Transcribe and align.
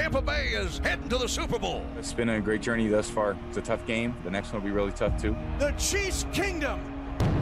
Tampa 0.00 0.22
Bay 0.22 0.46
is 0.54 0.78
heading 0.78 1.10
to 1.10 1.18
the 1.18 1.28
Super 1.28 1.58
Bowl. 1.58 1.84
It's 1.98 2.14
been 2.14 2.30
a 2.30 2.40
great 2.40 2.62
journey 2.62 2.88
thus 2.88 3.10
far. 3.10 3.36
It's 3.48 3.58
a 3.58 3.60
tough 3.60 3.86
game. 3.86 4.16
The 4.24 4.30
next 4.30 4.50
one 4.50 4.62
will 4.62 4.70
be 4.70 4.74
really 4.74 4.92
tough, 4.92 5.20
too. 5.20 5.36
The 5.58 5.72
Chiefs 5.72 6.24
Kingdom 6.32 6.80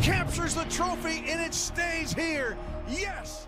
captures 0.03 0.57
the 0.57 0.65
trophy 0.65 1.23
and 1.29 1.41
it 1.41 1.55
stays 1.55 2.13
here. 2.13 2.59
Yes! 2.89 3.47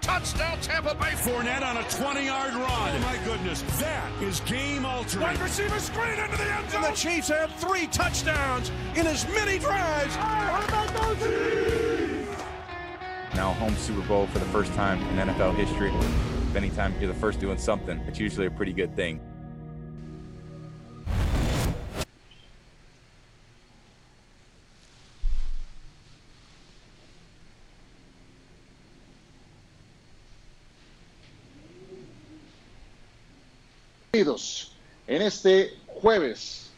Touchdown 0.00 0.58
Tampa 0.62 0.94
Bay. 0.94 1.10
Fournette 1.10 1.60
on 1.62 1.76
a 1.76 1.80
20-yard 1.80 2.54
run. 2.54 2.64
Oh, 2.64 2.98
my 3.00 3.18
goodness. 3.26 3.60
That 3.78 4.10
is 4.22 4.40
game-altering. 4.40 5.22
Wide 5.22 5.38
receiver 5.38 5.78
screen 5.78 6.18
into 6.18 6.38
the 6.38 6.50
end 6.50 6.70
zone. 6.70 6.80
The 6.80 6.92
Chiefs 6.92 7.28
have 7.28 7.54
three 7.56 7.88
touchdowns 7.88 8.70
in 8.94 9.06
as 9.06 9.28
many 9.34 9.58
drives. 9.58 10.16
Now 13.34 13.52
home 13.52 13.76
Super 13.76 14.00
Bowl 14.08 14.26
for 14.28 14.38
the 14.38 14.46
first 14.46 14.72
time 14.72 15.02
in 15.08 15.28
NFL 15.28 15.56
history. 15.56 15.92
Anytime 16.56 16.94
you're 17.00 17.12
the 17.12 17.18
first 17.20 17.38
doing 17.38 17.58
something, 17.58 17.98
it's 18.08 18.18
usually 18.18 18.46
a 18.46 18.50
pretty 18.50 18.72
good 18.72 18.96
thing. 18.96 19.20
en 35.06 35.22
este 35.22 35.74
jueves. 35.86 36.70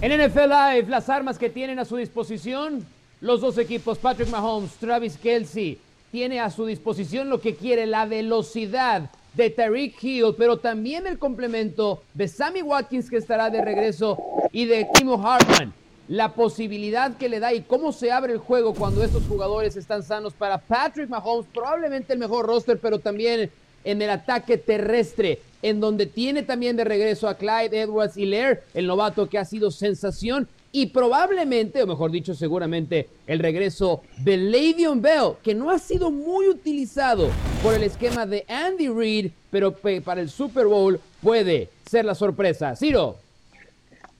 En 0.00 0.12
NFL 0.12 0.48
Live, 0.48 0.88
las 0.88 1.08
armas 1.08 1.38
que 1.38 1.48
tienen 1.48 1.78
a 1.78 1.84
su 1.84 1.96
disposición 1.96 2.86
los 3.20 3.40
dos 3.40 3.56
equipos, 3.58 3.98
Patrick 3.98 4.28
Mahomes, 4.28 4.72
Travis 4.76 5.16
Kelsey, 5.16 5.78
tiene 6.16 6.40
a 6.40 6.48
su 6.48 6.64
disposición 6.64 7.28
lo 7.28 7.42
que 7.42 7.56
quiere, 7.56 7.84
la 7.84 8.06
velocidad 8.06 9.10
de 9.34 9.50
Tariq 9.50 10.02
Hill, 10.02 10.34
pero 10.38 10.56
también 10.56 11.06
el 11.06 11.18
complemento 11.18 12.04
de 12.14 12.26
Sammy 12.26 12.62
Watkins 12.62 13.10
que 13.10 13.18
estará 13.18 13.50
de 13.50 13.62
regreso 13.62 14.16
y 14.50 14.64
de 14.64 14.88
Timo 14.94 15.22
Hartman. 15.22 15.74
La 16.08 16.32
posibilidad 16.32 17.18
que 17.18 17.28
le 17.28 17.38
da 17.38 17.52
y 17.52 17.60
cómo 17.60 17.92
se 17.92 18.12
abre 18.12 18.32
el 18.32 18.38
juego 18.38 18.72
cuando 18.72 19.04
estos 19.04 19.24
jugadores 19.24 19.76
están 19.76 20.02
sanos 20.02 20.32
para 20.32 20.56
Patrick 20.56 21.10
Mahomes, 21.10 21.44
probablemente 21.52 22.14
el 22.14 22.18
mejor 22.18 22.46
roster, 22.46 22.78
pero 22.78 22.98
también 22.98 23.50
en 23.84 24.00
el 24.00 24.08
ataque 24.08 24.56
terrestre, 24.56 25.40
en 25.60 25.80
donde 25.80 26.06
tiene 26.06 26.44
también 26.44 26.78
de 26.78 26.84
regreso 26.84 27.28
a 27.28 27.36
Clyde 27.36 27.78
Edwards 27.78 28.16
Hilaire, 28.16 28.62
el 28.72 28.86
novato 28.86 29.28
que 29.28 29.36
ha 29.36 29.44
sido 29.44 29.70
sensación, 29.70 30.48
y 30.76 30.84
probablemente, 30.84 31.82
o 31.82 31.86
mejor 31.86 32.10
dicho, 32.10 32.34
seguramente, 32.34 33.08
el 33.26 33.38
regreso 33.38 34.02
de 34.18 34.36
Le'Veon 34.36 35.00
Bell, 35.00 35.32
que 35.42 35.54
no 35.54 35.70
ha 35.70 35.78
sido 35.78 36.10
muy 36.10 36.50
utilizado 36.50 37.30
por 37.62 37.72
el 37.72 37.82
esquema 37.82 38.26
de 38.26 38.44
Andy 38.46 38.88
Reid, 38.88 39.30
pero 39.50 39.72
para 39.72 40.20
el 40.20 40.28
Super 40.28 40.66
Bowl 40.66 41.00
puede 41.22 41.70
ser 41.88 42.04
la 42.04 42.14
sorpresa. 42.14 42.76
Ciro. 42.76 43.16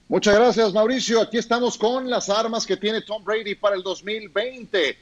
Muchas 0.07 0.33
gracias, 0.33 0.73
Mauricio. 0.73 1.21
Aquí 1.21 1.37
estamos 1.37 1.77
con 1.77 2.09
las 2.09 2.27
armas 2.27 2.65
que 2.65 2.75
tiene 2.75 3.03
Tom 3.03 3.23
Brady 3.23 3.53
para 3.53 3.75
el 3.75 3.83
2020. 3.83 4.97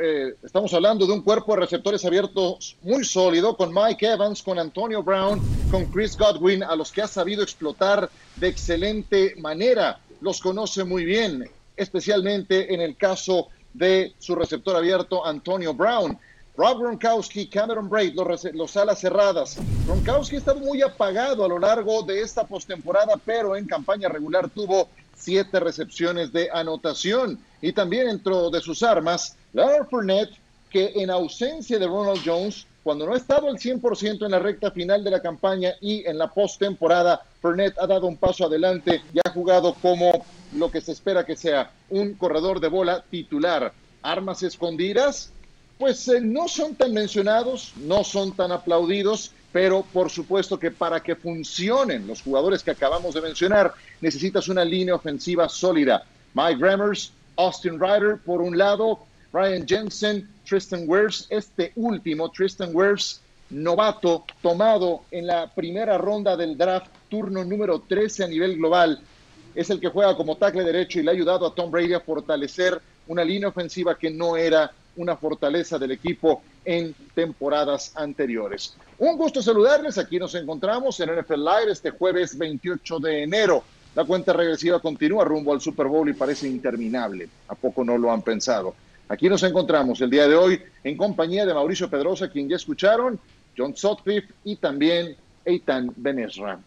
Eh, 0.00 0.34
estamos 0.44 0.72
hablando 0.74 1.08
de 1.08 1.12
un 1.12 1.22
cuerpo 1.22 1.54
de 1.54 1.62
receptores 1.62 2.04
abiertos 2.04 2.76
muy 2.82 3.04
sólido, 3.04 3.56
con 3.56 3.74
Mike 3.74 4.06
Evans, 4.06 4.44
con 4.44 4.60
Antonio 4.60 5.02
Brown, 5.02 5.42
con 5.72 5.86
Chris 5.86 6.16
Godwin, 6.16 6.62
a 6.62 6.76
los 6.76 6.92
que 6.92 7.02
ha 7.02 7.08
sabido 7.08 7.42
explotar 7.42 8.08
de 8.36 8.46
excelente 8.46 9.34
manera. 9.38 9.98
Los 10.24 10.40
conoce 10.40 10.84
muy 10.84 11.04
bien, 11.04 11.46
especialmente 11.76 12.72
en 12.72 12.80
el 12.80 12.96
caso 12.96 13.48
de 13.74 14.14
su 14.18 14.34
receptor 14.34 14.74
abierto, 14.74 15.26
Antonio 15.26 15.74
Brown. 15.74 16.18
Rob 16.56 16.78
Gronkowski, 16.78 17.46
Cameron 17.46 17.90
Braid, 17.90 18.14
los, 18.14 18.44
los, 18.54 18.74
alas 18.78 19.00
cerradas. 19.00 19.58
Gronkowski 19.84 20.38
ha 20.46 20.54
muy 20.54 20.80
apagado 20.80 21.44
a 21.44 21.48
lo 21.48 21.58
largo 21.58 22.02
de 22.04 22.22
esta 22.22 22.46
postemporada, 22.46 23.20
pero 23.22 23.54
en 23.54 23.66
campaña 23.66 24.08
regular 24.08 24.48
tuvo 24.48 24.88
siete 25.14 25.60
recepciones 25.60 26.32
de 26.32 26.48
anotación. 26.50 27.38
Y 27.60 27.74
también 27.74 28.06
dentro 28.06 28.48
de 28.48 28.62
sus 28.62 28.82
armas, 28.82 29.36
Leonard 29.52 29.90
Fournette, 29.90 30.38
que 30.74 30.90
en 30.96 31.08
ausencia 31.08 31.78
de 31.78 31.86
Ronald 31.86 32.20
Jones, 32.24 32.66
cuando 32.82 33.06
no 33.06 33.14
ha 33.14 33.16
estado 33.16 33.46
al 33.46 33.58
100% 33.58 34.24
en 34.24 34.30
la 34.32 34.40
recta 34.40 34.72
final 34.72 35.04
de 35.04 35.10
la 35.12 35.22
campaña 35.22 35.74
y 35.80 36.04
en 36.04 36.18
la 36.18 36.26
postemporada, 36.26 37.22
Fournette 37.40 37.78
ha 37.78 37.86
dado 37.86 38.08
un 38.08 38.16
paso 38.16 38.44
adelante 38.44 39.00
y 39.12 39.20
ha 39.24 39.30
jugado 39.30 39.74
como 39.80 40.26
lo 40.52 40.72
que 40.72 40.80
se 40.80 40.90
espera 40.90 41.24
que 41.24 41.36
sea 41.36 41.70
un 41.90 42.14
corredor 42.14 42.58
de 42.58 42.66
bola 42.66 43.04
titular. 43.08 43.72
Armas 44.02 44.42
escondidas, 44.42 45.30
pues 45.78 46.08
eh, 46.08 46.20
no 46.20 46.48
son 46.48 46.74
tan 46.74 46.92
mencionados, 46.92 47.72
no 47.76 48.02
son 48.02 48.32
tan 48.32 48.50
aplaudidos, 48.50 49.30
pero 49.52 49.84
por 49.92 50.10
supuesto 50.10 50.58
que 50.58 50.72
para 50.72 51.00
que 51.00 51.14
funcionen 51.14 52.04
los 52.08 52.20
jugadores 52.20 52.64
que 52.64 52.72
acabamos 52.72 53.14
de 53.14 53.20
mencionar, 53.20 53.74
necesitas 54.00 54.48
una 54.48 54.64
línea 54.64 54.96
ofensiva 54.96 55.48
sólida. 55.48 56.04
Mike 56.34 56.58
Remmers, 56.58 57.12
Austin 57.36 57.78
Ryder 57.78 58.18
por 58.26 58.42
un 58.42 58.58
lado, 58.58 58.98
Ryan 59.32 59.68
Jensen, 59.68 60.33
Tristan 60.44 60.84
Wirfs, 60.86 61.26
este 61.30 61.72
último, 61.76 62.30
Tristan 62.30 62.70
Wirfs, 62.72 63.20
novato, 63.50 64.24
tomado 64.42 65.02
en 65.10 65.26
la 65.26 65.52
primera 65.52 65.98
ronda 65.98 66.36
del 66.36 66.56
draft, 66.56 66.90
turno 67.08 67.44
número 67.44 67.80
13 67.80 68.24
a 68.24 68.28
nivel 68.28 68.56
global, 68.56 69.00
es 69.54 69.70
el 69.70 69.80
que 69.80 69.88
juega 69.88 70.16
como 70.16 70.36
tackle 70.36 70.64
derecho 70.64 70.98
y 70.98 71.02
le 71.02 71.10
ha 71.10 71.14
ayudado 71.14 71.46
a 71.46 71.54
Tom 71.54 71.70
Brady 71.70 71.94
a 71.94 72.00
fortalecer 72.00 72.80
una 73.06 73.24
línea 73.24 73.48
ofensiva 73.48 73.96
que 73.96 74.10
no 74.10 74.36
era 74.36 74.72
una 74.96 75.16
fortaleza 75.16 75.78
del 75.78 75.92
equipo 75.92 76.42
en 76.64 76.94
temporadas 77.14 77.92
anteriores. 77.96 78.76
Un 78.98 79.16
gusto 79.16 79.42
saludarles, 79.42 79.98
aquí 79.98 80.18
nos 80.18 80.34
encontramos 80.34 80.98
en 81.00 81.10
NFL 81.18 81.34
Live 81.34 81.72
este 81.72 81.90
jueves 81.90 82.36
28 82.36 82.98
de 83.00 83.22
enero. 83.22 83.64
La 83.94 84.04
cuenta 84.04 84.32
regresiva 84.32 84.80
continúa 84.80 85.24
rumbo 85.24 85.52
al 85.52 85.60
Super 85.60 85.86
Bowl 85.86 86.08
y 86.08 86.14
parece 86.14 86.48
interminable. 86.48 87.28
¿A 87.48 87.54
poco 87.54 87.84
no 87.84 87.96
lo 87.96 88.10
han 88.10 88.22
pensado? 88.22 88.74
Aquí 89.08 89.28
nos 89.28 89.42
encontramos 89.42 90.00
el 90.00 90.10
día 90.10 90.26
de 90.26 90.34
hoy 90.34 90.62
en 90.82 90.96
compañía 90.96 91.44
de 91.44 91.52
Mauricio 91.52 91.90
Pedrosa, 91.90 92.30
quien 92.30 92.48
ya 92.48 92.56
escucharon, 92.56 93.18
John 93.56 93.76
Sotcliffe 93.76 94.32
y 94.44 94.56
también 94.56 95.16
Eitan 95.44 95.92
Benesra. 95.96 96.58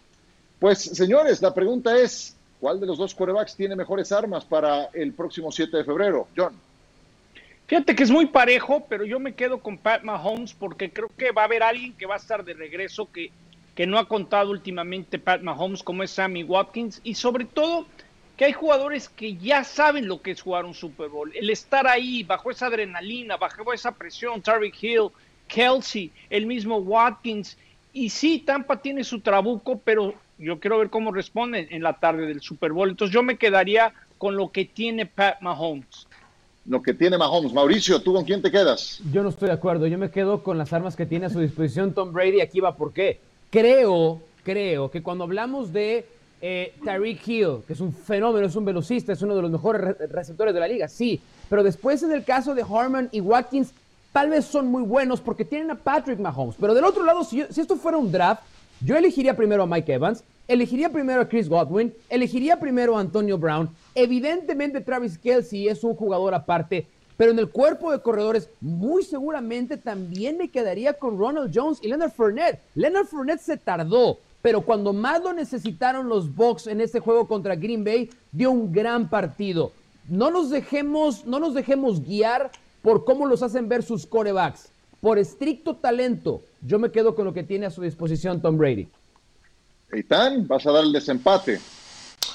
Pues 0.60 0.80
señores, 0.80 1.42
la 1.42 1.54
pregunta 1.54 1.98
es, 1.98 2.36
¿cuál 2.60 2.80
de 2.80 2.86
los 2.86 2.98
dos 2.98 3.14
quarterbacks 3.16 3.56
tiene 3.56 3.76
mejores 3.76 4.12
armas 4.12 4.46
para 4.46 4.86
el 4.94 5.14
próximo 5.14 5.52
7 5.52 5.78
de 5.78 5.84
febrero? 5.84 6.28
John. 6.36 6.54
Fíjate 7.68 7.96
que 7.96 8.04
es 8.04 8.12
muy 8.12 8.28
parejo, 8.28 8.86
pero 8.88 9.04
yo 9.04 9.20
me 9.20 9.34
quedo 9.34 9.60
con 9.60 9.78
Pat 9.78 10.04
Mahomes 10.04 10.54
porque 10.54 10.90
creo 10.90 11.10
que 11.18 11.32
va 11.32 11.42
a 11.42 11.46
haber 11.46 11.64
alguien 11.64 11.94
que 11.94 12.06
va 12.06 12.16
a 12.16 12.18
estar 12.18 12.46
de 12.46 12.54
regreso 12.54 13.12
que, 13.12 13.32
que 13.76 13.86
no 13.86 13.98
ha 13.98 14.08
contado 14.08 14.52
últimamente 14.52 15.20
Pat 15.20 15.42
Mahomes, 15.42 15.84
como 15.84 16.04
es 16.04 16.12
Sammy 16.12 16.44
Watkins, 16.44 17.02
y 17.04 17.16
sobre 17.16 17.46
todo 17.46 17.86
que 18.38 18.46
hay 18.46 18.54
jugadores 18.54 19.10
que 19.10 19.36
ya 19.36 19.64
saben 19.64 20.08
lo 20.08 20.22
que 20.22 20.32
es 20.32 20.42
jugar 20.42 20.64
un 20.64 20.76
Super 20.76 21.10
Bowl. 21.10 21.32
El 21.36 21.50
estar 21.50 21.88
ahí, 21.88 22.22
bajo 22.22 22.52
esa 22.52 22.68
adrenalina, 22.68 23.36
bajo 23.36 23.74
esa 23.74 23.92
presión, 23.92 24.42
Tarek 24.44 24.76
Hill, 24.82 25.10
Kelsey, 25.48 26.12
el 26.30 26.46
mismo 26.46 26.78
Watkins. 26.78 27.58
Y 27.94 28.12
sí, 28.12 28.44
Tampa 28.46 28.80
tiene 28.80 29.04
su 29.04 29.22
trabuco, 29.22 29.82
pero 29.84 30.14
yo 30.38 30.60
quiero 30.60 30.78
ver 30.78 30.92
cómo 30.92 31.12
responden 31.12 31.68
en 31.72 31.82
la 31.82 31.94
tarde 31.94 32.28
del 32.28 32.42
Super 32.42 32.74
Bowl. 32.74 32.90
Entonces 32.90 33.12
yo 33.12 33.24
me 33.24 33.38
quedaría 33.38 33.92
con 34.20 34.38
lo 34.38 34.52
que 34.52 34.66
tiene 34.66 35.08
Pat 35.08 35.42
Mahomes. 35.42 36.08
Lo 36.68 36.84
que 36.84 36.94
tiene 36.94 37.18
Mahomes. 37.18 37.54
Mauricio, 37.54 38.00
¿tú 38.02 38.14
con 38.14 38.24
quién 38.24 38.44
te 38.44 38.52
quedas? 38.52 39.02
Yo 39.12 39.24
no 39.24 39.30
estoy 39.30 39.48
de 39.48 39.56
acuerdo. 39.56 39.88
Yo 39.88 39.98
me 39.98 40.12
quedo 40.12 40.44
con 40.44 40.60
las 40.60 40.74
armas 40.74 40.96
que 40.96 41.08
tiene 41.08 41.26
a 41.26 41.30
su 41.32 41.40
disposición 41.40 41.94
Tom 41.94 42.14
Brady. 42.14 42.42
Aquí 42.42 42.60
va 42.60 42.76
por 42.76 42.94
qué. 42.94 43.20
Creo, 43.50 44.22
creo 44.44 44.92
que 44.92 45.02
cuando 45.02 45.24
hablamos 45.24 45.74
de 45.74 46.06
eh, 46.42 46.74
Tyreek 46.84 47.28
Hill, 47.28 47.58
que 47.66 47.74
es 47.74 47.80
un 47.80 47.94
fenómeno, 47.94 48.46
es 48.46 48.56
un 48.56 48.66
velocista, 48.66 49.14
es 49.14 49.22
uno 49.22 49.36
de 49.36 49.42
los 49.42 49.52
mejores 49.52 49.98
receptores 50.10 50.54
de 50.54 50.60
la 50.60 50.68
liga, 50.68 50.88
sí. 50.88 51.22
Pero 51.50 51.64
después 51.64 52.04
en 52.04 52.12
el 52.12 52.24
caso 52.24 52.54
de 52.54 52.64
Harmon 52.64 53.10
y 53.12 53.22
Watkins, 53.22 53.72
tal 54.12 54.30
vez 54.30 54.46
son 54.46 54.68
muy 54.68 54.84
buenos 54.84 55.22
porque 55.22 55.46
tienen 55.46 55.72
a 55.72 55.76
Patrick 55.76 56.20
Mahomes. 56.20 56.56
Pero 56.60 56.74
del 56.74 56.86
otro 56.86 57.04
lado, 57.04 57.24
si 57.24 57.42
esto 57.42 57.76
fuera 57.76 57.98
un 57.98 58.12
draft, 58.12 58.44
yo 58.82 58.96
elegiría 58.96 59.36
primero 59.36 59.64
a 59.64 59.68
Mike 59.68 59.94
Evans, 59.94 60.24
elegiría 60.48 60.92
primero 60.92 61.22
a 61.22 61.28
Chris 61.28 61.50
Godwin, 61.50 61.94
elegiría 62.10 62.60
primero 62.60 62.98
a 62.98 63.02
Antonio 63.02 63.38
Brown. 63.38 63.70
Evidentemente 63.96 64.82
Travis 64.82 65.18
Kelsey 65.18 65.68
es 65.68 65.84
un 65.84 65.96
jugador 65.96 66.34
aparte, 66.34 66.86
pero 67.18 67.32
en 67.32 67.40
el 67.40 67.50
cuerpo 67.50 67.92
de 67.92 68.02
corredores 68.02 68.50
muy 68.62 69.04
seguramente 69.04 69.78
también 69.78 70.38
me 70.38 70.50
quedaría 70.50 70.94
con 70.94 71.18
Ronald 71.18 71.52
Jones 71.54 71.80
y 71.82 71.88
Leonard 71.88 72.12
Fournette. 72.12 72.60
Leonard 72.76 73.08
Fournette 73.08 73.42
se 73.42 73.58
tardó, 73.58 74.20
pero 74.42 74.62
cuando 74.62 74.94
más 74.94 75.22
lo 75.22 75.34
necesitaron 75.34 76.10
los 76.10 76.34
Bucks 76.34 76.68
en 76.68 76.82
ese 76.82 77.00
juego 77.00 77.28
contra 77.28 77.56
Green 77.56 77.84
Bay, 77.84 78.10
dio 78.32 78.52
un 78.52 78.72
gran 78.72 79.10
partido. 79.10 79.72
No 80.08 80.32
nos 80.32 80.50
dejemos, 80.50 81.26
no 81.26 81.40
nos 81.40 81.54
dejemos 81.54 82.02
guiar 82.04 82.52
por 82.82 83.04
cómo 83.04 83.26
los 83.26 83.44
hacen 83.44 83.68
ver 83.68 83.84
sus 83.84 84.06
corebacks. 84.06 84.70
Por 85.02 85.20
estricto 85.20 85.76
talento, 85.76 86.42
yo 86.62 86.80
me 86.80 86.92
quedo 86.92 87.16
con 87.16 87.26
lo 87.26 87.34
que 87.34 87.44
tiene 87.44 87.66
a 87.66 87.72
su 87.72 87.82
disposición 87.82 88.42
Tom 88.42 88.58
Brady. 88.58 88.88
Eitan, 89.92 90.48
vas 90.48 90.66
a 90.66 90.72
dar 90.72 90.84
el 90.84 90.92
desempate. 90.92 91.60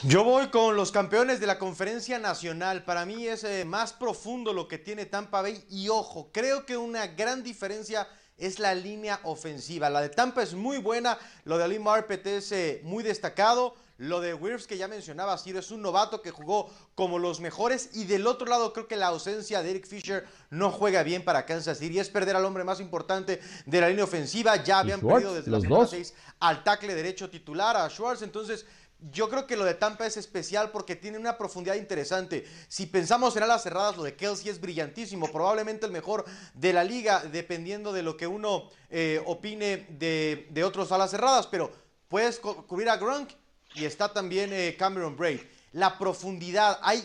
Yo 0.05 0.25
voy 0.25 0.49
con 0.49 0.75
los 0.75 0.91
campeones 0.91 1.39
de 1.39 1.47
la 1.47 1.59
conferencia 1.59 2.19
nacional. 2.19 2.83
Para 2.83 3.07
mí 3.07 3.27
es 3.27 3.45
eh, 3.45 3.65
más 3.65 3.93
profundo 3.93 4.53
lo 4.53 4.67
que 4.69 4.79
tiene 4.79 5.07
Tampa 5.07 5.43
Bay 5.43 5.65
y 5.71 5.89
ojo, 5.89 6.29
creo 6.33 6.67
que 6.67 6.77
una 6.77 7.07
gran 7.07 7.43
diferencia 7.43 8.09
es 8.43 8.59
la 8.59 8.75
línea 8.75 9.21
ofensiva. 9.25 9.89
La 9.89 10.01
de 10.01 10.09
Tampa 10.09 10.43
es 10.43 10.55
muy 10.55 10.79
buena, 10.79 11.19
lo 11.45 11.59
de 11.59 11.65
Ali 11.65 11.79
Marpet 11.79 12.27
es 12.27 12.53
eh, 12.53 12.81
muy 12.85 13.03
destacado. 13.03 13.75
Lo 13.99 14.21
de 14.21 14.35
Wirfs 14.35 14.67
que 14.67 14.77
ya 14.77 14.89
mencionaba, 14.89 15.39
Ciro, 15.39 15.61
es 15.61 15.71
un 15.71 15.81
novato 15.81 16.23
que 16.23 16.33
jugó 16.33 16.69
como 16.97 17.21
los 17.21 17.39
mejores. 17.39 17.91
Y 17.93 18.05
del 18.05 18.27
otro 18.27 18.49
lado, 18.49 18.73
creo 18.73 18.89
que 18.89 18.97
la 18.97 19.07
ausencia 19.07 19.63
de 19.63 19.71
Eric 19.71 19.87
Fisher 19.87 20.27
no 20.51 20.73
juega 20.73 21.05
bien 21.05 21.25
para 21.25 21.47
Kansas 21.47 21.79
City. 21.79 22.01
Es 22.01 22.09
perder 22.09 22.35
al 22.35 22.45
hombre 22.45 22.65
más 22.65 22.81
importante 22.81 23.41
de 23.65 23.81
la 23.81 23.89
línea 23.89 24.03
ofensiva. 24.03 24.57
Ya 24.57 24.81
habían 24.81 25.01
perdido 25.01 25.35
desde 25.35 25.53
la 25.53 25.61
semana 25.61 25.87
6 25.87 26.15
al 26.41 26.65
tackle 26.65 26.97
derecho 26.97 27.31
titular, 27.31 27.77
a 27.77 27.89
Schwartz. 27.89 28.23
Entonces, 28.23 28.67
yo 29.11 29.29
creo 29.29 29.47
que 29.47 29.57
lo 29.57 29.65
de 29.65 29.75
Tampa 29.75 30.07
es 30.07 30.17
especial 30.17 30.71
porque 30.71 30.97
tiene 30.97 31.19
una 31.19 31.37
profundidad 31.37 31.75
interesante. 31.75 32.45
Si 32.69 32.87
pensamos 32.87 33.37
en 33.37 33.43
alas 33.43 33.63
cerradas, 33.63 33.97
lo 33.97 34.05
de 34.05 34.15
Kelsey 34.15 34.51
es 34.51 34.61
brillantísimo, 34.61 35.31
probablemente 35.33 35.87
el 35.87 35.93
mejor 35.93 36.25
de 36.55 36.73
la 36.73 36.85
liga, 36.85 37.21
dependiendo 37.21 37.93
de 37.93 38.03
lo 38.03 38.17
que 38.17 38.27
uno 38.27 38.71
eh, 38.91 39.21
opine 39.27 39.87
de, 39.89 40.47
de 40.51 40.65
otros 40.65 40.93
alas 40.93 41.11
cerradas, 41.11 41.47
pero 41.47 41.73
puedes 42.09 42.39
cubrir 42.39 42.89
a 42.89 42.97
Gronk 42.97 43.31
y 43.75 43.85
está 43.85 44.13
también 44.13 44.51
eh, 44.53 44.77
Cameron 44.79 45.17
Braid. 45.17 45.41
La 45.73 45.99
profundidad, 45.99 46.79
hay, 46.83 47.03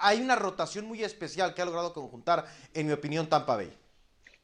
hay 0.00 0.20
una 0.20 0.36
rotación 0.36 0.86
muy 0.86 1.02
especial 1.02 1.54
que 1.54 1.62
ha 1.62 1.64
logrado 1.64 1.92
conjuntar, 1.92 2.46
en 2.74 2.86
mi 2.86 2.92
opinión, 2.92 3.26
Tampa 3.26 3.56
Bay. 3.56 3.72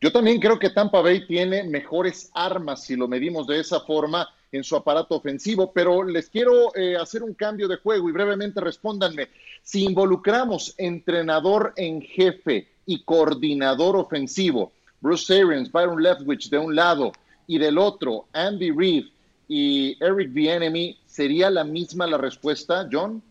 Yo 0.00 0.12
también 0.12 0.40
creo 0.40 0.58
que 0.58 0.70
Tampa 0.70 1.00
Bay 1.02 1.26
tiene 1.26 1.64
mejores 1.64 2.30
armas 2.32 2.84
si 2.84 2.96
lo 2.96 3.08
medimos 3.08 3.46
de 3.46 3.60
esa 3.60 3.80
forma 3.80 4.28
en 4.52 4.64
su 4.64 4.76
aparato 4.76 5.16
ofensivo, 5.16 5.72
pero 5.72 6.02
les 6.04 6.30
quiero 6.30 6.74
eh, 6.74 6.96
hacer 6.96 7.22
un 7.22 7.34
cambio 7.34 7.68
de 7.68 7.76
juego 7.76 8.08
y 8.08 8.12
brevemente 8.12 8.60
respóndanme. 8.60 9.28
Si 9.62 9.84
involucramos 9.84 10.74
entrenador 10.78 11.72
en 11.76 12.00
jefe 12.00 12.68
y 12.86 13.02
coordinador 13.04 13.96
ofensivo, 13.96 14.72
Bruce 15.00 15.32
Arians, 15.34 15.70
Byron 15.70 16.02
Leftwich 16.02 16.48
de 16.48 16.58
un 16.58 16.74
lado 16.74 17.12
y 17.46 17.58
del 17.58 17.78
otro, 17.78 18.26
Andy 18.32 18.70
Reid 18.70 19.06
y 19.48 19.96
Eric 20.02 20.32
Bienemy, 20.32 20.98
¿sería 21.06 21.50
la 21.50 21.64
misma 21.64 22.06
la 22.06 22.18
respuesta, 22.18 22.88
John? 22.90 23.22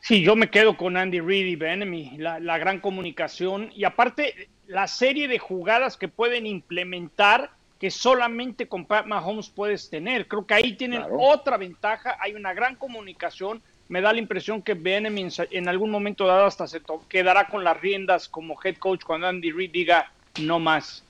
Sí, 0.00 0.22
yo 0.22 0.36
me 0.36 0.48
quedo 0.48 0.76
con 0.76 0.96
Andy 0.96 1.20
Reid 1.20 1.46
y 1.46 1.56
Bienemy, 1.56 2.18
la, 2.18 2.38
la 2.38 2.58
gran 2.58 2.80
comunicación 2.80 3.70
y 3.74 3.84
aparte 3.84 4.48
la 4.68 4.86
serie 4.86 5.26
de 5.28 5.38
jugadas 5.38 5.96
que 5.96 6.08
pueden 6.08 6.46
implementar 6.46 7.50
que 7.78 7.90
solamente 7.90 8.66
con 8.66 8.84
Pat 8.84 9.06
Mahomes 9.06 9.48
puedes 9.48 9.88
tener. 9.88 10.26
Creo 10.26 10.46
que 10.46 10.54
ahí 10.54 10.72
tienen 10.74 11.04
otra 11.18 11.56
ventaja, 11.56 12.16
hay 12.20 12.34
una 12.34 12.52
gran 12.52 12.74
comunicación. 12.74 13.62
Me 13.88 14.00
da 14.00 14.12
la 14.12 14.18
impresión 14.18 14.62
que 14.62 14.74
Benjamin 14.74 15.30
en 15.50 15.68
algún 15.68 15.90
momento 15.90 16.26
dado 16.26 16.46
hasta 16.46 16.66
se 16.66 16.82
quedará 17.08 17.46
con 17.46 17.64
las 17.64 17.80
riendas 17.80 18.28
como 18.28 18.58
head 18.62 18.76
coach 18.76 19.02
cuando 19.04 19.28
Andy 19.28 19.50
Reid 19.52 19.70
diga 19.70 20.12
no 20.42 20.58
más. 20.58 21.04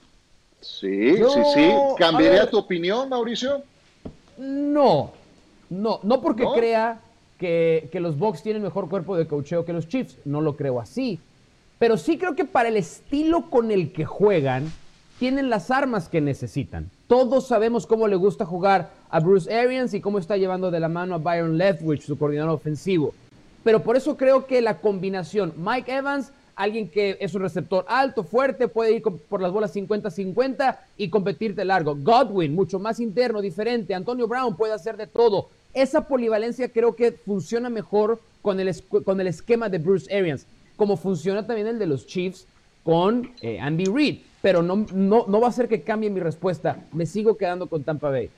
Sí, 0.60 1.16
sí, 1.16 1.40
sí. 1.54 1.70
¿Cambiaría 1.98 2.48
tu 2.48 2.58
opinión, 2.58 3.08
Mauricio? 3.08 3.62
No, 4.36 5.12
no, 5.70 6.00
no 6.02 6.20
porque 6.20 6.44
crea 6.54 7.00
que, 7.38 7.88
que, 7.90 8.00
los 8.00 8.18
Bucks 8.18 8.42
tienen 8.42 8.62
mejor 8.62 8.88
cuerpo 8.88 9.16
de 9.16 9.26
coacheo 9.26 9.64
que 9.64 9.72
los 9.72 9.88
Chiefs, 9.88 10.16
no 10.24 10.40
lo 10.40 10.56
creo 10.56 10.80
así. 10.80 11.18
Pero 11.78 11.96
sí 11.96 12.18
creo 12.18 12.34
que 12.34 12.44
para 12.44 12.68
el 12.68 12.76
estilo 12.76 13.48
con 13.50 13.70
el 13.70 13.92
que 13.92 14.04
juegan, 14.04 14.70
tienen 15.18 15.50
las 15.50 15.70
armas 15.70 16.08
que 16.08 16.20
necesitan. 16.20 16.90
Todos 17.06 17.48
sabemos 17.48 17.86
cómo 17.86 18.06
le 18.06 18.16
gusta 18.16 18.44
jugar 18.44 18.90
a 19.10 19.20
Bruce 19.20 19.52
Arians 19.52 19.94
y 19.94 20.00
cómo 20.00 20.18
está 20.18 20.36
llevando 20.36 20.70
de 20.70 20.80
la 20.80 20.88
mano 20.88 21.14
a 21.14 21.18
Byron 21.18 21.58
Leftwich, 21.58 22.02
su 22.02 22.18
coordinador 22.18 22.54
ofensivo. 22.54 23.14
Pero 23.64 23.82
por 23.82 23.96
eso 23.96 24.16
creo 24.16 24.46
que 24.46 24.60
la 24.60 24.78
combinación 24.78 25.52
Mike 25.56 25.92
Evans, 25.92 26.30
alguien 26.54 26.88
que 26.88 27.16
es 27.20 27.34
un 27.34 27.42
receptor 27.42 27.84
alto, 27.88 28.22
fuerte, 28.22 28.68
puede 28.68 28.92
ir 28.92 29.02
por 29.02 29.42
las 29.42 29.52
bolas 29.52 29.74
50-50 29.74 30.78
y 30.96 31.08
competirte 31.08 31.64
largo. 31.64 31.96
Godwin, 31.96 32.54
mucho 32.54 32.78
más 32.78 33.00
interno, 33.00 33.40
diferente. 33.40 33.94
Antonio 33.94 34.28
Brown 34.28 34.56
puede 34.56 34.72
hacer 34.72 34.96
de 34.96 35.06
todo. 35.06 35.48
Esa 35.74 36.06
polivalencia 36.06 36.68
creo 36.68 36.94
que 36.94 37.12
funciona 37.12 37.68
mejor 37.68 38.20
con 38.40 38.60
el, 38.60 38.82
con 39.04 39.20
el 39.20 39.26
esquema 39.26 39.68
de 39.68 39.78
Bruce 39.78 40.14
Arians, 40.16 40.46
como 40.76 40.96
funciona 40.96 41.46
también 41.46 41.66
el 41.66 41.78
de 41.78 41.86
los 41.86 42.06
Chiefs 42.06 42.46
con 42.84 43.32
eh, 43.42 43.58
Andy 43.60 43.84
Reid 43.84 44.18
pero 44.40 44.62
no, 44.62 44.86
no, 44.92 45.24
no 45.26 45.40
va 45.40 45.48
a 45.48 45.52
ser 45.52 45.68
que 45.68 45.82
cambie 45.82 46.10
mi 46.10 46.20
respuesta. 46.20 46.78
Me 46.92 47.06
sigo 47.06 47.36
quedando 47.36 47.66
con 47.66 47.84
Tampa 47.84 48.10
Bay. 48.10 48.30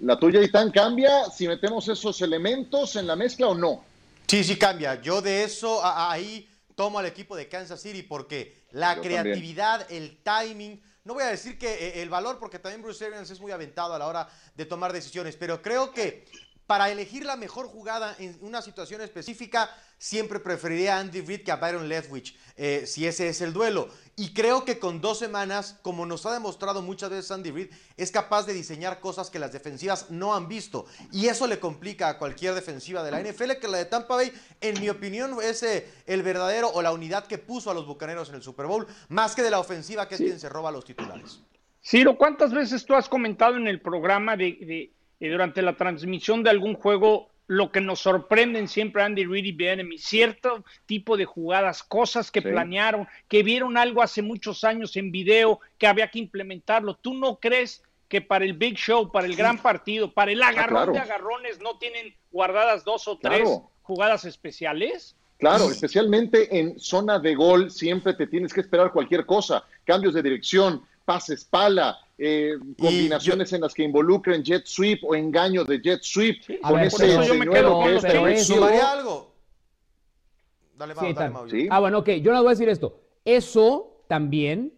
¿La 0.00 0.18
tuya, 0.18 0.42
Itán, 0.42 0.70
cambia 0.70 1.30
si 1.30 1.46
metemos 1.46 1.88
esos 1.88 2.20
elementos 2.20 2.96
en 2.96 3.06
la 3.06 3.16
mezcla 3.16 3.48
o 3.48 3.54
no? 3.54 3.84
Sí, 4.26 4.42
sí 4.42 4.56
cambia. 4.56 5.00
Yo 5.00 5.22
de 5.22 5.44
eso 5.44 5.80
ahí 5.84 6.48
tomo 6.74 6.98
al 6.98 7.06
equipo 7.06 7.36
de 7.36 7.48
Kansas 7.48 7.80
City 7.80 8.02
porque 8.02 8.64
la 8.72 9.00
creatividad, 9.00 9.86
el 9.90 10.18
timing, 10.22 10.80
no 11.04 11.14
voy 11.14 11.22
a 11.22 11.26
decir 11.26 11.58
que 11.58 11.72
eh, 11.72 12.02
el 12.02 12.08
valor 12.08 12.38
porque 12.38 12.58
también 12.58 12.82
Bruce 12.82 13.04
Arians 13.04 13.30
es 13.30 13.40
muy 13.40 13.52
aventado 13.52 13.94
a 13.94 13.98
la 13.98 14.06
hora 14.06 14.28
de 14.56 14.66
tomar 14.66 14.92
decisiones, 14.92 15.36
pero 15.36 15.62
creo 15.62 15.92
que 15.92 16.24
para 16.66 16.90
elegir 16.90 17.24
la 17.24 17.36
mejor 17.36 17.66
jugada 17.66 18.16
en 18.18 18.36
una 18.40 18.62
situación 18.62 19.00
específica, 19.02 19.70
siempre 19.98 20.40
preferiría 20.40 20.96
a 20.96 21.00
Andy 21.00 21.20
Reid 21.20 21.44
que 21.44 21.52
a 21.52 21.56
Byron 21.56 21.88
Leftwich, 21.88 22.36
eh, 22.56 22.84
si 22.86 23.06
ese 23.06 23.28
es 23.28 23.40
el 23.40 23.52
duelo. 23.52 23.88
Y 24.16 24.32
creo 24.32 24.64
que 24.64 24.78
con 24.78 25.00
dos 25.00 25.18
semanas, 25.18 25.78
como 25.82 26.06
nos 26.06 26.24
ha 26.24 26.32
demostrado 26.32 26.82
muchas 26.82 27.10
veces 27.10 27.30
Andy 27.30 27.50
Reid, 27.50 27.70
es 27.96 28.10
capaz 28.10 28.46
de 28.46 28.54
diseñar 28.54 29.00
cosas 29.00 29.30
que 29.30 29.38
las 29.38 29.52
defensivas 29.52 30.10
no 30.10 30.34
han 30.34 30.48
visto. 30.48 30.86
Y 31.12 31.26
eso 31.26 31.46
le 31.46 31.58
complica 31.58 32.08
a 32.08 32.18
cualquier 32.18 32.54
defensiva 32.54 33.02
de 33.02 33.10
la 33.10 33.20
NFL, 33.20 33.52
que 33.60 33.68
la 33.68 33.78
de 33.78 33.84
Tampa 33.84 34.16
Bay, 34.16 34.32
en 34.60 34.80
mi 34.80 34.88
opinión, 34.88 35.36
es 35.42 35.62
eh, 35.62 35.86
el 36.06 36.22
verdadero 36.22 36.68
o 36.68 36.80
la 36.80 36.92
unidad 36.92 37.26
que 37.26 37.38
puso 37.38 37.70
a 37.70 37.74
los 37.74 37.86
Bucaneros 37.86 38.30
en 38.30 38.36
el 38.36 38.42
Super 38.42 38.66
Bowl, 38.66 38.86
más 39.08 39.34
que 39.34 39.42
de 39.42 39.50
la 39.50 39.58
ofensiva, 39.58 40.08
que 40.08 40.14
es 40.14 40.20
quien 40.20 40.40
se 40.40 40.48
roba 40.48 40.70
a 40.70 40.72
los 40.72 40.84
titulares. 40.84 41.40
Ciro, 41.82 42.16
¿cuántas 42.16 42.54
veces 42.54 42.86
tú 42.86 42.94
has 42.94 43.08
comentado 43.08 43.56
en 43.56 43.68
el 43.68 43.80
programa 43.80 44.36
de 44.36 44.90
y 45.24 45.28
durante 45.28 45.62
la 45.62 45.74
transmisión 45.74 46.42
de 46.42 46.50
algún 46.50 46.74
juego 46.74 47.30
lo 47.46 47.72
que 47.72 47.80
nos 47.80 48.00
sorprenden 48.00 48.68
siempre 48.68 49.02
Andy 49.02 49.24
Reid 49.24 49.46
y 49.46 49.52
Bienemy, 49.52 49.96
cierto 49.96 50.62
tipo 50.84 51.16
de 51.16 51.24
jugadas, 51.24 51.82
cosas 51.82 52.30
que 52.30 52.42
planearon, 52.42 53.08
que 53.26 53.42
vieron 53.42 53.78
algo 53.78 54.02
hace 54.02 54.20
muchos 54.20 54.64
años 54.64 54.96
en 54.96 55.10
video, 55.10 55.60
que 55.78 55.86
había 55.86 56.10
que 56.10 56.18
implementarlo. 56.18 56.96
¿Tú 56.96 57.14
no 57.14 57.36
crees 57.36 57.82
que 58.08 58.20
para 58.20 58.44
el 58.44 58.52
Big 58.52 58.76
Show, 58.76 59.10
para 59.10 59.26
el 59.26 59.34
gran 59.34 59.56
partido, 59.56 60.12
para 60.12 60.30
el 60.30 60.42
ah, 60.42 60.48
agarrón 60.48 60.92
de 60.92 60.98
agarrones, 60.98 61.58
no 61.62 61.78
tienen 61.78 62.14
guardadas 62.30 62.84
dos 62.84 63.08
o 63.08 63.16
tres 63.16 63.48
jugadas 63.80 64.26
especiales? 64.26 65.16
Claro, 65.38 65.70
especialmente 65.70 66.58
en 66.58 66.78
zona 66.78 67.18
de 67.18 67.34
gol, 67.34 67.70
siempre 67.70 68.12
te 68.12 68.26
tienes 68.26 68.52
que 68.52 68.60
esperar 68.60 68.92
cualquier 68.92 69.24
cosa, 69.24 69.64
cambios 69.84 70.12
de 70.12 70.22
dirección, 70.22 70.82
pases 71.04 71.44
pala, 71.44 71.98
eh, 72.18 72.54
combinaciones 72.78 73.52
en 73.52 73.60
las 73.62 73.74
que 73.74 73.82
involucren 73.82 74.42
jet 74.42 74.66
sweep 74.66 75.04
o 75.04 75.14
engaño 75.14 75.64
de 75.64 75.80
jet 75.80 76.02
sweep 76.02 76.60
con 76.62 76.80
ese 76.80 77.22
señuelo 77.24 77.80
que 77.80 78.32
es 78.32 78.50
algo? 78.50 79.34
Dale, 80.76 80.94
dale, 80.94 81.68
Ah, 81.70 81.80
bueno, 81.80 81.98
ok, 81.98 82.08
yo 82.20 82.32
no 82.32 82.38
voy 82.38 82.48
a 82.48 82.50
decir 82.50 82.68
esto. 82.68 83.00
Eso 83.24 84.02
también 84.08 84.72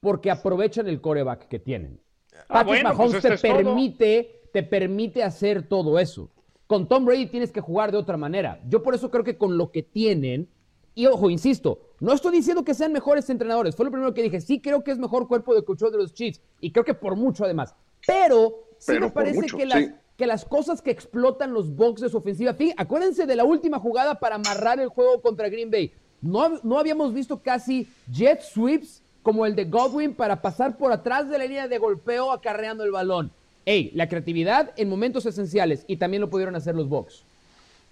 porque 0.00 0.30
aprovechan 0.30 0.88
el 0.88 1.00
coreback 1.00 1.46
que 1.48 1.58
tienen. 1.58 2.00
Ah, 2.48 2.64
Patrick 2.64 2.82
Mahomes 2.82 3.20
pues 3.20 3.22
te 3.22 3.38
permite, 3.38 4.48
te 4.52 4.62
permite 4.62 5.22
hacer 5.22 5.68
todo 5.68 5.98
eso. 5.98 6.30
Con 6.66 6.88
Tom 6.88 7.04
Brady 7.04 7.26
tienes 7.26 7.52
que 7.52 7.60
jugar 7.60 7.92
de 7.92 7.98
otra 7.98 8.16
manera. 8.16 8.60
Yo 8.68 8.82
por 8.82 8.94
eso 8.94 9.10
creo 9.10 9.24
que 9.24 9.36
con 9.36 9.58
lo 9.58 9.70
que 9.70 9.82
tienen, 9.82 10.48
y 10.94 11.06
ojo, 11.06 11.28
insisto, 11.28 11.91
no 12.02 12.12
estoy 12.12 12.32
diciendo 12.32 12.64
que 12.64 12.74
sean 12.74 12.92
mejores 12.92 13.30
entrenadores. 13.30 13.76
Fue 13.76 13.84
lo 13.84 13.92
primero 13.92 14.12
que 14.12 14.24
dije. 14.24 14.40
Sí 14.40 14.60
creo 14.60 14.82
que 14.82 14.90
es 14.90 14.98
mejor 14.98 15.28
cuerpo 15.28 15.54
de 15.54 15.62
coach 15.62 15.82
de 15.82 15.96
los 15.96 16.12
Chiefs. 16.12 16.40
Y 16.60 16.72
creo 16.72 16.84
que 16.84 16.94
por 16.94 17.14
mucho 17.14 17.44
además. 17.44 17.76
Pero, 18.04 18.64
sí 18.76 18.98
me 18.98 19.08
parece 19.08 19.46
que, 19.46 19.64
las, 19.64 19.90
que 20.16 20.26
las 20.26 20.44
cosas 20.44 20.82
que 20.82 20.90
explotan 20.90 21.52
los 21.52 21.76
Bucks 21.76 22.00
de 22.00 22.08
su 22.08 22.16
ofensiva. 22.16 22.54
Fíjense, 22.54 22.74
acuérdense 22.76 23.24
de 23.24 23.36
la 23.36 23.44
última 23.44 23.78
jugada 23.78 24.18
para 24.18 24.34
amarrar 24.34 24.80
el 24.80 24.88
juego 24.88 25.22
contra 25.22 25.48
Green 25.48 25.70
Bay. 25.70 25.92
No, 26.20 26.58
no 26.64 26.80
habíamos 26.80 27.14
visto 27.14 27.40
casi 27.40 27.86
jet 28.10 28.42
sweeps 28.42 29.00
como 29.22 29.46
el 29.46 29.54
de 29.54 29.66
Godwin 29.66 30.12
para 30.12 30.42
pasar 30.42 30.76
por 30.76 30.90
atrás 30.90 31.30
de 31.30 31.38
la 31.38 31.44
línea 31.44 31.68
de 31.68 31.78
golpeo 31.78 32.32
acarreando 32.32 32.82
el 32.82 32.90
balón. 32.90 33.30
Ey, 33.64 33.92
la 33.94 34.08
creatividad 34.08 34.72
en 34.76 34.88
momentos 34.88 35.24
esenciales. 35.24 35.84
Y 35.86 35.98
también 35.98 36.20
lo 36.20 36.30
pudieron 36.30 36.56
hacer 36.56 36.74
los 36.74 36.88
Bucks. 36.88 37.22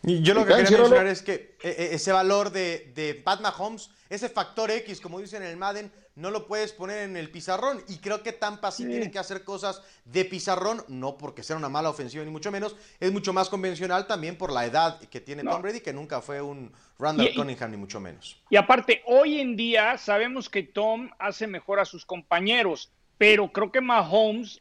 Y 0.02 0.20
yo 0.22 0.34
lo 0.34 0.44
que 0.44 0.54
quería 0.54 0.78
mencionar 0.78 1.06
es 1.06 1.22
que 1.22 1.32
eh, 1.32 1.58
eh, 1.62 1.88
ese 1.92 2.10
valor 2.10 2.50
de, 2.50 2.90
de 2.96 3.14
Pat 3.14 3.40
Mahomes, 3.40 3.90
ese 4.10 4.28
factor 4.28 4.72
X, 4.72 5.00
como 5.00 5.20
dicen 5.20 5.42
en 5.44 5.50
el 5.50 5.56
Madden, 5.56 5.90
no 6.16 6.32
lo 6.32 6.48
puedes 6.48 6.72
poner 6.72 7.08
en 7.08 7.16
el 7.16 7.30
pizarrón. 7.30 7.80
Y 7.88 7.98
creo 7.98 8.24
que 8.24 8.32
Tampa 8.32 8.72
sí, 8.72 8.84
tiene 8.84 9.08
que 9.10 9.20
hacer 9.20 9.44
cosas 9.44 9.82
de 10.04 10.24
pizarrón, 10.24 10.82
no 10.88 11.16
porque 11.16 11.44
sea 11.44 11.56
una 11.56 11.68
mala 11.68 11.90
ofensiva 11.90 12.24
ni 12.24 12.30
mucho 12.30 12.50
menos. 12.50 12.74
Es 12.98 13.12
mucho 13.12 13.32
más 13.32 13.48
convencional 13.48 14.08
también 14.08 14.36
por 14.36 14.52
la 14.52 14.66
edad 14.66 15.00
que 15.00 15.20
tiene 15.20 15.44
Tom 15.44 15.62
Brady, 15.62 15.80
que 15.80 15.92
nunca 15.92 16.20
fue 16.20 16.42
un 16.42 16.72
Randall 16.98 17.32
Cunningham 17.34 17.70
ni 17.70 17.76
mucho 17.76 18.00
menos. 18.00 18.36
Y 18.50 18.56
aparte, 18.56 19.02
hoy 19.06 19.38
en 19.38 19.54
día 19.54 19.96
sabemos 19.96 20.50
que 20.50 20.64
Tom 20.64 21.10
hace 21.20 21.46
mejor 21.46 21.78
a 21.78 21.84
sus 21.84 22.04
compañeros, 22.04 22.90
pero 23.16 23.52
creo 23.52 23.70
que 23.70 23.80
Mahomes 23.80 24.60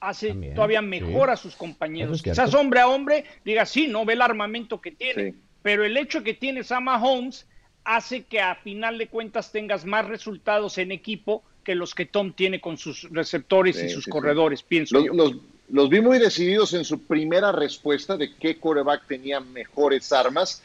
hace 0.00 0.34
todavía 0.54 0.82
mejor 0.82 1.30
a 1.30 1.36
sus 1.36 1.56
compañeros. 1.56 2.22
Quizás 2.22 2.52
hombre 2.52 2.80
a 2.80 2.88
hombre 2.88 3.24
diga, 3.42 3.64
sí, 3.64 3.86
no 3.86 4.04
ve 4.04 4.12
el 4.12 4.20
armamento 4.22 4.82
que 4.82 4.90
tiene, 4.90 5.34
pero 5.62 5.82
el 5.82 5.96
hecho 5.96 6.18
de 6.18 6.24
que 6.24 6.34
tienes 6.34 6.70
a 6.72 6.80
Mahomes 6.80 7.46
hace 7.84 8.22
que 8.24 8.40
a 8.40 8.54
final 8.56 8.98
de 8.98 9.08
cuentas 9.08 9.50
tengas 9.52 9.84
más 9.84 10.06
resultados 10.06 10.78
en 10.78 10.92
equipo 10.92 11.42
que 11.64 11.74
los 11.74 11.94
que 11.94 12.06
Tom 12.06 12.32
tiene 12.32 12.60
con 12.60 12.76
sus 12.76 13.08
receptores 13.10 13.76
y 13.76 13.88
sus 13.88 14.04
sí, 14.04 14.08
sí. 14.08 14.10
corredores, 14.10 14.62
pienso 14.62 14.96
Los, 14.96 15.04
yo. 15.06 15.12
los- 15.14 15.36
los 15.68 15.88
vi 15.88 16.00
muy 16.02 16.18
decididos 16.18 16.74
en 16.74 16.84
su 16.84 17.06
primera 17.06 17.50
respuesta 17.50 18.16
de 18.16 18.34
qué 18.34 18.58
coreback 18.58 19.06
tenía 19.06 19.40
mejores 19.40 20.12
armas, 20.12 20.62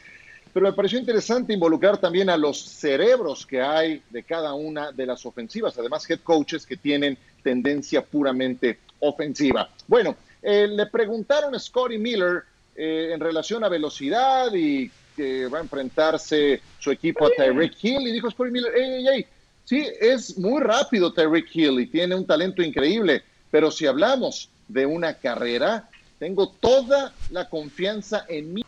pero 0.52 0.66
me 0.66 0.72
pareció 0.74 0.98
interesante 0.98 1.52
involucrar 1.54 1.96
también 1.98 2.28
a 2.28 2.36
los 2.36 2.60
cerebros 2.60 3.46
que 3.46 3.62
hay 3.62 4.02
de 4.10 4.22
cada 4.24 4.52
una 4.54 4.92
de 4.92 5.06
las 5.06 5.24
ofensivas, 5.24 5.78
además 5.78 6.08
head 6.10 6.20
coaches 6.20 6.66
que 6.66 6.76
tienen 6.76 7.16
tendencia 7.42 8.02
puramente 8.04 8.80
ofensiva. 8.98 9.70
Bueno, 9.86 10.14
eh, 10.42 10.66
le 10.68 10.86
preguntaron 10.86 11.54
a 11.54 11.58
Scotty 11.58 11.96
Miller 11.96 12.42
eh, 12.76 13.12
en 13.14 13.20
relación 13.20 13.64
a 13.64 13.68
velocidad 13.68 14.52
y 14.54 14.90
que 15.18 15.48
va 15.48 15.58
a 15.58 15.62
enfrentarse 15.62 16.62
su 16.78 16.92
equipo 16.92 17.26
a 17.26 17.30
Tyreek 17.36 17.74
Hill 17.82 18.06
y 18.06 18.12
dijo 18.12 18.30
Scotty 18.30 18.52
Miller, 18.52 18.72
hey, 18.76 18.84
hey, 18.88 19.06
hey, 19.10 19.26
sí, 19.64 19.84
es 20.00 20.38
muy 20.38 20.62
rápido 20.62 21.12
Tyreek 21.12 21.48
Hill 21.52 21.80
y 21.80 21.86
tiene 21.86 22.14
un 22.14 22.24
talento 22.24 22.62
increíble, 22.62 23.24
pero 23.50 23.72
si 23.72 23.84
hablamos 23.84 24.48
de 24.68 24.86
una 24.86 25.14
carrera, 25.14 25.88
tengo 26.20 26.50
toda 26.50 27.12
la 27.30 27.48
confianza 27.48 28.26
en 28.28 28.54
mí 28.54 28.64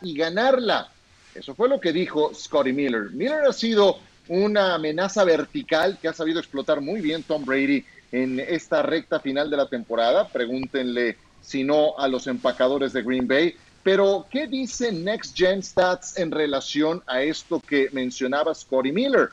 y 0.00 0.16
ganarla. 0.16 0.90
Eso 1.32 1.54
fue 1.54 1.68
lo 1.68 1.80
que 1.80 1.92
dijo 1.92 2.34
Scotty 2.34 2.72
Miller. 2.72 3.12
Miller 3.12 3.44
ha 3.48 3.52
sido 3.52 4.00
una 4.26 4.74
amenaza 4.74 5.22
vertical 5.22 5.98
que 6.02 6.08
ha 6.08 6.12
sabido 6.12 6.40
explotar 6.40 6.80
muy 6.80 7.00
bien 7.00 7.22
Tom 7.22 7.44
Brady 7.44 7.84
en 8.10 8.40
esta 8.40 8.82
recta 8.82 9.20
final 9.20 9.50
de 9.50 9.56
la 9.56 9.68
temporada. 9.68 10.26
Pregúntenle 10.26 11.16
si 11.42 11.64
no 11.64 11.98
a 11.98 12.08
los 12.08 12.26
empacadores 12.26 12.92
de 12.92 13.02
Green 13.02 13.28
Bay. 13.28 13.54
Pero, 13.82 14.26
¿qué 14.30 14.46
dice 14.46 14.92
Next 14.92 15.36
Gen 15.36 15.62
Stats 15.62 16.16
en 16.16 16.30
relación 16.30 17.02
a 17.06 17.22
esto 17.22 17.60
que 17.60 17.88
mencionaba 17.92 18.54
Scotty 18.54 18.92
Miller? 18.92 19.30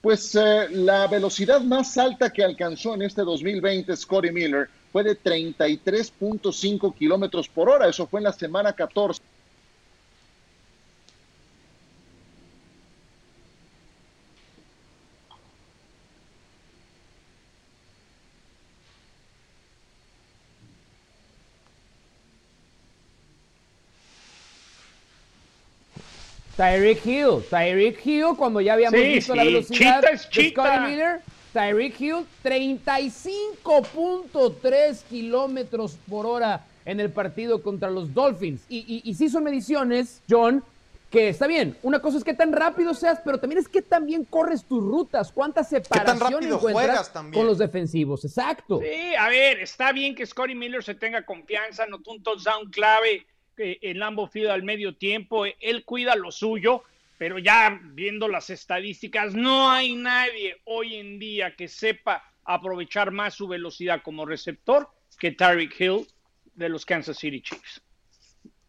Pues 0.00 0.34
eh, 0.34 0.68
la 0.70 1.06
velocidad 1.08 1.60
más 1.62 1.98
alta 1.98 2.30
que 2.30 2.44
alcanzó 2.44 2.94
en 2.94 3.02
este 3.02 3.22
2020 3.22 3.96
Scotty 3.96 4.30
Miller 4.30 4.68
fue 4.92 5.02
de 5.02 5.18
33.5 5.18 6.94
kilómetros 6.94 7.48
por 7.48 7.68
hora. 7.68 7.88
Eso 7.88 8.06
fue 8.06 8.20
en 8.20 8.24
la 8.24 8.32
semana 8.32 8.72
14. 8.72 9.20
Tyreek 26.58 27.06
Hill, 27.06 27.44
Tyreek 27.48 28.04
Hill, 28.04 28.34
cuando 28.36 28.60
ya 28.60 28.72
habíamos 28.72 28.98
Sí, 29.00 29.06
visto 29.06 29.34
la 29.36 29.44
velocidad 29.44 30.00
chita 30.02 30.10
es 30.10 30.22
de 30.24 30.28
chita. 30.28 30.64
Scotty 30.64 30.90
Miller, 30.90 31.20
Tyreek 31.52 32.00
Hill, 32.00 32.26
35.3 32.42 35.02
kilómetros 35.08 35.96
por 36.10 36.26
hora 36.26 36.66
en 36.84 36.98
el 36.98 37.10
partido 37.10 37.62
contra 37.62 37.88
los 37.90 38.12
Dolphins. 38.12 38.62
Y, 38.68 38.78
y, 38.78 39.02
y 39.08 39.14
sí 39.14 39.28
son 39.28 39.44
mediciones, 39.44 40.20
John, 40.28 40.64
que 41.12 41.28
está 41.28 41.46
bien. 41.46 41.76
Una 41.82 42.00
cosa 42.00 42.18
es 42.18 42.24
que 42.24 42.34
tan 42.34 42.52
rápido 42.52 42.92
seas, 42.92 43.20
pero 43.24 43.38
también 43.38 43.60
es 43.60 43.68
que 43.68 43.80
también 43.80 44.24
corres 44.24 44.64
tus 44.64 44.82
rutas. 44.82 45.30
¿Cuánta 45.30 45.62
separación 45.62 46.42
encuentras 46.44 47.08
con 47.32 47.46
los 47.46 47.58
defensivos? 47.58 48.24
Exacto. 48.24 48.80
Sí, 48.82 49.14
a 49.16 49.28
ver, 49.28 49.60
está 49.60 49.92
bien 49.92 50.16
que 50.16 50.26
Scotty 50.26 50.56
Miller 50.56 50.82
se 50.82 50.96
tenga 50.96 51.24
confianza, 51.24 51.84
anotó 51.84 52.10
un 52.10 52.20
touchdown 52.22 52.68
clave 52.70 53.24
en 53.58 53.98
Lambeau 53.98 54.26
Field 54.26 54.50
al 54.50 54.62
medio 54.62 54.96
tiempo, 54.96 55.44
él 55.44 55.84
cuida 55.84 56.14
lo 56.16 56.30
suyo, 56.30 56.82
pero 57.18 57.38
ya 57.38 57.80
viendo 57.82 58.28
las 58.28 58.50
estadísticas, 58.50 59.34
no 59.34 59.70
hay 59.70 59.94
nadie 59.94 60.56
hoy 60.64 60.96
en 60.96 61.18
día 61.18 61.54
que 61.56 61.68
sepa 61.68 62.22
aprovechar 62.44 63.10
más 63.10 63.34
su 63.34 63.48
velocidad 63.48 64.02
como 64.02 64.24
receptor 64.24 64.88
que 65.18 65.32
Tyreek 65.32 65.78
Hill 65.80 66.06
de 66.54 66.68
los 66.68 66.86
Kansas 66.86 67.18
City 67.18 67.40
Chiefs. 67.40 67.82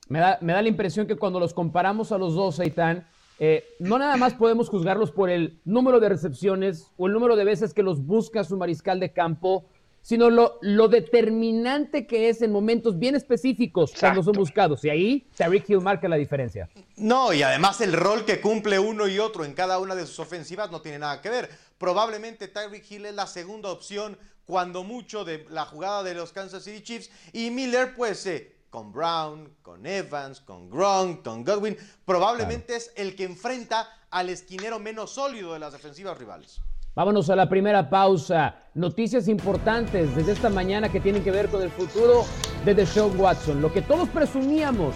Me 0.08 0.20
da, 0.20 0.40
me 0.42 0.54
da 0.54 0.62
la 0.62 0.70
impresión 0.70 1.08
que 1.08 1.16
cuando 1.16 1.40
los 1.40 1.54
comparamos 1.54 2.12
a 2.12 2.18
los 2.18 2.34
dos, 2.34 2.60
Aitán, 2.60 3.08
eh, 3.40 3.64
no 3.80 3.98
nada 3.98 4.18
más 4.18 4.34
podemos 4.34 4.68
juzgarlos 4.68 5.12
por 5.12 5.30
el 5.30 5.60
número 5.64 6.02
de 6.02 6.10
recepciones 6.10 6.92
o 6.98 7.08
el 7.08 7.14
número 7.14 7.38
de 7.38 7.46
veces 7.46 7.74
que 7.74 7.84
los 7.84 8.06
busca 8.06 8.44
su 8.44 8.58
mariscal 8.58 9.00
de 9.00 9.14
campo, 9.14 9.70
sino 10.02 10.30
lo, 10.30 10.58
lo 10.62 10.88
determinante 10.88 12.08
que 12.08 12.30
es 12.30 12.42
en 12.42 12.52
momentos 12.52 12.98
bien 12.98 13.16
específicos 13.16 13.94
cuando 14.00 14.24
son 14.24 14.34
buscados. 14.34 14.84
Y 14.86 14.90
ahí 14.90 15.28
Tariq 15.36 15.70
Hill 15.70 15.82
marca 15.82 16.08
la 16.08 16.16
diferencia. 16.16 16.70
No, 16.98 17.34
y 17.34 17.44
además 17.44 17.82
el 17.82 17.94
rol 17.94 18.26
que 18.26 18.42
cumple 18.42 18.80
uno 18.80 19.08
y 19.08 19.20
otro 19.20 19.46
en 19.46 19.54
cada 19.54 19.80
una 19.80 19.96
de 19.96 20.06
sus 20.06 20.20
ofensivas 20.20 20.72
no 20.72 20.82
tiene 20.82 21.00
nada 21.00 21.22
que 21.22 21.30
ver. 21.30 21.50
Probablemente 21.78 22.48
Tyreek 22.48 22.92
Hill 22.92 23.06
es 23.06 23.16
la 23.16 23.28
segunda 23.28 23.70
opción 23.72 24.18
cuando 24.46 24.84
mucho 24.84 25.24
de 25.24 25.46
la 25.50 25.66
jugada 25.66 26.04
de 26.04 26.16
los 26.16 26.34
Kansas 26.34 26.64
City 26.64 26.82
Chiefs 26.82 27.12
y 27.34 27.52
Miller 27.52 27.94
pues 27.96 28.26
eh, 28.26 28.56
con 28.70 28.92
Brown, 28.92 29.56
con 29.62 29.86
Evans, 29.86 30.42
con 30.42 30.70
Gronk, 30.70 31.24
con 31.24 31.44
Godwin, 31.44 31.78
probablemente 32.06 32.76
es 32.76 32.92
el 32.96 33.16
que 33.16 33.24
enfrenta 33.24 33.88
al 34.10 34.30
esquinero 34.30 34.80
menos 34.80 35.12
sólido 35.12 35.54
de 35.54 35.60
las 35.60 35.74
defensivas 35.74 36.18
rivales. 36.18 36.62
Vámonos 36.96 37.30
a 37.30 37.36
la 37.36 37.48
primera 37.48 37.90
pausa. 37.90 38.56
Noticias 38.74 39.28
importantes 39.28 40.16
desde 40.16 40.32
esta 40.32 40.50
mañana 40.50 40.90
que 40.90 41.00
tienen 41.00 41.24
que 41.24 41.32
ver 41.32 41.48
con 41.50 41.62
el 41.62 41.70
futuro 41.70 42.26
de 42.66 42.74
Deshaun 42.74 43.20
Watson. 43.20 43.62
Lo 43.62 43.72
que 43.72 43.82
todos 43.82 44.10
presumíamos 44.10 44.96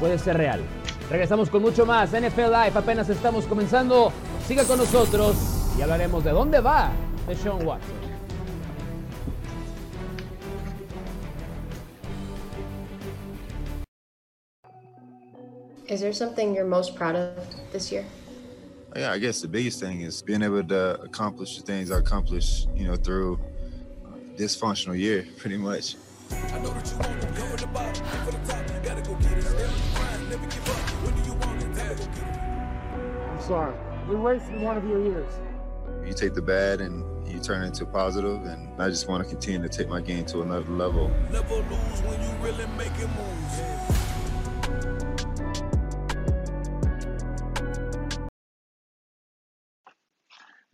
puede 0.00 0.18
ser 0.18 0.36
real. 0.36 0.60
Regresamos 1.10 1.48
con 1.48 1.62
mucho 1.62 1.86
más. 1.86 2.10
NFL 2.10 2.50
Live 2.50 2.72
apenas 2.74 3.08
estamos 3.08 3.46
comenzando. 3.46 4.12
Siga 4.46 4.64
con 4.64 4.78
nosotros 4.78 5.36
y 5.78 5.82
hablaremos 5.82 6.24
de 6.24 6.30
dónde 6.32 6.60
va 6.60 6.90
Deshaun 7.26 7.64
Watson. 7.64 7.96
Is 15.88 16.00
there 16.00 16.12
something 16.12 16.54
you're 16.54 16.68
most 16.68 16.94
proud 16.94 17.16
of 17.16 17.32
this 17.72 17.90
year? 17.90 18.04
Yeah, 18.96 19.12
I 19.12 19.18
guess 19.18 19.42
the 19.42 19.48
biggest 19.48 19.80
thing 19.80 20.00
is 20.00 20.22
being 20.22 20.42
able 20.42 20.64
to 20.64 21.00
accomplish 21.02 21.58
the 21.58 21.62
things 21.62 21.90
I 21.90 21.98
accomplished, 21.98 22.68
you 22.74 22.86
know, 22.86 22.96
through 22.96 23.38
uh, 24.06 24.16
dysfunctional 24.36 24.98
year, 24.98 25.26
pretty 25.36 25.58
much. 25.58 25.96
I'm 26.30 26.64
sorry. 33.40 33.74
We 34.08 34.16
wasted 34.16 34.60
one 34.62 34.76
of 34.78 34.84
your 34.84 35.02
years. 35.02 35.32
You 36.06 36.14
take 36.14 36.34
the 36.34 36.42
bad 36.42 36.80
and 36.80 37.04
you 37.28 37.38
turn 37.40 37.62
it 37.62 37.66
into 37.66 37.84
positive, 37.84 38.42
and 38.46 38.70
I 38.80 38.88
just 38.88 39.06
want 39.06 39.22
to 39.22 39.28
continue 39.28 39.60
to 39.60 39.68
take 39.68 39.88
my 39.88 40.00
game 40.00 40.24
to 40.26 40.40
another 40.40 40.70
level. 40.70 41.10
Never 41.30 41.56
lose 41.56 42.02
when 42.02 42.20
you 42.22 42.30
really 42.42 42.66
making 42.78 43.08
moves. 43.08 44.07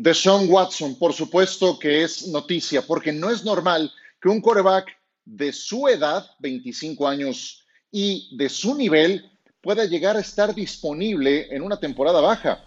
Deshaun 0.05 0.51
Watson, 0.51 0.97
por 0.97 1.15
supuesto 1.15 1.79
que 1.79 2.05
es 2.05 2.29
noticia, 2.29 2.83
porque 2.83 3.11
no 3.11 3.31
es 3.31 3.43
normal 3.43 3.91
que 4.21 4.29
un 4.29 4.43
coreback 4.43 4.95
de 5.25 5.51
su 5.51 5.89
edad, 5.89 6.27
25 6.41 7.09
años, 7.09 7.65
y 7.91 8.29
de 8.37 8.51
su 8.51 8.75
nivel 8.75 9.31
pueda 9.63 9.87
llegar 9.87 10.19
a 10.19 10.21
estar 10.21 10.55
disponible 10.55 11.49
en 11.57 11.63
una 11.63 11.81
temporada 11.81 12.21
baja. 12.21 12.63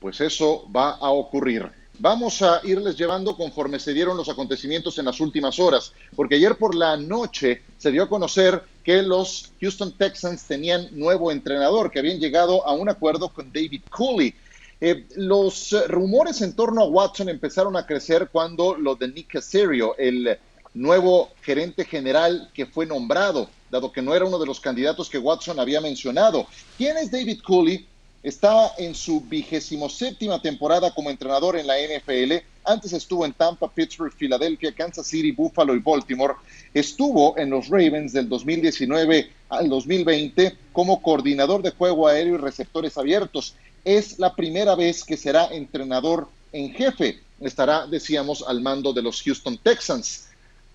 Pues 0.00 0.20
eso 0.20 0.68
va 0.74 0.96
a 0.96 1.10
ocurrir. 1.10 1.70
Vamos 2.00 2.42
a 2.42 2.60
irles 2.64 2.96
llevando 2.96 3.36
conforme 3.36 3.78
se 3.78 3.94
dieron 3.94 4.16
los 4.16 4.28
acontecimientos 4.28 4.98
en 4.98 5.04
las 5.04 5.20
últimas 5.20 5.60
horas, 5.60 5.92
porque 6.16 6.34
ayer 6.34 6.56
por 6.56 6.74
la 6.74 6.96
noche 6.96 7.62
se 7.78 7.92
dio 7.92 8.02
a 8.02 8.08
conocer 8.08 8.64
que 8.82 9.00
los 9.02 9.52
Houston 9.60 9.96
Texans 9.96 10.42
tenían 10.42 10.88
nuevo 10.90 11.30
entrenador, 11.30 11.88
que 11.92 12.00
habían 12.00 12.18
llegado 12.18 12.66
a 12.66 12.72
un 12.72 12.88
acuerdo 12.88 13.28
con 13.28 13.52
David 13.52 13.82
Cooley. 13.90 14.34
Eh, 14.80 15.06
los 15.16 15.76
rumores 15.88 16.40
en 16.40 16.54
torno 16.54 16.82
a 16.82 16.86
Watson 16.86 17.28
empezaron 17.28 17.76
a 17.76 17.86
crecer 17.86 18.30
cuando 18.32 18.74
lo 18.74 18.94
de 18.94 19.08
Nick 19.08 19.32
Casario, 19.32 19.94
el 19.98 20.38
nuevo 20.74 21.30
gerente 21.42 21.84
general 21.84 22.50
que 22.54 22.66
fue 22.66 22.86
nombrado, 22.86 23.50
dado 23.70 23.92
que 23.92 24.02
no 24.02 24.14
era 24.14 24.24
uno 24.24 24.38
de 24.38 24.46
los 24.46 24.60
candidatos 24.60 25.10
que 25.10 25.18
Watson 25.18 25.58
había 25.60 25.80
mencionado. 25.80 26.46
¿Quién 26.78 26.96
es 26.96 27.10
David 27.10 27.40
Cooley? 27.42 27.86
Está 28.22 28.72
en 28.76 28.94
su 28.94 29.22
vigésimo 29.22 29.88
séptima 29.88 30.42
temporada 30.42 30.92
como 30.94 31.08
entrenador 31.08 31.56
en 31.56 31.66
la 31.66 31.76
NFL. 31.78 32.34
Antes 32.64 32.92
estuvo 32.92 33.24
en 33.24 33.32
Tampa, 33.32 33.70
Pittsburgh, 33.70 34.12
Filadelfia, 34.12 34.74
Kansas 34.74 35.06
City, 35.06 35.32
Buffalo 35.32 35.74
y 35.74 35.78
Baltimore. 35.78 36.34
Estuvo 36.74 37.38
en 37.38 37.48
los 37.48 37.68
Ravens 37.68 38.12
del 38.12 38.28
2019 38.28 39.30
al 39.48 39.70
2020 39.70 40.54
como 40.72 41.00
coordinador 41.00 41.62
de 41.62 41.70
juego 41.70 42.08
aéreo 42.08 42.34
y 42.34 42.38
receptores 42.38 42.98
abiertos. 42.98 43.54
Es 43.84 44.18
la 44.18 44.34
primera 44.34 44.74
vez 44.74 45.04
que 45.04 45.16
será 45.16 45.46
entrenador 45.46 46.28
en 46.52 46.72
jefe. 46.72 47.20
Estará, 47.40 47.86
decíamos, 47.86 48.44
al 48.46 48.60
mando 48.60 48.92
de 48.92 49.02
los 49.02 49.22
Houston 49.22 49.56
Texans. 49.58 50.28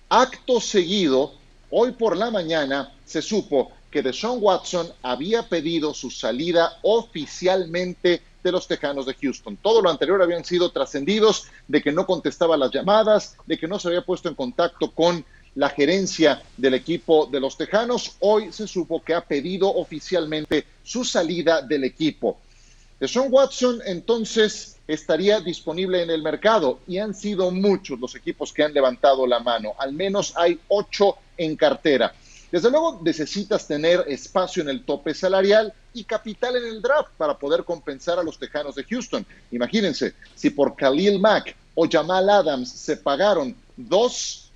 Acto 0.08 0.60
seguido, 0.60 1.34
hoy 1.70 1.92
por 1.92 2.16
la 2.16 2.30
mañana 2.30 2.92
se 3.04 3.22
supo 3.22 3.70
que 3.90 4.02
Deshaun 4.02 4.38
Watson 4.42 4.88
había 5.02 5.48
pedido 5.48 5.94
su 5.94 6.10
salida 6.10 6.78
oficialmente 6.82 8.22
de 8.42 8.52
los 8.52 8.66
Tejanos 8.66 9.06
de 9.06 9.14
Houston. 9.14 9.56
Todo 9.56 9.80
lo 9.82 9.90
anterior 9.90 10.20
habían 10.22 10.44
sido 10.44 10.70
trascendidos 10.70 11.46
de 11.66 11.82
que 11.82 11.92
no 11.92 12.06
contestaba 12.06 12.56
las 12.56 12.70
llamadas, 12.72 13.36
de 13.46 13.58
que 13.58 13.66
no 13.66 13.78
se 13.78 13.88
había 13.88 14.04
puesto 14.04 14.28
en 14.28 14.34
contacto 14.34 14.90
con 14.90 15.24
la 15.54 15.70
gerencia 15.70 16.42
del 16.56 16.74
equipo 16.74 17.26
de 17.26 17.40
los 17.40 17.56
Tejanos. 17.56 18.16
Hoy 18.20 18.52
se 18.52 18.68
supo 18.68 19.02
que 19.02 19.14
ha 19.14 19.22
pedido 19.22 19.74
oficialmente 19.74 20.66
su 20.84 21.04
salida 21.04 21.62
del 21.62 21.84
equipo. 21.84 22.38
Sean 23.00 23.28
Watson 23.30 23.80
entonces 23.84 24.76
estaría 24.88 25.40
disponible 25.40 26.02
en 26.02 26.10
el 26.10 26.22
mercado 26.22 26.78
y 26.86 26.98
han 26.98 27.14
sido 27.14 27.50
muchos 27.50 28.00
los 28.00 28.14
equipos 28.14 28.52
que 28.52 28.62
han 28.62 28.72
levantado 28.72 29.26
la 29.26 29.40
mano. 29.40 29.74
Al 29.78 29.92
menos 29.92 30.32
hay 30.36 30.58
ocho 30.68 31.16
en 31.36 31.56
cartera. 31.56 32.14
Desde 32.50 32.70
luego 32.70 33.00
necesitas 33.02 33.66
tener 33.66 34.04
espacio 34.06 34.62
en 34.62 34.70
el 34.70 34.84
tope 34.84 35.12
salarial 35.12 35.74
y 35.92 36.04
capital 36.04 36.56
en 36.56 36.64
el 36.64 36.80
draft 36.80 37.10
para 37.16 37.36
poder 37.36 37.64
compensar 37.64 38.18
a 38.18 38.22
los 38.22 38.38
Tejanos 38.38 38.76
de 38.76 38.84
Houston. 38.84 39.26
Imagínense, 39.50 40.14
si 40.34 40.50
por 40.50 40.76
Khalil 40.76 41.18
Mack 41.18 41.54
o 41.74 41.88
Jamal 41.90 42.30
Adams 42.30 42.70
se 42.70 42.96
pagaron 42.96 43.54
dos 43.76 44.50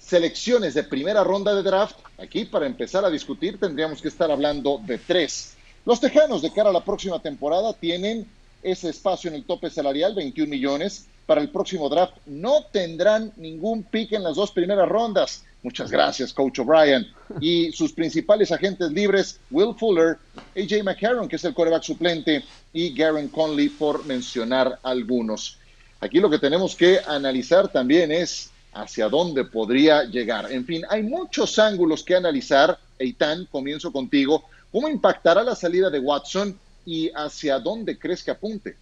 selecciones 0.00 0.74
de 0.74 0.84
primera 0.84 1.22
ronda 1.22 1.54
de 1.54 1.62
draft, 1.62 1.96
aquí 2.18 2.46
para 2.46 2.66
empezar 2.66 3.04
a 3.04 3.10
discutir 3.10 3.60
tendríamos 3.60 4.00
que 4.00 4.08
estar 4.08 4.30
hablando 4.30 4.80
de 4.84 4.98
tres. 4.98 5.55
Los 5.86 6.00
Tejanos 6.00 6.42
de 6.42 6.50
cara 6.50 6.70
a 6.70 6.72
la 6.72 6.84
próxima 6.84 7.20
temporada 7.20 7.72
tienen 7.72 8.26
ese 8.60 8.88
espacio 8.88 9.28
en 9.28 9.36
el 9.36 9.44
tope 9.44 9.70
salarial, 9.70 10.16
21 10.16 10.50
millones. 10.50 11.06
Para 11.26 11.40
el 11.40 11.48
próximo 11.48 11.88
draft 11.88 12.14
no 12.26 12.64
tendrán 12.72 13.32
ningún 13.36 13.84
pick 13.84 14.12
en 14.12 14.24
las 14.24 14.34
dos 14.34 14.50
primeras 14.50 14.88
rondas. 14.88 15.44
Muchas 15.62 15.88
gracias, 15.88 16.32
Coach 16.32 16.58
O'Brien. 16.58 17.06
Y 17.40 17.70
sus 17.70 17.92
principales 17.92 18.50
agentes 18.50 18.90
libres, 18.90 19.38
Will 19.52 19.76
Fuller, 19.78 20.18
AJ 20.56 20.82
McCarron, 20.82 21.28
que 21.28 21.36
es 21.36 21.44
el 21.44 21.54
coreback 21.54 21.84
suplente, 21.84 22.42
y 22.72 22.92
Garen 22.92 23.28
Conley, 23.28 23.68
por 23.68 24.04
mencionar 24.06 24.80
algunos. 24.82 25.58
Aquí 26.00 26.18
lo 26.18 26.28
que 26.28 26.40
tenemos 26.40 26.74
que 26.74 26.98
analizar 27.06 27.68
también 27.68 28.10
es 28.10 28.50
hacia 28.72 29.08
dónde 29.08 29.44
podría 29.44 30.02
llegar. 30.02 30.50
En 30.50 30.64
fin, 30.66 30.82
hay 30.88 31.04
muchos 31.04 31.60
ángulos 31.60 32.02
que 32.02 32.16
analizar. 32.16 32.76
Eitan, 32.98 33.46
comienzo 33.46 33.92
contigo. 33.92 34.44
¿Cómo 34.76 34.90
impactará 34.90 35.42
la 35.42 35.56
salida 35.56 35.88
de 35.88 35.98
Watson 35.98 36.60
y 36.84 37.10
hacia 37.14 37.58
dónde 37.58 37.98
crees 37.98 38.22
que 38.22 38.30
apunte? 38.30 38.76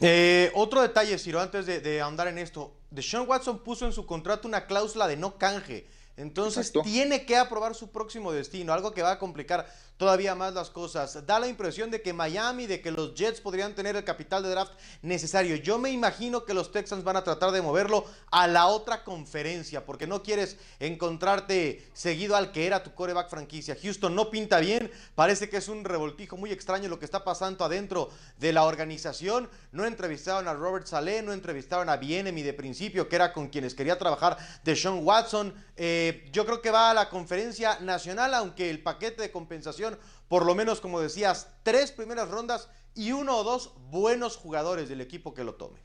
Eh, 0.00 0.50
otro 0.54 0.80
detalle, 0.80 1.18
Ciro, 1.18 1.38
antes 1.38 1.66
de, 1.66 1.80
de 1.80 2.00
ahondar 2.00 2.28
en 2.28 2.38
esto. 2.38 2.72
Deshaun 2.90 3.28
Watson 3.28 3.58
puso 3.58 3.84
en 3.84 3.92
su 3.92 4.06
contrato 4.06 4.48
una 4.48 4.64
cláusula 4.64 5.06
de 5.06 5.18
no 5.18 5.36
canje. 5.36 5.86
Entonces 6.16 6.68
Exacto. 6.68 6.82
tiene 6.82 7.24
que 7.24 7.36
aprobar 7.36 7.74
su 7.74 7.90
próximo 7.90 8.32
destino, 8.32 8.72
algo 8.72 8.92
que 8.92 9.02
va 9.02 9.12
a 9.12 9.18
complicar 9.18 9.66
todavía 9.96 10.34
más 10.34 10.52
las 10.52 10.68
cosas. 10.68 11.26
Da 11.26 11.38
la 11.38 11.46
impresión 11.46 11.90
de 11.90 12.02
que 12.02 12.12
Miami, 12.12 12.66
de 12.66 12.80
que 12.80 12.90
los 12.90 13.14
Jets 13.14 13.40
podrían 13.40 13.74
tener 13.74 13.94
el 13.94 14.02
capital 14.02 14.42
de 14.42 14.50
draft 14.50 14.72
necesario. 15.00 15.56
Yo 15.56 15.78
me 15.78 15.90
imagino 15.90 16.44
que 16.44 16.54
los 16.54 16.72
Texans 16.72 17.04
van 17.04 17.16
a 17.16 17.24
tratar 17.24 17.52
de 17.52 17.62
moverlo 17.62 18.04
a 18.30 18.48
la 18.48 18.66
otra 18.66 19.04
conferencia, 19.04 19.86
porque 19.86 20.08
no 20.08 20.22
quieres 20.22 20.56
encontrarte 20.80 21.88
seguido 21.92 22.34
al 22.34 22.50
que 22.50 22.66
era 22.66 22.82
tu 22.82 22.94
coreback 22.94 23.30
franquicia. 23.30 23.76
Houston 23.80 24.14
no 24.14 24.28
pinta 24.28 24.58
bien, 24.58 24.90
parece 25.14 25.48
que 25.48 25.58
es 25.58 25.68
un 25.68 25.84
revoltijo 25.84 26.36
muy 26.36 26.50
extraño 26.50 26.88
lo 26.88 26.98
que 26.98 27.04
está 27.04 27.22
pasando 27.22 27.64
adentro 27.64 28.10
de 28.38 28.52
la 28.52 28.64
organización. 28.64 29.48
No 29.70 29.86
entrevistaron 29.86 30.48
a 30.48 30.54
Robert 30.54 30.86
Saleh, 30.86 31.22
no 31.22 31.32
entrevistaron 31.32 31.88
a 31.88 31.96
Bienemy 31.96 32.42
de 32.42 32.52
principio, 32.52 33.08
que 33.08 33.16
era 33.16 33.32
con 33.32 33.48
quienes 33.48 33.74
quería 33.74 33.98
trabajar 33.98 34.36
de 34.64 34.74
Sean 34.74 35.04
Watson. 35.04 35.54
Eh, 35.76 36.01
yo 36.32 36.46
creo 36.46 36.62
que 36.62 36.70
va 36.70 36.90
a 36.90 36.94
la 36.94 37.08
conferencia 37.08 37.78
nacional, 37.80 38.34
aunque 38.34 38.70
el 38.70 38.82
paquete 38.82 39.22
de 39.22 39.30
compensación, 39.30 39.98
por 40.28 40.46
lo 40.46 40.54
menos 40.54 40.80
como 40.80 41.00
decías, 41.00 41.54
tres 41.62 41.92
primeras 41.92 42.28
rondas 42.28 42.68
y 42.94 43.12
uno 43.12 43.36
o 43.36 43.44
dos 43.44 43.74
buenos 43.90 44.36
jugadores 44.36 44.88
del 44.88 45.00
equipo 45.00 45.34
que 45.34 45.44
lo 45.44 45.54
tome. 45.54 45.80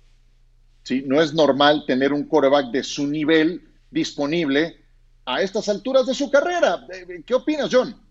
Sí, 0.83 1.03
no 1.05 1.21
es 1.21 1.33
normal 1.33 1.83
tener 1.85 2.13
un 2.13 2.27
coreback 2.27 2.67
de 2.71 2.83
su 2.83 3.07
nivel 3.07 3.67
disponible 3.91 4.77
a 5.25 5.41
estas 5.41 5.67
alturas 5.67 6.05
de 6.05 6.13
su 6.13 6.31
carrera. 6.31 6.85
Eh, 6.93 7.21
¿Qué 7.25 7.33
opinas, 7.33 7.69
John? 7.71 8.01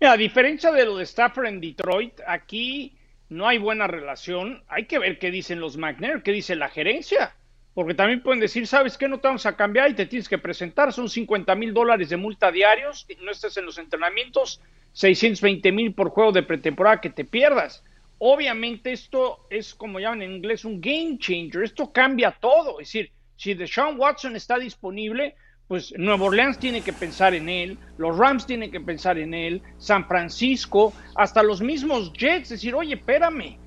Mira, 0.00 0.12
a 0.12 0.16
diferencia 0.16 0.70
de 0.70 0.84
lo 0.84 0.96
de 0.96 1.04
Stafford 1.04 1.46
en 1.46 1.60
Detroit, 1.60 2.20
aquí 2.26 2.96
no 3.28 3.48
hay 3.48 3.58
buena 3.58 3.86
relación. 3.86 4.62
Hay 4.68 4.86
que 4.86 4.98
ver 4.98 5.18
qué 5.18 5.30
dicen 5.30 5.58
los 5.58 5.76
McNair, 5.76 6.22
qué 6.22 6.32
dice 6.32 6.54
la 6.54 6.68
gerencia. 6.68 7.34
Porque 7.76 7.92
también 7.92 8.22
pueden 8.22 8.40
decir, 8.40 8.66
¿sabes 8.66 8.96
qué? 8.96 9.06
No 9.06 9.20
te 9.20 9.28
vamos 9.28 9.44
a 9.44 9.54
cambiar 9.54 9.90
y 9.90 9.94
te 9.94 10.06
tienes 10.06 10.30
que 10.30 10.38
presentar. 10.38 10.94
Son 10.94 11.10
50 11.10 11.54
mil 11.56 11.74
dólares 11.74 12.08
de 12.08 12.16
multa 12.16 12.50
diarios. 12.50 13.06
No 13.22 13.30
estés 13.30 13.54
en 13.58 13.66
los 13.66 13.76
entrenamientos. 13.76 14.62
620 14.94 15.72
mil 15.72 15.92
por 15.92 16.08
juego 16.08 16.32
de 16.32 16.42
pretemporada 16.42 17.02
que 17.02 17.10
te 17.10 17.26
pierdas. 17.26 17.84
Obviamente 18.16 18.92
esto 18.92 19.46
es, 19.50 19.74
como 19.74 20.00
llaman 20.00 20.22
en 20.22 20.36
inglés, 20.36 20.64
un 20.64 20.80
game 20.80 21.18
changer. 21.18 21.64
Esto 21.64 21.92
cambia 21.92 22.30
todo. 22.30 22.80
Es 22.80 22.88
decir, 22.88 23.10
si 23.36 23.52
Deshaun 23.52 24.00
Watson 24.00 24.36
está 24.36 24.58
disponible, 24.58 25.34
pues 25.68 25.92
Nueva 25.98 26.24
Orleans 26.24 26.58
tiene 26.58 26.80
que 26.80 26.94
pensar 26.94 27.34
en 27.34 27.50
él, 27.50 27.76
los 27.98 28.16
Rams 28.16 28.46
tienen 28.46 28.70
que 28.70 28.80
pensar 28.80 29.18
en 29.18 29.34
él, 29.34 29.60
San 29.76 30.08
Francisco, 30.08 30.94
hasta 31.14 31.42
los 31.42 31.60
mismos 31.60 32.10
Jets, 32.14 32.48
decir, 32.48 32.74
oye, 32.74 32.94
espérame, 32.94 33.58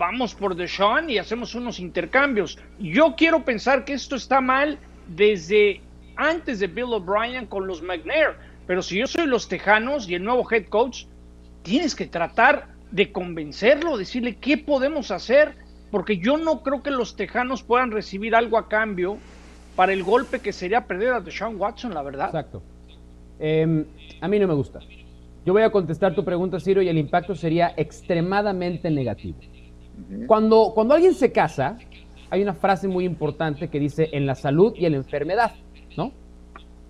vamos 0.00 0.34
por 0.34 0.56
Deshaun 0.56 1.10
y 1.10 1.18
hacemos 1.18 1.54
unos 1.54 1.78
intercambios. 1.78 2.58
Yo 2.78 3.14
quiero 3.16 3.44
pensar 3.44 3.84
que 3.84 3.92
esto 3.92 4.16
está 4.16 4.40
mal 4.40 4.78
desde 5.08 5.82
antes 6.16 6.58
de 6.58 6.68
Bill 6.68 6.94
O'Brien 6.94 7.44
con 7.44 7.66
los 7.66 7.82
McNair, 7.82 8.30
pero 8.66 8.80
si 8.80 8.98
yo 8.98 9.06
soy 9.06 9.26
los 9.26 9.46
Tejanos 9.46 10.08
y 10.08 10.14
el 10.14 10.24
nuevo 10.24 10.50
head 10.50 10.68
coach, 10.68 11.04
tienes 11.62 11.94
que 11.94 12.06
tratar 12.06 12.68
de 12.90 13.12
convencerlo, 13.12 13.98
decirle 13.98 14.36
qué 14.36 14.56
podemos 14.56 15.10
hacer, 15.10 15.54
porque 15.90 16.16
yo 16.16 16.38
no 16.38 16.62
creo 16.62 16.82
que 16.82 16.90
los 16.90 17.14
Tejanos 17.14 17.62
puedan 17.62 17.90
recibir 17.90 18.34
algo 18.34 18.56
a 18.56 18.70
cambio 18.70 19.18
para 19.76 19.92
el 19.92 20.02
golpe 20.02 20.40
que 20.40 20.54
sería 20.54 20.86
perder 20.86 21.12
a 21.12 21.20
Deshaun 21.20 21.60
Watson, 21.60 21.92
la 21.92 22.02
verdad. 22.02 22.28
Exacto. 22.28 22.62
Eh, 23.38 23.84
a 24.18 24.28
mí 24.28 24.38
no 24.38 24.48
me 24.48 24.54
gusta. 24.54 24.80
Yo 25.44 25.52
voy 25.52 25.62
a 25.62 25.70
contestar 25.70 26.14
tu 26.14 26.24
pregunta, 26.24 26.58
Ciro, 26.58 26.80
y 26.80 26.88
el 26.88 26.96
impacto 26.96 27.34
sería 27.34 27.74
extremadamente 27.76 28.90
negativo. 28.90 29.36
Cuando, 30.26 30.72
cuando 30.74 30.94
alguien 30.94 31.14
se 31.14 31.32
casa, 31.32 31.78
hay 32.30 32.42
una 32.42 32.54
frase 32.54 32.88
muy 32.88 33.04
importante 33.04 33.68
que 33.68 33.80
dice 33.80 34.08
en 34.12 34.26
la 34.26 34.34
salud 34.34 34.74
y 34.76 34.86
en 34.86 34.92
la 34.92 34.98
enfermedad, 34.98 35.52
¿no? 35.96 36.12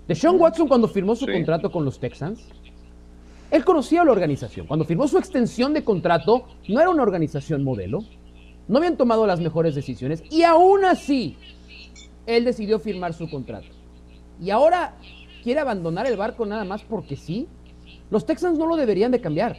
Deshaun 0.07 0.41
Watson 0.41 0.69
cuando 0.69 0.89
firmó 0.89 1.15
su 1.15 1.25
Sí. 1.27 1.33
contrato 1.33 1.71
con 1.71 1.85
los 1.85 1.99
Texans, 2.01 2.49
él 3.51 3.65
conocía 3.65 4.03
a 4.03 4.05
la 4.05 4.13
organización. 4.13 4.67
Cuando 4.67 4.85
firmó 4.85 5.09
su 5.09 5.19
extensión 5.19 5.73
de 5.73 5.83
contrato, 5.85 6.45
no 6.69 6.81
era 6.81 6.91
una 6.91 7.03
organización 7.03 7.65
modelo, 7.65 8.01
no 8.69 8.79
habían 8.79 8.97
tomado 8.97 9.27
las 9.27 9.41
mejores 9.41 9.75
decisiones 9.75 10.23
y 10.31 10.43
aún 10.43 10.85
así, 10.85 11.37
él 12.27 12.45
decidió 12.45 12.79
firmar 12.79 13.13
su 13.15 13.29
contrato. 13.29 13.67
Y 14.41 14.51
ahora 14.51 14.95
quiere 15.43 15.61
abandonar 15.61 16.07
el 16.07 16.17
barco 16.17 16.47
nada 16.47 16.65
más 16.65 16.83
porque 16.83 17.17
sí. 17.17 17.47
Los 18.11 18.27
Texans 18.27 18.59
no 18.59 18.67
lo 18.67 18.77
deberían 18.77 19.11
de 19.13 19.21
cambiar. 19.21 19.57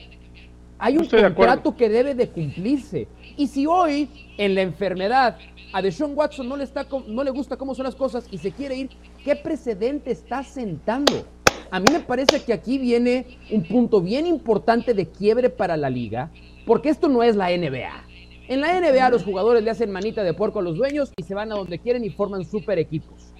Hay 0.83 0.97
un 0.97 1.03
Estoy 1.03 1.19
de 1.21 1.27
acuerdo. 1.27 1.53
contrato 1.53 1.77
que 1.77 1.89
debe 1.89 2.15
de 2.15 2.27
cumplirse. 2.27 3.07
Y 3.37 3.45
si 3.45 3.67
hoy, 3.67 4.09
en 4.39 4.55
la 4.55 4.63
enfermedad, 4.63 5.37
a 5.73 5.79
Deshaun 5.79 6.13
Watson 6.15 6.49
no 6.49 6.57
le, 6.57 6.63
está, 6.63 6.87
no 7.07 7.23
le 7.23 7.29
gusta 7.29 7.55
cómo 7.55 7.75
son 7.75 7.85
las 7.85 7.93
cosas 7.93 8.27
y 8.31 8.39
se 8.39 8.51
quiere 8.51 8.75
ir, 8.75 8.89
¿qué 9.23 9.35
precedente 9.35 10.09
está 10.09 10.43
sentando? 10.43 11.23
A 11.69 11.79
mí 11.79 11.85
me 11.91 11.99
parece 11.99 12.41
que 12.43 12.51
aquí 12.51 12.79
viene 12.79 13.37
un 13.51 13.61
punto 13.61 14.01
bien 14.01 14.25
importante 14.25 14.95
de 14.95 15.05
quiebre 15.07 15.51
para 15.51 15.77
la 15.77 15.87
liga, 15.91 16.31
porque 16.65 16.89
esto 16.89 17.07
no 17.07 17.21
es 17.21 17.35
la 17.35 17.55
NBA. 17.55 18.03
En 18.47 18.61
la 18.61 18.81
NBA 18.81 19.11
los 19.11 19.23
jugadores 19.23 19.63
le 19.63 19.69
hacen 19.69 19.91
manita 19.91 20.23
de 20.23 20.33
puerco 20.33 20.59
a 20.59 20.63
los 20.63 20.77
dueños 20.77 21.13
y 21.15 21.21
se 21.21 21.35
van 21.35 21.51
a 21.51 21.55
donde 21.55 21.77
quieren 21.77 22.03
y 22.03 22.09
forman 22.09 22.43
super 22.43 22.79
equipos. 22.79 23.33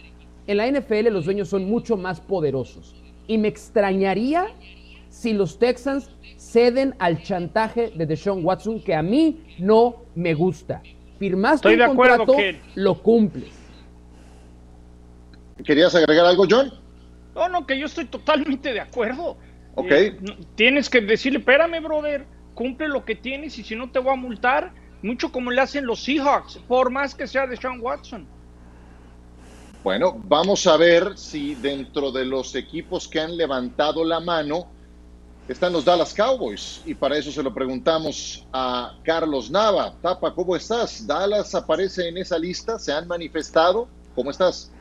En 0.46 0.58
la 0.58 0.70
NFL 0.72 1.08
los 1.10 1.26
dueños 1.26 1.50
son 1.50 1.66
mucho 1.66 1.98
más 1.98 2.22
poderosos. 2.22 2.96
Y 3.26 3.40
me 3.40 3.48
extrañaría 3.48 4.46
si 5.10 5.34
los 5.34 5.60
Texans 5.60 6.12
ceden 6.52 6.96
al 7.00 7.24
chantaje 7.24 7.92
de 7.96 8.06
Deshaun 8.06 8.44
Watson, 8.44 8.82
que 8.84 8.94
a 8.94 9.02
mí 9.02 9.56
no 9.58 10.04
me 10.16 10.34
gusta. 10.34 10.82
Firmaste 11.18 11.56
Estoy 11.56 11.74
un 11.74 11.80
de 11.80 11.86
acuerdo, 11.86 12.18
contrato, 12.18 12.42
Ken. 12.42 12.62
lo 12.76 13.02
cumples. 13.02 13.52
¿Querías 15.64 15.94
agregar 15.96 16.26
algo, 16.26 16.46
John? 16.50 16.74
No, 17.36 17.48
no, 17.48 17.66
que 17.66 17.78
yo 17.80 17.86
estoy 17.86 18.06
totalmente 18.06 18.74
de 18.74 18.82
acuerdo. 18.82 19.38
Ok. 19.76 19.92
Eh, 19.92 20.18
tienes 20.56 20.90
que 20.90 21.00
decirle, 21.02 21.40
espérame, 21.40 21.82
brother, 21.82 22.26
cumple 22.56 22.90
lo 22.90 23.06
que 23.06 23.16
tienes 23.16 23.58
y 23.58 23.64
si 23.64 23.76
no 23.76 23.90
te 23.90 24.00
voy 24.00 24.14
a 24.14 24.18
multar, 24.18 24.74
mucho 25.02 25.32
como 25.32 25.52
le 25.52 25.62
hacen 25.62 25.86
los 25.86 26.04
Seahawks, 26.04 26.58
por 26.68 26.90
más 26.90 27.16
que 27.16 27.28
sea 27.28 27.48
de 27.48 27.56
Sean 27.56 27.80
Watson. 27.80 28.28
Bueno, 29.84 30.22
vamos 30.26 30.68
a 30.68 30.78
ver 30.78 31.18
si 31.18 31.56
dentro 31.56 32.12
de 32.12 32.26
los 32.26 32.54
equipos 32.56 33.08
que 33.08 33.20
han 33.20 33.38
levantado 33.38 34.04
la 34.04 34.20
mano 34.20 34.68
están 35.52 35.74
los 35.74 35.86
Dallas 35.86 36.14
Cowboys. 36.14 36.82
Y 36.86 36.96
para 36.96 37.18
eso 37.18 37.32
se 37.32 37.44
lo 37.44 37.54
preguntamos 37.54 38.48
a 38.54 38.98
Carlos 39.04 39.52
Nava. 39.52 39.94
Tapa, 40.02 40.34
¿cómo 40.34 40.56
estás? 40.56 41.06
¿Dallas 41.06 41.54
aparece 41.54 42.08
en 42.08 42.18
esa 42.18 42.40
lista? 42.40 42.80
¿Se 42.80 42.92
han 42.92 43.08
manifestado? 43.08 43.88
¿Cómo 44.16 44.32
estás? 44.32 44.72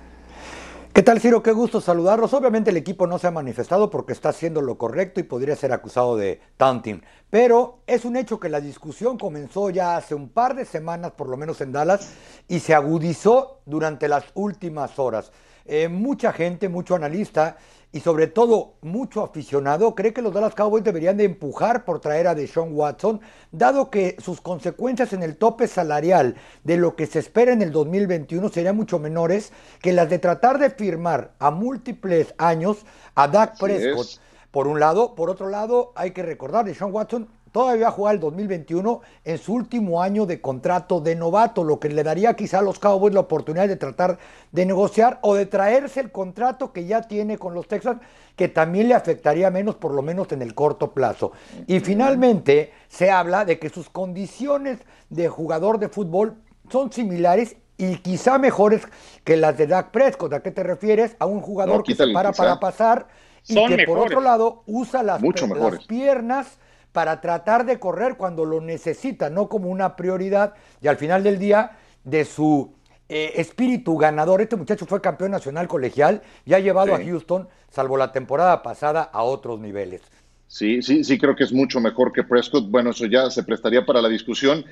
¿Qué 0.92 1.02
tal, 1.02 1.20
Ciro? 1.20 1.42
Qué 1.42 1.52
gusto 1.52 1.80
saludarlos. 1.80 2.34
Obviamente 2.34 2.70
el 2.70 2.76
equipo 2.76 3.06
no 3.06 3.18
se 3.18 3.26
ha 3.26 3.30
manifestado 3.30 3.90
porque 3.90 4.12
está 4.12 4.30
haciendo 4.30 4.60
lo 4.60 4.76
correcto 4.76 5.20
y 5.20 5.24
podría 5.24 5.56
ser 5.56 5.72
acusado 5.72 6.16
de 6.16 6.40
taunting. 6.56 7.02
Pero 7.30 7.80
es 7.86 8.04
un 8.04 8.16
hecho 8.16 8.40
que 8.40 8.48
la 8.48 8.60
discusión 8.60 9.16
comenzó 9.16 9.70
ya 9.70 9.96
hace 9.96 10.14
un 10.14 10.28
par 10.28 10.54
de 10.54 10.64
semanas, 10.64 11.12
por 11.12 11.28
lo 11.28 11.36
menos 11.36 11.60
en 11.60 11.72
Dallas, 11.72 12.12
y 12.48 12.60
se 12.60 12.74
agudizó 12.74 13.60
durante 13.66 14.08
las 14.08 14.24
últimas 14.34 14.98
horas. 14.98 15.32
Eh, 15.64 15.88
mucha 15.88 16.32
gente, 16.32 16.68
mucho 16.68 16.96
analista 16.96 17.56
y 17.92 18.00
sobre 18.00 18.26
todo 18.26 18.74
mucho 18.82 19.22
aficionado 19.22 19.94
cree 19.94 20.12
que 20.12 20.22
los 20.22 20.32
Dallas 20.32 20.54
Cowboys 20.54 20.84
deberían 20.84 21.16
de 21.16 21.24
empujar 21.24 21.84
por 21.84 22.00
traer 22.00 22.28
a 22.28 22.34
Deshaun 22.34 22.72
Watson, 22.72 23.20
dado 23.50 23.90
que 23.90 24.16
sus 24.20 24.40
consecuencias 24.40 25.12
en 25.12 25.22
el 25.22 25.36
tope 25.36 25.66
salarial 25.66 26.36
de 26.62 26.76
lo 26.76 26.94
que 26.94 27.06
se 27.06 27.18
espera 27.18 27.52
en 27.52 27.62
el 27.62 27.72
2021 27.72 28.48
serían 28.48 28.76
mucho 28.76 28.98
menores 28.98 29.52
que 29.80 29.92
las 29.92 30.08
de 30.08 30.18
tratar 30.18 30.58
de 30.58 30.70
firmar 30.70 31.32
a 31.38 31.50
múltiples 31.50 32.34
años 32.38 32.84
a 33.14 33.28
Dak 33.28 33.58
Prescott. 33.58 34.20
Por 34.50 34.66
un 34.66 34.80
lado, 34.80 35.14
por 35.14 35.30
otro 35.30 35.48
lado, 35.48 35.92
hay 35.94 36.10
que 36.10 36.24
recordar, 36.24 36.64
Deshaun 36.64 36.92
Watson 36.92 37.28
todavía 37.52 37.84
va 37.84 37.88
a 37.88 37.92
jugar 37.92 38.14
el 38.14 38.20
2021 38.20 39.00
en 39.24 39.38
su 39.38 39.54
último 39.54 40.02
año 40.02 40.26
de 40.26 40.40
contrato 40.40 41.00
de 41.00 41.16
novato, 41.16 41.64
lo 41.64 41.80
que 41.80 41.88
le 41.88 42.02
daría 42.02 42.34
quizá 42.34 42.58
a 42.60 42.62
los 42.62 42.78
Cowboys 42.78 43.14
la 43.14 43.20
oportunidad 43.20 43.68
de 43.68 43.76
tratar 43.76 44.18
de 44.52 44.66
negociar 44.66 45.18
o 45.22 45.34
de 45.34 45.46
traerse 45.46 46.00
el 46.00 46.12
contrato 46.12 46.72
que 46.72 46.86
ya 46.86 47.02
tiene 47.02 47.38
con 47.38 47.54
los 47.54 47.68
Texans, 47.68 48.00
que 48.36 48.48
también 48.48 48.88
le 48.88 48.94
afectaría 48.94 49.50
menos, 49.50 49.76
por 49.76 49.92
lo 49.92 50.02
menos 50.02 50.30
en 50.32 50.42
el 50.42 50.54
corto 50.54 50.92
plazo. 50.92 51.32
Y 51.66 51.80
finalmente 51.80 52.72
se 52.88 53.10
habla 53.10 53.44
de 53.44 53.58
que 53.58 53.68
sus 53.68 53.90
condiciones 53.90 54.78
de 55.08 55.28
jugador 55.28 55.78
de 55.78 55.88
fútbol 55.88 56.36
son 56.70 56.92
similares 56.92 57.56
y 57.76 57.96
quizá 57.96 58.38
mejores 58.38 58.82
que 59.24 59.36
las 59.36 59.56
de 59.56 59.66
Dak 59.66 59.90
Prescott. 59.90 60.32
¿A 60.34 60.42
qué 60.42 60.50
te 60.50 60.62
refieres? 60.62 61.16
A 61.18 61.26
un 61.26 61.40
jugador 61.40 61.78
No, 61.78 61.82
que 61.82 61.94
se 61.94 62.06
para 62.08 62.30
quizá. 62.30 62.42
para 62.42 62.60
pasar 62.60 63.06
y 63.46 63.54
Son 63.54 63.68
que 63.74 63.84
por 63.84 63.98
otro 63.98 64.20
lado 64.20 64.62
usa 64.66 65.02
las, 65.02 65.20
Mucho 65.20 65.46
las 65.46 65.84
piernas 65.86 66.58
para 66.92 67.20
tratar 67.20 67.64
de 67.66 67.78
correr 67.78 68.16
cuando 68.16 68.44
lo 68.44 68.60
necesita, 68.60 69.30
no 69.30 69.48
como 69.48 69.68
una 69.68 69.96
prioridad. 69.96 70.54
Y 70.80 70.88
al 70.88 70.96
final 70.96 71.22
del 71.22 71.38
día, 71.38 71.72
de 72.04 72.24
su 72.24 72.72
eh, 73.08 73.32
espíritu 73.36 73.96
ganador, 73.96 74.40
este 74.40 74.56
muchacho 74.56 74.86
fue 74.86 75.00
campeón 75.00 75.32
nacional 75.32 75.68
colegial 75.68 76.22
y 76.44 76.54
ha 76.54 76.58
llevado 76.60 76.96
Sí. 76.96 77.02
a 77.02 77.04
Houston, 77.06 77.48
salvo 77.70 77.96
la 77.96 78.12
temporada 78.12 78.62
pasada, 78.62 79.02
a 79.02 79.22
otros 79.22 79.60
niveles. 79.60 80.00
Sí, 80.46 80.82
sí, 80.82 81.04
sí, 81.04 81.16
creo 81.16 81.36
que 81.36 81.44
es 81.44 81.52
mucho 81.52 81.78
mejor 81.80 82.12
que 82.12 82.24
Prescott. 82.24 82.68
Bueno, 82.68 82.90
eso 82.90 83.06
ya 83.06 83.30
se 83.30 83.44
prestaría 83.44 83.86
para 83.86 84.02
la 84.02 84.08
discusión. 84.08 84.64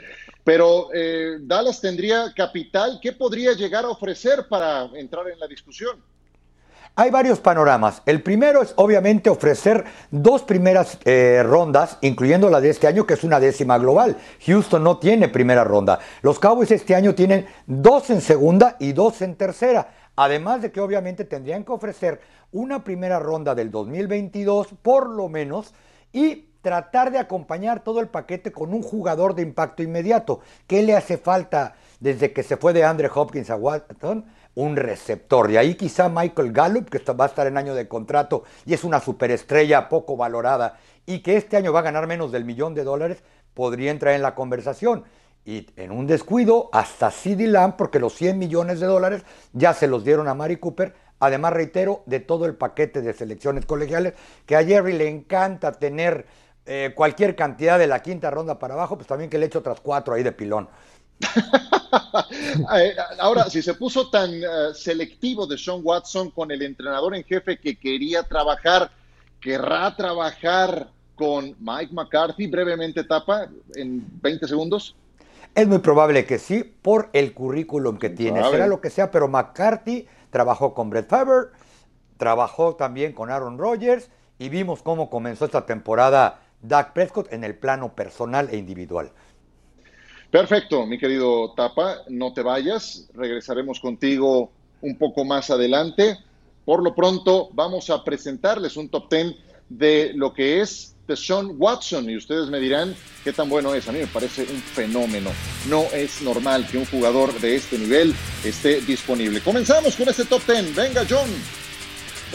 Pero 0.42 0.88
eh, 0.92 1.36
Dallas 1.40 1.80
tendría 1.80 2.32
capital. 2.34 2.98
¿Qué 3.00 3.12
podría 3.12 3.52
llegar 3.52 3.84
a 3.84 3.88
ofrecer 3.90 4.46
para 4.48 4.86
entrar 4.94 5.28
en 5.28 5.38
la 5.38 5.46
discusión? 5.46 6.02
Hay 7.00 7.12
varios 7.12 7.38
panoramas. 7.38 8.02
El 8.06 8.24
primero 8.24 8.60
es 8.60 8.72
obviamente 8.74 9.30
ofrecer 9.30 9.84
dos 10.10 10.42
primeras 10.42 10.98
eh, 11.04 11.44
rondas, 11.46 11.96
incluyendo 12.00 12.50
la 12.50 12.60
de 12.60 12.70
este 12.70 12.88
año, 12.88 13.06
que 13.06 13.14
es 13.14 13.22
una 13.22 13.38
décima 13.38 13.78
global. 13.78 14.16
Houston 14.44 14.82
no 14.82 14.98
tiene 14.98 15.28
primera 15.28 15.62
ronda. 15.62 16.00
Los 16.22 16.40
Cowboys 16.40 16.72
este 16.72 16.96
año 16.96 17.14
tienen 17.14 17.46
dos 17.68 18.10
en 18.10 18.20
segunda 18.20 18.74
y 18.80 18.94
dos 18.94 19.22
en 19.22 19.36
tercera. 19.36 19.90
Además 20.16 20.60
de 20.60 20.72
que 20.72 20.80
obviamente 20.80 21.24
tendrían 21.24 21.62
que 21.62 21.70
ofrecer 21.70 22.20
una 22.50 22.82
primera 22.82 23.20
ronda 23.20 23.54
del 23.54 23.70
2022, 23.70 24.74
por 24.82 25.08
lo 25.08 25.28
menos, 25.28 25.74
y 26.12 26.48
tratar 26.62 27.12
de 27.12 27.18
acompañar 27.18 27.84
todo 27.84 28.00
el 28.00 28.08
paquete 28.08 28.50
con 28.50 28.74
un 28.74 28.82
jugador 28.82 29.36
de 29.36 29.42
impacto 29.42 29.84
inmediato. 29.84 30.40
¿Qué 30.66 30.82
le 30.82 30.96
hace 30.96 31.16
falta 31.16 31.76
desde 32.00 32.32
que 32.32 32.42
se 32.42 32.56
fue 32.56 32.72
de 32.72 32.82
Andre 32.82 33.08
Hopkins 33.14 33.50
a 33.50 33.54
Watson? 33.54 34.24
Un 34.58 34.74
receptor. 34.74 35.46
De 35.46 35.56
ahí 35.56 35.76
quizá 35.76 36.08
Michael 36.08 36.50
Gallup, 36.50 36.90
que 36.90 36.98
va 37.12 37.26
a 37.26 37.28
estar 37.28 37.46
en 37.46 37.56
año 37.56 37.76
de 37.76 37.86
contrato 37.86 38.42
y 38.66 38.74
es 38.74 38.82
una 38.82 38.98
superestrella 38.98 39.88
poco 39.88 40.16
valorada 40.16 40.80
y 41.06 41.20
que 41.20 41.36
este 41.36 41.56
año 41.56 41.72
va 41.72 41.78
a 41.78 41.84
ganar 41.84 42.08
menos 42.08 42.32
del 42.32 42.44
millón 42.44 42.74
de 42.74 42.82
dólares, 42.82 43.22
podría 43.54 43.92
entrar 43.92 44.16
en 44.16 44.22
la 44.22 44.34
conversación. 44.34 45.04
Y 45.44 45.68
en 45.76 45.92
un 45.92 46.08
descuido, 46.08 46.70
hasta 46.72 47.12
CD 47.12 47.46
Lamb, 47.46 47.76
porque 47.76 48.00
los 48.00 48.14
100 48.14 48.36
millones 48.36 48.80
de 48.80 48.86
dólares 48.86 49.22
ya 49.52 49.74
se 49.74 49.86
los 49.86 50.02
dieron 50.02 50.26
a 50.26 50.34
Mari 50.34 50.56
Cooper. 50.56 50.92
Además, 51.20 51.52
reitero, 51.52 52.02
de 52.06 52.18
todo 52.18 52.44
el 52.44 52.56
paquete 52.56 53.00
de 53.00 53.12
selecciones 53.12 53.64
colegiales, 53.64 54.14
que 54.44 54.56
a 54.56 54.64
Jerry 54.64 54.92
le 54.92 55.08
encanta 55.08 55.70
tener 55.70 56.26
eh, 56.66 56.94
cualquier 56.96 57.36
cantidad 57.36 57.78
de 57.78 57.86
la 57.86 58.02
quinta 58.02 58.28
ronda 58.28 58.58
para 58.58 58.74
abajo, 58.74 58.96
pues 58.96 59.06
también 59.06 59.30
que 59.30 59.38
le 59.38 59.46
eche 59.46 59.58
otras 59.58 59.80
cuatro 59.80 60.14
ahí 60.14 60.24
de 60.24 60.32
pilón. 60.32 60.68
Eh, 62.76 62.94
Ahora, 63.18 63.48
si 63.48 63.62
se 63.62 63.74
puso 63.74 64.10
tan 64.10 64.30
eh, 64.34 64.46
selectivo 64.74 65.46
de 65.46 65.56
Sean 65.56 65.80
Watson 65.82 66.30
con 66.30 66.50
el 66.50 66.62
entrenador 66.62 67.14
en 67.14 67.24
jefe 67.24 67.58
que 67.58 67.76
quería 67.76 68.22
trabajar, 68.22 68.90
¿querrá 69.40 69.94
trabajar 69.96 70.90
con 71.14 71.56
Mike 71.58 71.92
McCarthy? 71.92 72.46
Brevemente, 72.46 73.04
tapa, 73.04 73.48
en 73.74 74.04
20 74.20 74.48
segundos. 74.48 74.96
Es 75.54 75.66
muy 75.66 75.78
probable 75.78 76.24
que 76.24 76.38
sí, 76.38 76.62
por 76.62 77.10
el 77.12 77.32
currículum 77.32 77.98
que 77.98 78.10
tiene. 78.10 78.42
Será 78.50 78.66
lo 78.66 78.80
que 78.80 78.90
sea, 78.90 79.10
pero 79.10 79.28
McCarthy 79.28 80.06
trabajó 80.30 80.74
con 80.74 80.90
Brett 80.90 81.08
Favre, 81.08 81.48
trabajó 82.16 82.76
también 82.76 83.12
con 83.12 83.30
Aaron 83.30 83.58
Rodgers 83.58 84.10
y 84.38 84.48
vimos 84.50 84.82
cómo 84.82 85.10
comenzó 85.10 85.46
esta 85.46 85.66
temporada 85.66 86.40
Dak 86.62 86.92
Prescott 86.92 87.32
en 87.32 87.44
el 87.44 87.56
plano 87.56 87.94
personal 87.94 88.48
e 88.50 88.56
individual. 88.56 89.12
Perfecto, 90.30 90.84
mi 90.84 90.98
querido 90.98 91.54
Tapa, 91.56 92.02
no 92.08 92.34
te 92.34 92.42
vayas, 92.42 93.08
regresaremos 93.14 93.80
contigo 93.80 94.52
un 94.82 94.98
poco 94.98 95.24
más 95.24 95.48
adelante. 95.50 96.18
Por 96.66 96.82
lo 96.82 96.94
pronto, 96.94 97.48
vamos 97.52 97.88
a 97.88 98.04
presentarles 98.04 98.76
un 98.76 98.90
top 98.90 99.10
10 99.10 99.34
de 99.70 100.12
lo 100.14 100.34
que 100.34 100.60
es 100.60 100.94
Deshaun 101.06 101.56
Watson 101.58 102.10
y 102.10 102.16
ustedes 102.16 102.50
me 102.50 102.60
dirán 102.60 102.94
qué 103.24 103.32
tan 103.32 103.48
bueno 103.48 103.74
es. 103.74 103.88
A 103.88 103.92
mí 103.92 104.00
me 104.00 104.06
parece 104.06 104.42
un 104.42 104.60
fenómeno. 104.60 105.30
No 105.66 105.84
es 105.94 106.20
normal 106.20 106.66
que 106.70 106.76
un 106.76 106.84
jugador 106.84 107.32
de 107.40 107.56
este 107.56 107.78
nivel 107.78 108.14
esté 108.44 108.82
disponible. 108.82 109.40
Comenzamos 109.40 109.96
con 109.96 110.10
este 110.10 110.26
top 110.26 110.42
10. 110.46 110.74
Venga, 110.74 111.06
John. 111.08 111.30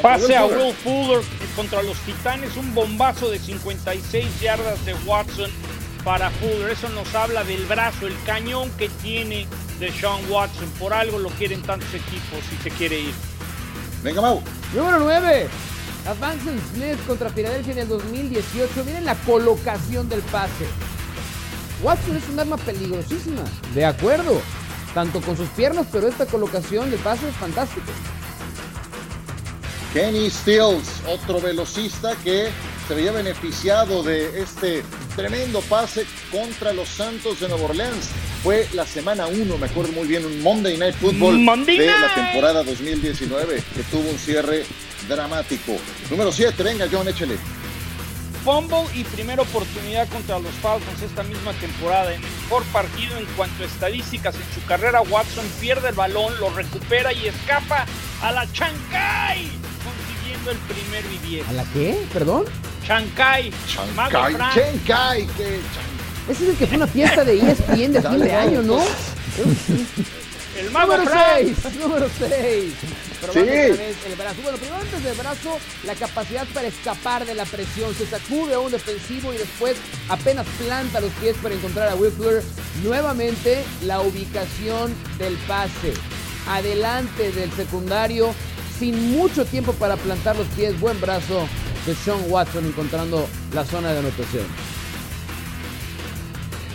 Pase 0.01 0.36
a 0.36 0.47
Will 0.47 0.73
Fuller 0.73 1.21
contra 1.56 1.84
los 1.84 1.95
Titanes, 1.99 2.58
un 2.58 2.73
bombazo 2.73 3.29
de 3.29 3.38
56 3.38 4.41
yardas 4.41 4.84
de 4.84 4.95
Watson 5.06 5.51
para 6.04 6.30
Fuller. 6.32 6.70
Eso 6.70 6.89
nos 6.89 7.13
habla 7.16 7.44
del 7.44 7.66
brazo, 7.66 8.08
el 8.08 8.16
cañón 8.26 8.70
que 8.78 8.89
tiene 8.89 9.48
de 9.80 9.92
Sean 9.92 10.20
Watson. 10.30 10.70
Por 10.80 10.94
algo 10.94 11.20
lo 11.20 11.30
quieren 11.30 11.62
tantos 11.62 11.94
equipos 11.94 12.39
si 12.50 12.58
se 12.58 12.70
quiere 12.72 13.00
ir. 13.00 13.13
Venga, 14.04 14.22
Mau. 14.22 14.42
Número 14.74 15.00
9. 15.00 15.48
Advanced 16.06 16.60
Smith 16.74 17.06
contra 17.08 17.30
Filadelfia 17.30 17.74
en 17.74 17.80
el 17.80 17.88
2018. 17.88 18.84
Miren 18.86 19.06
la 19.06 19.16
colocación 19.16 20.10
del 20.10 20.22
pase. 20.24 20.66
Watson 21.82 22.18
es 22.18 22.28
un 22.30 22.39
arma 22.39 22.58
peligrosísima. 22.58 23.44
De 23.74 23.86
acuerdo. 23.86 24.42
Tanto 24.94 25.22
con 25.22 25.36
sus 25.36 25.50
piernas, 25.50 25.88
pero 25.92 26.08
esta 26.08 26.26
colocación 26.28 26.92
del 26.92 27.00
pase 27.00 27.28
es 27.28 27.36
fantástico. 27.36 27.88
Kenny 29.92 30.30
Stills, 30.30 31.02
otro 31.08 31.42
velocista 31.42 32.16
que 32.24 32.50
se 32.88 32.96
veía 32.96 33.12
beneficiado 33.12 34.04
de 34.04 34.41
este 34.41 34.84
tremendo 35.15 35.62
pase 35.62 36.06
contra 36.32 36.74
los 36.74 36.89
Santos 36.89 37.39
de 37.39 37.48
Nueva 37.48 37.65
Orleans. 37.65 38.10
Fue 38.43 38.67
la 38.74 38.86
semana 38.86 39.28
1, 39.28 39.58
me 39.58 39.67
acuerdo 39.67 39.93
muy 39.93 40.08
bien, 40.08 40.26
un 40.26 40.41
Monday 40.41 40.78
Night 40.78 40.96
Football 40.96 41.39
Monday 41.39 41.78
de 41.78 41.86
la 41.88 42.13
temporada 42.13 42.63
2019 42.63 43.63
que 43.76 43.84
tuvo 43.84 44.10
un 44.10 44.17
cierre 44.17 44.65
dramático. 45.08 45.78
Número 46.10 46.32
7, 46.32 46.62
venga 46.63 46.88
John, 46.91 47.08
échale. 47.08 47.38
Fumble 48.43 48.84
y 48.93 49.06
primera 49.06 49.41
oportunidad 49.41 50.10
contra 50.10 50.38
los 50.38 50.52
Falcons 50.56 51.02
esta 51.02 51.24
misma 51.24 51.54
temporada. 51.54 52.13
En 52.13 52.22
el 52.22 52.30
mejor 52.41 52.63
partido 52.65 53.17
en 53.17 53.26
cuanto 53.38 53.63
a 53.63 53.65
estadísticas 53.65 54.36
en 54.36 54.54
su 54.54 54.67
carrera, 54.67 55.02
Watson 55.02 55.46
pierde 55.62 55.89
el 55.89 55.96
balón, 55.96 56.38
lo 56.41 56.50
recupera 56.50 57.13
y 57.13 57.28
escapa 57.28 57.86
a 58.22 58.32
la 58.34 58.52
Chancay, 58.52 59.50
el 60.51 60.58
primer 60.58 61.06
y 61.06 61.17
10. 61.27 61.47
¿A 61.47 61.53
la 61.53 61.63
qué? 61.73 61.97
¿Perdón? 62.12 62.45
Chancay, 62.86 63.51
Mago 63.95 64.12
Kai, 64.12 64.34
Frank. 64.34 64.53
Chen 64.53 64.79
Kai, 64.79 65.27
que 65.38 65.60
Ese 66.29 66.43
es 66.43 66.49
el 66.49 66.56
que 66.58 66.67
fue 66.67 66.77
una 66.77 66.88
fiesta 66.88 67.23
de 67.23 67.39
ESPN 67.39 67.93
de 67.93 68.01
fin 68.01 68.19
de 68.19 68.34
año, 68.34 68.62
¿no? 68.62 68.79
El 70.60 70.69
Mago 70.71 70.97
Número 70.97 71.10
Frank. 71.10 71.56
6, 71.62 71.75
número 71.79 72.08
6. 72.19 72.73
Sí. 73.32 73.39
el 73.39 74.15
brazo. 74.17 74.41
Bueno, 74.43 74.58
primero 74.58 74.82
antes 74.82 75.03
del 75.03 75.15
brazo, 75.15 75.58
la 75.86 75.95
capacidad 75.95 76.45
para 76.53 76.67
escapar 76.67 77.25
de 77.25 77.34
la 77.36 77.45
presión. 77.45 77.93
Se 77.95 78.06
sacude 78.06 78.53
a 78.53 78.60
un 78.60 78.71
defensivo 78.71 79.34
y 79.34 79.38
después 79.38 79.77
apenas 80.10 80.45
planta 80.60 80.99
los 80.99 81.12
pies 81.13 81.36
para 81.41 81.56
encontrar 81.56 81.89
a 81.89 81.95
Whistler. 81.95 82.43
Nuevamente, 82.84 83.63
la 83.84 84.01
ubicación 84.01 84.93
del 85.17 85.36
pase. 85.47 85.93
Adelante 86.49 87.32
del 87.32 87.51
secundario, 87.53 88.36
sin 88.78 89.12
mucho 89.12 89.46
tiempo 89.46 89.74
para 89.74 89.96
plantar 89.98 90.36
los 90.36 90.48
pies. 90.48 90.80
Buen 90.80 91.00
brazo 91.00 91.48
de 91.86 91.96
Sean 91.96 92.20
Watson 92.28 92.66
encontrando 92.66 93.28
la 93.54 93.66
zona 93.66 93.94
de 93.94 94.00
anotación. 94.00 94.46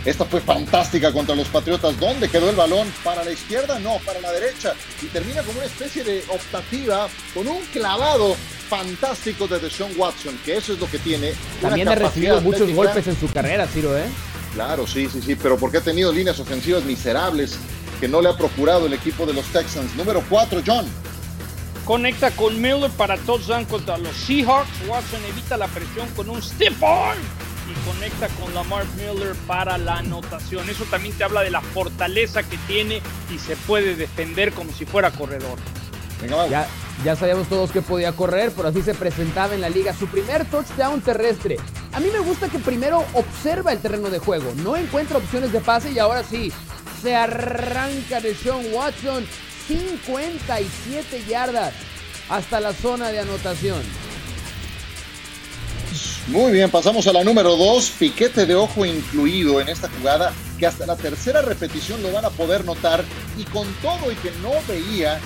Esta 0.05 0.25
fue 0.25 0.39
fantástica 0.39 1.11
contra 1.11 1.35
los 1.35 1.47
Patriotas. 1.49 1.99
¿Dónde 1.99 2.29
quedó 2.29 2.49
el 2.49 2.55
balón? 2.55 2.87
¿Para 3.03 3.23
la 3.23 3.31
izquierda? 3.31 3.79
No, 3.79 3.97
para 4.05 4.21
la 4.21 4.31
derecha. 4.31 4.73
Y 5.01 5.07
termina 5.07 5.43
como 5.43 5.57
una 5.57 5.67
especie 5.67 6.03
de 6.03 6.23
optativa 6.29 7.09
con 7.33 7.47
un 7.47 7.61
clavado 7.73 8.35
fantástico 8.69 9.47
de 9.47 9.59
Deshaun 9.59 9.91
Watson, 9.97 10.39
que 10.45 10.57
eso 10.57 10.73
es 10.73 10.79
lo 10.79 10.89
que 10.89 10.99
tiene. 10.99 11.33
También 11.61 11.89
ha 11.89 11.95
recibido 11.95 12.39
muchos 12.39 12.71
golpes 12.71 13.07
en 13.07 13.19
su 13.19 13.27
carrera, 13.27 13.67
Ciro, 13.67 13.97
¿eh? 13.97 14.05
Claro, 14.53 14.87
sí, 14.87 15.07
sí, 15.11 15.21
sí, 15.21 15.35
pero 15.35 15.57
porque 15.57 15.77
ha 15.77 15.81
tenido 15.81 16.11
líneas 16.11 16.39
ofensivas 16.39 16.83
miserables 16.83 17.57
que 17.99 18.07
no 18.07 18.21
le 18.21 18.29
ha 18.29 18.37
procurado 18.37 18.85
el 18.85 18.93
equipo 18.93 19.25
de 19.25 19.33
los 19.33 19.45
Texans. 19.47 19.95
Número 19.95 20.23
4, 20.29 20.61
John. 20.65 20.85
Conecta 21.89 22.29
con 22.29 22.61
Miller 22.61 22.91
para 22.91 23.17
touchdown 23.17 23.65
contra 23.65 23.97
los 23.97 24.15
Seahawks. 24.15 24.69
Watson 24.87 25.25
evita 25.27 25.57
la 25.57 25.67
presión 25.67 26.07
con 26.15 26.29
un 26.29 26.39
stiff 26.39 26.83
arm 26.83 27.17
y 27.67 27.89
conecta 27.89 28.27
con 28.39 28.53
Lamar 28.53 28.85
Miller 28.95 29.35
para 29.47 29.75
la 29.79 29.95
anotación. 29.95 30.69
Eso 30.69 30.83
también 30.83 31.17
te 31.17 31.23
habla 31.23 31.41
de 31.41 31.49
la 31.49 31.61
fortaleza 31.61 32.43
que 32.43 32.57
tiene 32.67 33.01
y 33.33 33.39
se 33.39 33.55
puede 33.55 33.95
defender 33.95 34.53
como 34.53 34.71
si 34.71 34.85
fuera 34.85 35.09
corredor. 35.09 35.57
ya, 36.47 36.67
ya 37.03 37.15
sabíamos 37.15 37.49
todos 37.49 37.71
que 37.71 37.81
podía 37.81 38.11
correr, 38.11 38.53
pero 38.55 38.67
así 38.67 38.83
se 38.83 38.93
presentaba 38.93 39.55
en 39.55 39.61
la 39.61 39.69
liga. 39.69 39.91
Su 39.91 40.05
primer 40.05 40.45
touchdown 40.45 41.01
terrestre. 41.01 41.57
A 41.93 41.99
mí 41.99 42.09
me 42.13 42.19
gusta 42.19 42.49
que 42.49 42.59
primero 42.59 43.03
observa 43.13 43.71
el 43.71 43.79
terreno 43.79 44.11
de 44.11 44.19
juego, 44.19 44.53
no 44.57 44.75
encuentra 44.75 45.17
opciones 45.17 45.51
de 45.51 45.59
pase 45.59 45.91
y 45.91 45.97
ahora 45.97 46.23
sí, 46.23 46.53
se 47.01 47.15
arranca 47.15 48.21
de 48.21 48.35
Sean 48.35 48.61
Watson 48.73 49.25
57 49.69 51.25
yardas 51.29 51.75
hasta 52.27 52.59
la 52.59 52.73
zona 52.73 53.11
de 53.11 53.19
anotación. 53.19 53.79
Muy 56.29 56.51
bien, 56.53 56.71
pasamos 56.71 57.05
a 57.05 57.13
la 57.13 57.23
número 57.23 57.55
2, 57.55 57.91
piquete 57.99 58.47
de 58.47 58.55
ojo 58.55 58.83
incluido 58.83 59.61
en 59.61 59.69
esta 59.69 59.87
jugada, 59.87 60.33
que 60.57 60.65
hasta 60.65 60.87
la 60.87 60.95
tercera 60.95 61.43
repetición 61.43 62.01
lo 62.01 62.11
van 62.11 62.25
a 62.25 62.31
poder 62.31 62.65
notar 62.65 63.03
y 63.37 63.43
con 63.43 63.67
todo 63.83 64.11
y 64.11 64.15
que 64.15 64.31
no 64.41 64.51
veía 64.67 65.19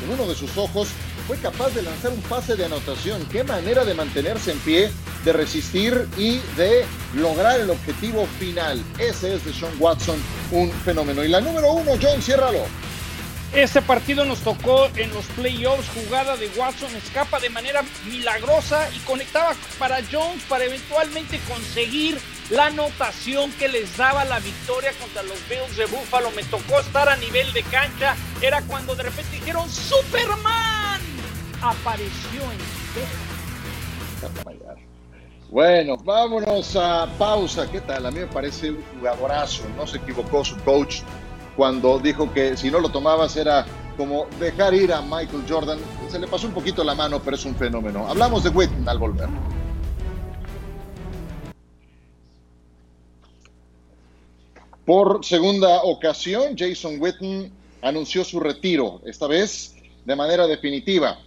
con 0.00 0.10
uno 0.10 0.26
de 0.26 0.34
sus 0.34 0.54
ojos, 0.58 0.88
fue 1.26 1.38
capaz 1.38 1.70
de 1.70 1.80
lanzar 1.80 2.12
un 2.12 2.20
pase 2.22 2.56
de 2.56 2.66
anotación. 2.66 3.26
Qué 3.32 3.42
manera 3.42 3.86
de 3.86 3.94
mantenerse 3.94 4.52
en 4.52 4.58
pie, 4.58 4.90
de 5.24 5.32
resistir 5.32 6.06
y 6.18 6.40
de 6.58 6.84
lograr 7.14 7.58
el 7.58 7.70
objetivo 7.70 8.26
final. 8.38 8.82
Ese 8.98 9.34
es 9.34 9.44
de 9.46 9.52
Sean 9.52 9.72
Watson, 9.78 10.18
un 10.52 10.70
fenómeno. 10.70 11.24
Y 11.24 11.28
la 11.28 11.40
número 11.40 11.72
uno, 11.72 11.92
John, 12.00 12.20
ciérralo. 12.20 12.66
Este 13.54 13.80
partido 13.80 14.26
nos 14.26 14.40
tocó 14.40 14.88
en 14.94 15.12
los 15.14 15.24
playoffs, 15.26 15.88
jugada 15.88 16.36
de 16.36 16.48
Watson, 16.48 16.94
escapa 16.96 17.40
de 17.40 17.48
manera 17.48 17.82
milagrosa 18.06 18.88
y 18.94 18.98
conectaba 19.00 19.54
para 19.78 20.00
Jones 20.12 20.42
para 20.48 20.64
eventualmente 20.64 21.40
conseguir 21.48 22.18
la 22.50 22.66
anotación 22.66 23.50
que 23.52 23.68
les 23.68 23.96
daba 23.96 24.24
la 24.26 24.38
victoria 24.40 24.92
contra 25.00 25.22
los 25.22 25.38
Bills 25.48 25.76
de 25.76 25.86
Buffalo. 25.86 26.30
Me 26.32 26.44
tocó 26.44 26.78
estar 26.80 27.08
a 27.08 27.16
nivel 27.16 27.50
de 27.54 27.62
cancha, 27.64 28.14
era 28.42 28.60
cuando 28.62 28.94
de 28.94 29.04
repente 29.04 29.36
dijeron 29.36 29.68
Superman 29.70 31.00
apareció 31.62 32.42
en 32.42 32.58
Bueno, 35.50 35.96
vámonos 35.96 36.76
a 36.76 37.08
pausa. 37.18 37.70
¿Qué 37.70 37.80
tal? 37.80 38.06
A 38.06 38.10
mí 38.10 38.20
me 38.20 38.26
parece 38.26 38.70
un 38.70 38.84
jugadorazo. 38.94 39.64
No 39.76 39.86
se 39.86 39.96
equivocó 39.96 40.44
su 40.44 40.56
coach 40.58 41.00
cuando 41.58 41.98
dijo 41.98 42.32
que 42.32 42.56
si 42.56 42.70
no 42.70 42.78
lo 42.78 42.88
tomabas 42.88 43.36
era 43.36 43.66
como 43.96 44.26
dejar 44.38 44.74
ir 44.74 44.92
a 44.92 45.02
Michael 45.02 45.42
Jordan. 45.48 45.80
Se 46.08 46.20
le 46.20 46.28
pasó 46.28 46.46
un 46.46 46.52
poquito 46.52 46.84
la 46.84 46.94
mano, 46.94 47.20
pero 47.20 47.34
es 47.34 47.44
un 47.44 47.56
fenómeno. 47.56 48.06
Hablamos 48.06 48.44
de 48.44 48.50
Witten 48.50 48.88
al 48.88 48.96
volver. 48.96 49.28
Por 54.86 55.24
segunda 55.24 55.82
ocasión, 55.82 56.54
Jason 56.56 57.00
Witten 57.00 57.50
anunció 57.82 58.24
su 58.24 58.38
retiro, 58.38 59.00
esta 59.04 59.26
vez 59.26 59.74
de 60.04 60.14
manera 60.14 60.46
definitiva. 60.46 61.18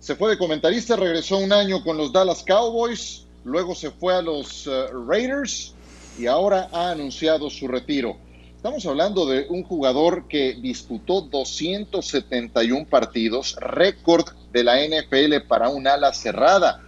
Se 0.00 0.16
fue 0.16 0.30
de 0.30 0.38
comentarista, 0.38 0.96
regresó 0.96 1.36
un 1.36 1.52
año 1.52 1.84
con 1.84 1.98
los 1.98 2.10
Dallas 2.10 2.42
Cowboys, 2.42 3.26
luego 3.44 3.74
se 3.74 3.90
fue 3.90 4.14
a 4.14 4.22
los 4.22 4.66
uh, 4.66 5.04
Raiders 5.06 5.74
y 6.18 6.24
ahora 6.24 6.70
ha 6.72 6.92
anunciado 6.92 7.50
su 7.50 7.68
retiro. 7.68 8.16
Estamos 8.58 8.84
hablando 8.86 9.24
de 9.24 9.46
un 9.50 9.62
jugador 9.62 10.26
que 10.26 10.54
disputó 10.60 11.20
271 11.20 12.86
partidos, 12.86 13.54
récord 13.60 14.26
de 14.52 14.64
la 14.64 14.84
NFL 14.84 15.46
para 15.46 15.68
un 15.68 15.86
ala 15.86 16.12
cerrada. 16.12 16.82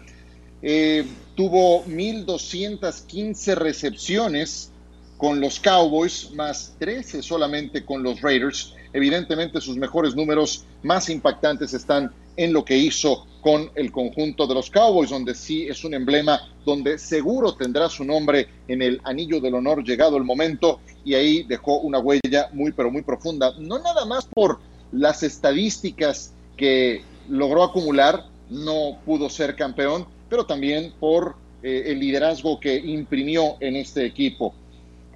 Eh, 0.62 1.06
tuvo 1.36 1.84
1.215 1.84 3.54
recepciones 3.54 4.72
con 5.16 5.40
los 5.40 5.60
Cowboys, 5.60 6.32
más 6.32 6.74
13 6.80 7.22
solamente 7.22 7.84
con 7.84 8.02
los 8.02 8.20
Raiders. 8.20 8.74
Evidentemente 8.92 9.60
sus 9.60 9.76
mejores 9.76 10.16
números 10.16 10.64
más 10.82 11.08
impactantes 11.08 11.72
están 11.72 12.10
en 12.40 12.54
lo 12.54 12.64
que 12.64 12.76
hizo 12.76 13.26
con 13.42 13.70
el 13.74 13.92
conjunto 13.92 14.46
de 14.46 14.54
los 14.54 14.70
Cowboys, 14.70 15.10
donde 15.10 15.34
sí 15.34 15.66
es 15.68 15.84
un 15.84 15.92
emblema, 15.92 16.40
donde 16.64 16.98
seguro 16.98 17.54
tendrá 17.54 17.90
su 17.90 18.02
nombre 18.02 18.48
en 18.66 18.80
el 18.80 18.98
anillo 19.04 19.40
del 19.40 19.54
honor 19.54 19.84
llegado 19.84 20.16
el 20.16 20.24
momento, 20.24 20.80
y 21.04 21.12
ahí 21.14 21.42
dejó 21.42 21.80
una 21.80 21.98
huella 21.98 22.48
muy, 22.54 22.72
pero 22.72 22.90
muy 22.90 23.02
profunda, 23.02 23.52
no 23.58 23.78
nada 23.78 24.06
más 24.06 24.24
por 24.24 24.58
las 24.90 25.22
estadísticas 25.22 26.32
que 26.56 27.02
logró 27.28 27.62
acumular, 27.62 28.26
no 28.48 28.98
pudo 29.04 29.28
ser 29.28 29.54
campeón, 29.54 30.06
pero 30.30 30.46
también 30.46 30.94
por 30.98 31.36
eh, 31.62 31.84
el 31.88 32.00
liderazgo 32.00 32.58
que 32.58 32.74
imprimió 32.74 33.56
en 33.60 33.76
este 33.76 34.06
equipo. 34.06 34.54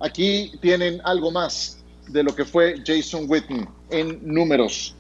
Aquí 0.00 0.52
tienen 0.60 1.00
algo 1.04 1.30
más 1.30 1.82
de 2.08 2.22
lo 2.22 2.34
que 2.34 2.44
fue 2.44 2.82
Jason 2.86 3.24
Witten 3.28 3.66
en 3.90 4.20
números. 4.22 4.94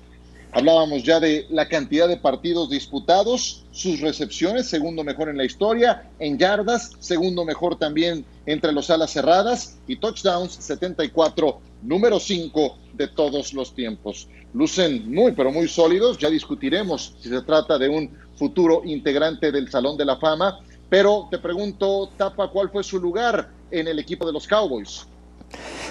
Hablábamos 0.56 1.02
ya 1.02 1.18
de 1.18 1.48
la 1.50 1.66
cantidad 1.66 2.06
de 2.06 2.16
partidos 2.16 2.70
disputados, 2.70 3.64
sus 3.72 4.00
recepciones, 4.00 4.68
segundo 4.68 5.02
mejor 5.02 5.28
en 5.28 5.36
la 5.36 5.44
historia, 5.44 6.08
en 6.20 6.38
yardas, 6.38 6.92
segundo 7.00 7.44
mejor 7.44 7.76
también 7.76 8.24
entre 8.46 8.70
los 8.70 8.88
alas 8.88 9.10
cerradas 9.10 9.80
y 9.88 9.96
touchdowns 9.96 10.52
74, 10.52 11.60
número 11.82 12.20
5 12.20 12.78
de 12.92 13.08
todos 13.08 13.52
los 13.52 13.74
tiempos. 13.74 14.28
Lucen 14.52 15.12
muy, 15.12 15.32
pero 15.32 15.50
muy 15.50 15.66
sólidos, 15.66 16.18
ya 16.18 16.30
discutiremos 16.30 17.16
si 17.18 17.30
se 17.30 17.42
trata 17.42 17.76
de 17.76 17.88
un 17.88 18.16
futuro 18.36 18.82
integrante 18.84 19.50
del 19.50 19.68
Salón 19.68 19.96
de 19.96 20.04
la 20.04 20.18
Fama, 20.18 20.60
pero 20.88 21.26
te 21.32 21.40
pregunto, 21.40 22.10
Tapa, 22.16 22.46
¿cuál 22.46 22.70
fue 22.70 22.84
su 22.84 23.00
lugar 23.00 23.50
en 23.72 23.88
el 23.88 23.98
equipo 23.98 24.24
de 24.24 24.32
los 24.32 24.46
Cowboys? 24.46 25.04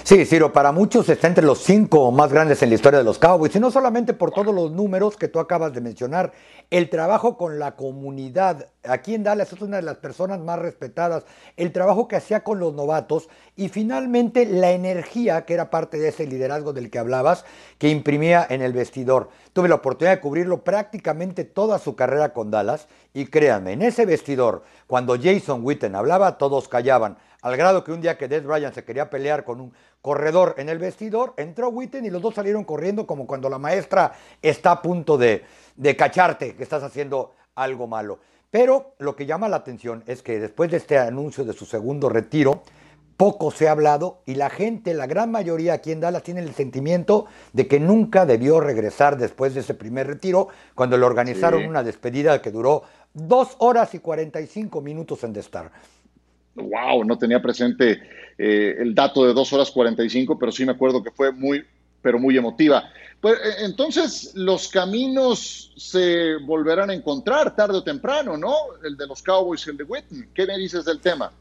Sí, 0.02 0.26
Ciro, 0.26 0.52
para 0.52 0.70
muchos 0.70 1.08
está 1.08 1.28
entre 1.28 1.46
los 1.46 1.60
cinco 1.60 2.12
más 2.12 2.30
grandes 2.30 2.62
en 2.62 2.68
la 2.68 2.74
historia 2.74 2.98
de 2.98 3.04
los 3.04 3.18
Cowboys, 3.18 3.56
y 3.56 3.60
no 3.60 3.70
solamente 3.70 4.12
por 4.12 4.32
todos 4.32 4.54
los 4.54 4.70
números 4.70 5.16
que 5.16 5.28
tú 5.28 5.40
acabas 5.40 5.72
de 5.72 5.80
mencionar, 5.80 6.32
el 6.70 6.90
trabajo 6.90 7.38
con 7.38 7.58
la 7.58 7.74
comunidad. 7.74 8.68
Aquí 8.82 9.14
en 9.14 9.22
Dallas 9.22 9.52
es 9.52 9.62
una 9.62 9.76
de 9.76 9.82
las 9.82 9.96
personas 9.96 10.40
más 10.40 10.58
respetadas, 10.58 11.24
el 11.56 11.72
trabajo 11.72 12.06
que 12.06 12.16
hacía 12.16 12.44
con 12.44 12.58
los 12.58 12.74
novatos 12.74 13.28
y 13.56 13.68
finalmente 13.68 14.44
la 14.44 14.72
energía, 14.72 15.46
que 15.46 15.54
era 15.54 15.70
parte 15.70 15.98
de 15.98 16.08
ese 16.08 16.26
liderazgo 16.26 16.74
del 16.74 16.90
que 16.90 16.98
hablabas, 16.98 17.46
que 17.78 17.88
imprimía 17.88 18.46
en 18.48 18.60
el 18.60 18.74
vestidor. 18.74 19.30
Tuve 19.54 19.68
la 19.68 19.76
oportunidad 19.76 20.16
de 20.16 20.20
cubrirlo 20.20 20.64
prácticamente 20.64 21.44
toda 21.44 21.78
su 21.78 21.96
carrera 21.96 22.34
con 22.34 22.50
Dallas 22.50 22.88
y 23.14 23.26
créanme, 23.26 23.72
en 23.72 23.82
ese 23.82 24.04
vestidor, 24.04 24.64
cuando 24.86 25.16
Jason 25.16 25.60
Witten 25.64 25.94
hablaba, 25.94 26.36
todos 26.36 26.68
callaban 26.68 27.16
al 27.44 27.58
grado 27.58 27.84
que 27.84 27.92
un 27.92 28.00
día 28.00 28.16
que 28.16 28.26
Des 28.26 28.42
Bryant 28.42 28.74
se 28.74 28.84
quería 28.84 29.10
pelear 29.10 29.44
con 29.44 29.60
un 29.60 29.74
corredor 30.00 30.54
en 30.56 30.70
el 30.70 30.78
vestidor, 30.78 31.34
entró 31.36 31.68
Witten 31.68 32.06
y 32.06 32.10
los 32.10 32.22
dos 32.22 32.34
salieron 32.34 32.64
corriendo 32.64 33.06
como 33.06 33.26
cuando 33.26 33.50
la 33.50 33.58
maestra 33.58 34.12
está 34.40 34.70
a 34.70 34.82
punto 34.82 35.18
de, 35.18 35.44
de 35.76 35.94
cacharte 35.94 36.56
que 36.56 36.62
estás 36.62 36.82
haciendo 36.82 37.34
algo 37.54 37.86
malo. 37.86 38.18
Pero 38.50 38.94
lo 38.98 39.14
que 39.14 39.26
llama 39.26 39.50
la 39.50 39.56
atención 39.56 40.02
es 40.06 40.22
que 40.22 40.40
después 40.40 40.70
de 40.70 40.78
este 40.78 40.96
anuncio 40.96 41.44
de 41.44 41.52
su 41.52 41.66
segundo 41.66 42.08
retiro, 42.08 42.62
poco 43.18 43.50
se 43.50 43.68
ha 43.68 43.72
hablado 43.72 44.22
y 44.24 44.36
la 44.36 44.48
gente, 44.48 44.94
la 44.94 45.06
gran 45.06 45.30
mayoría 45.30 45.74
aquí 45.74 45.92
en 45.92 46.00
Dallas, 46.00 46.22
tiene 46.22 46.40
el 46.40 46.54
sentimiento 46.54 47.26
de 47.52 47.68
que 47.68 47.78
nunca 47.78 48.24
debió 48.24 48.58
regresar 48.58 49.18
después 49.18 49.52
de 49.52 49.60
ese 49.60 49.74
primer 49.74 50.06
retiro, 50.06 50.48
cuando 50.74 50.96
le 50.96 51.04
organizaron 51.04 51.66
una 51.66 51.82
despedida 51.82 52.40
que 52.40 52.50
duró 52.50 52.84
dos 53.12 53.54
horas 53.58 53.92
y 53.94 53.98
45 53.98 54.80
minutos 54.80 55.22
en 55.24 55.34
The 55.34 55.40
Star 55.40 55.70
wow, 56.54 57.04
no 57.04 57.18
tenía 57.18 57.40
presente 57.40 58.00
eh, 58.38 58.76
el 58.78 58.94
dato 58.94 59.26
de 59.26 59.32
2 59.32 59.52
horas 59.52 59.70
45, 59.70 60.38
pero 60.38 60.52
sí 60.52 60.64
me 60.64 60.72
acuerdo 60.72 61.02
que 61.02 61.10
fue 61.10 61.32
muy, 61.32 61.64
pero 62.02 62.18
muy 62.18 62.36
emotiva. 62.36 62.84
Pues 63.20 63.34
eh, 63.34 63.64
entonces 63.64 64.32
los 64.34 64.68
caminos 64.68 65.72
se 65.76 66.36
volverán 66.44 66.90
a 66.90 66.94
encontrar 66.94 67.54
tarde 67.56 67.78
o 67.78 67.82
temprano, 67.82 68.36
¿no? 68.36 68.54
El 68.84 68.96
de 68.96 69.06
los 69.06 69.22
Cowboys 69.22 69.66
y 69.66 69.70
el 69.70 69.76
de 69.76 69.84
Witten. 69.84 70.28
¿Qué 70.34 70.46
me 70.46 70.58
dices 70.58 70.84
del 70.84 71.00
tema? 71.00 71.32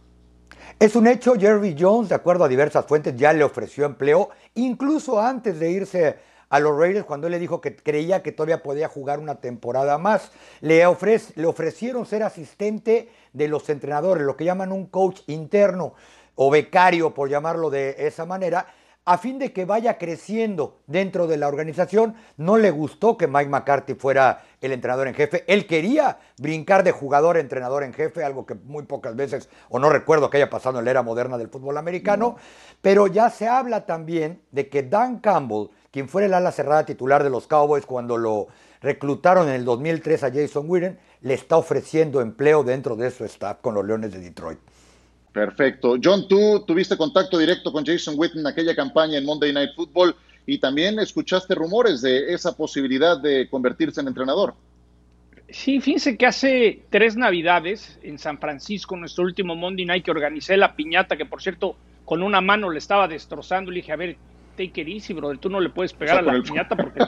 Es 0.79 0.95
un 0.95 1.07
hecho, 1.07 1.35
Jerry 1.35 1.75
Jones, 1.77 2.09
de 2.09 2.15
acuerdo 2.15 2.43
a 2.43 2.47
diversas 2.47 2.85
fuentes, 2.85 3.15
ya 3.15 3.33
le 3.33 3.43
ofreció 3.43 3.85
empleo, 3.85 4.29
incluso 4.55 5.19
antes 5.19 5.59
de 5.59 5.71
irse 5.71 6.17
a 6.53 6.59
los 6.59 6.77
Raiders 6.77 7.03
cuando 7.03 7.25
él 7.25 7.31
le 7.31 7.39
dijo 7.39 7.61
que 7.61 7.75
creía 7.75 8.21
que 8.21 8.31
todavía 8.31 8.61
podía 8.61 8.87
jugar 8.87 9.17
una 9.17 9.41
temporada 9.41 9.97
más. 9.97 10.31
Le, 10.61 10.83
le 11.35 11.47
ofrecieron 11.47 12.05
ser 12.05 12.21
asistente 12.21 13.09
de 13.33 13.47
los 13.47 13.67
entrenadores, 13.69 14.23
lo 14.23 14.37
que 14.37 14.45
llaman 14.45 14.71
un 14.71 14.85
coach 14.85 15.21
interno. 15.25 15.95
o 16.35 16.51
becario, 16.51 17.15
por 17.15 17.27
llamarlo 17.27 17.71
de 17.71 17.95
esa 17.97 18.27
manera, 18.27 18.67
a 19.05 19.17
fin 19.17 19.39
de 19.39 19.51
que 19.51 19.65
vaya 19.65 19.97
creciendo 19.97 20.79
dentro 20.87 21.25
de 21.27 21.37
la 21.37 21.47
organización. 21.47 22.15
No 22.37 22.57
le 22.57 22.69
gustó 22.71 23.17
que 23.17 23.27
Mike 23.27 23.49
McCarthy 23.49 23.95
fuera 23.95 24.43
el 24.61 24.71
entrenador 24.71 25.07
en 25.07 25.13
jefe. 25.15 25.43
Él 25.47 25.65
quería 25.65 26.19
brincar 26.37 26.83
de 26.83 26.91
jugador 26.91 27.37
a 27.37 27.39
entrenador 27.39 27.83
en 27.83 27.93
jefe, 27.93 28.23
algo 28.23 28.45
que 28.45 28.55
muy 28.55 28.83
pocas 28.83 29.15
veces, 29.15 29.49
o 29.69 29.79
no 29.79 29.89
recuerdo 29.89 30.29
que 30.29 30.37
haya 30.37 30.49
pasado 30.49 30.79
en 30.79 30.85
la 30.85 30.91
era 30.91 31.01
moderna 31.01 31.37
del 31.37 31.49
fútbol 31.49 31.77
americano. 31.77 32.37
Pero 32.81 33.07
ya 33.07 33.29
se 33.29 33.47
habla 33.47 33.85
también 33.85 34.41
de 34.51 34.69
que 34.69 34.83
Dan 34.83 35.19
Campbell, 35.19 35.69
quien 35.93 36.09
fuera 36.09 36.25
el 36.25 36.33
ala 36.33 36.51
cerrada 36.51 36.87
titular 36.87 37.23
de 37.23 37.29
los 37.29 37.45
Cowboys 37.45 37.85
cuando 37.85 38.17
lo 38.17 38.47
reclutaron 38.81 39.47
en 39.47 39.53
el 39.53 39.63
2003 39.63 40.23
a 40.23 40.31
Jason 40.33 40.65
Witten, 40.67 40.97
le 41.21 41.35
está 41.35 41.55
ofreciendo 41.55 42.19
empleo 42.19 42.63
dentro 42.63 42.95
de 42.95 43.11
su 43.11 43.23
staff 43.25 43.59
con 43.61 43.75
los 43.75 43.85
Leones 43.85 44.11
de 44.11 44.19
Detroit. 44.19 44.57
Perfecto. 45.31 45.95
John, 46.03 46.27
tú 46.27 46.63
tuviste 46.65 46.97
contacto 46.97 47.37
directo 47.37 47.71
con 47.71 47.85
Jason 47.85 48.15
Witten 48.17 48.39
en 48.39 48.47
aquella 48.47 48.75
campaña 48.75 49.19
en 49.19 49.25
Monday 49.25 49.53
Night 49.53 49.69
Football 49.75 50.15
y 50.47 50.57
también 50.57 50.97
escuchaste 50.97 51.53
rumores 51.53 52.01
de 52.01 52.33
esa 52.33 52.57
posibilidad 52.57 53.21
de 53.21 53.47
convertirse 53.47 54.01
en 54.01 54.07
entrenador. 54.07 54.55
Sí, 55.49 55.79
fíjense 55.79 56.17
que 56.17 56.25
hace 56.25 56.81
tres 56.89 57.15
navidades 57.15 57.99
en 58.01 58.17
San 58.17 58.39
Francisco, 58.39 58.97
nuestro 58.97 59.25
último 59.25 59.55
Monday 59.55 59.85
Night, 59.85 60.05
que 60.05 60.09
organicé 60.09 60.57
la 60.57 60.75
piñata, 60.75 61.15
que 61.17 61.27
por 61.27 61.43
cierto, 61.43 61.75
con 62.03 62.23
una 62.23 62.41
mano 62.41 62.71
le 62.71 62.79
estaba 62.79 63.07
destrozando, 63.07 63.69
le 63.69 63.77
dije, 63.77 63.91
a 63.91 63.95
ver, 63.95 64.17
take 64.55 64.81
it 64.81 64.87
easy, 64.87 65.13
brother, 65.13 65.37
tú 65.37 65.49
no 65.49 65.59
le 65.59 65.69
puedes 65.69 65.93
pegar 65.93 66.19
a 66.19 66.21
la 66.21 66.41
piñata 66.41 66.75
porque 66.75 66.99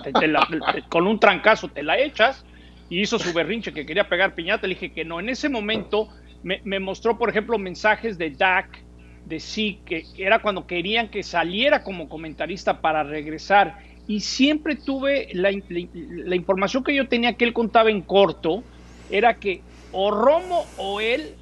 con 0.90 1.08
un 1.08 1.20
trancazo 1.20 1.68
te 1.68 1.84
la 1.84 1.98
echas. 2.00 2.46
Y 2.88 3.02
hizo 3.02 3.18
su 3.18 3.34
berrinche 3.34 3.74
que 3.74 3.86
quería 3.86 4.08
pegar 4.08 4.36
piñata, 4.36 4.68
le 4.68 4.76
dije 4.76 4.92
que 4.92 5.04
no. 5.04 5.20
En 5.20 5.30
ese 5.30 5.50
momento 5.50 6.08
me, 6.44 6.80
mostró, 6.80 7.18
por 7.18 7.30
ejemplo, 7.30 7.58
mensajes 7.58 8.20
de 8.20 8.30
Dak, 8.30 8.84
de 9.26 9.40
sí, 9.40 9.80
que 9.86 10.04
era 10.18 10.40
cuando 10.40 10.68
querían 10.68 11.10
que 11.10 11.24
saliera 11.24 11.84
como 11.84 12.08
comentarista 12.08 12.82
para 12.82 13.04
regresar. 13.04 13.80
Y 14.08 14.20
siempre 14.20 14.76
tuve 14.76 15.30
la, 15.34 15.52
la, 15.70 16.36
información 16.36 16.84
que 16.84 16.94
yo 16.94 17.08
tenía 17.08 17.34
que 17.34 17.46
él 17.46 17.54
contaba 17.54 17.90
en 17.90 18.02
corto, 18.02 18.64
era 19.10 19.40
que 19.40 19.62
o 19.92 20.12
Romo 20.12 20.66
o 20.78 21.02
él 21.02 21.34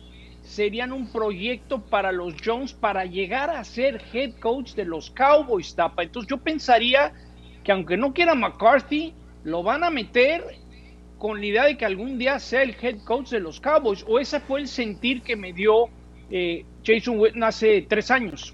serían 0.54 0.92
un 0.92 1.12
proyecto 1.12 1.82
para 1.82 2.12
los 2.12 2.36
Jones 2.44 2.74
para 2.74 3.06
llegar 3.06 3.50
a 3.50 3.63
ser 3.63 4.02
head 4.13 4.34
coach 4.39 4.74
de 4.76 4.86
los 4.86 5.10
Cowboys, 5.10 5.76
Tapa. 5.76 6.04
Entonces 6.04 6.30
yo 6.30 6.38
pensaría 6.38 7.13
que 7.63 7.72
aunque 7.72 7.98
no 7.98 8.13
quiera 8.13 8.36
McCarthy, 8.36 9.13
lo 9.44 9.63
van 9.63 9.84
a 9.84 9.89
meter 9.89 10.44
con 11.18 11.39
la 11.39 11.46
idea 11.46 11.63
de 11.63 11.78
que 11.78 11.86
algún 11.86 12.18
día 12.18 12.39
sea 12.39 12.62
el 12.63 12.76
head 12.80 13.04
coach 13.04 13.30
de 13.30 13.39
los 13.39 13.60
Cowboys, 13.60 14.06
o 14.08 14.20
ese 14.20 14.39
fue 14.39 14.60
el 14.60 14.68
sentir 14.68 15.22
que 15.24 15.36
me 15.36 15.54
dio 15.54 15.88
eh, 16.30 16.66
Jason 16.86 17.20
Witten 17.20 17.44
hace 17.44 17.86
tres 17.89 18.12
años. 18.12 18.54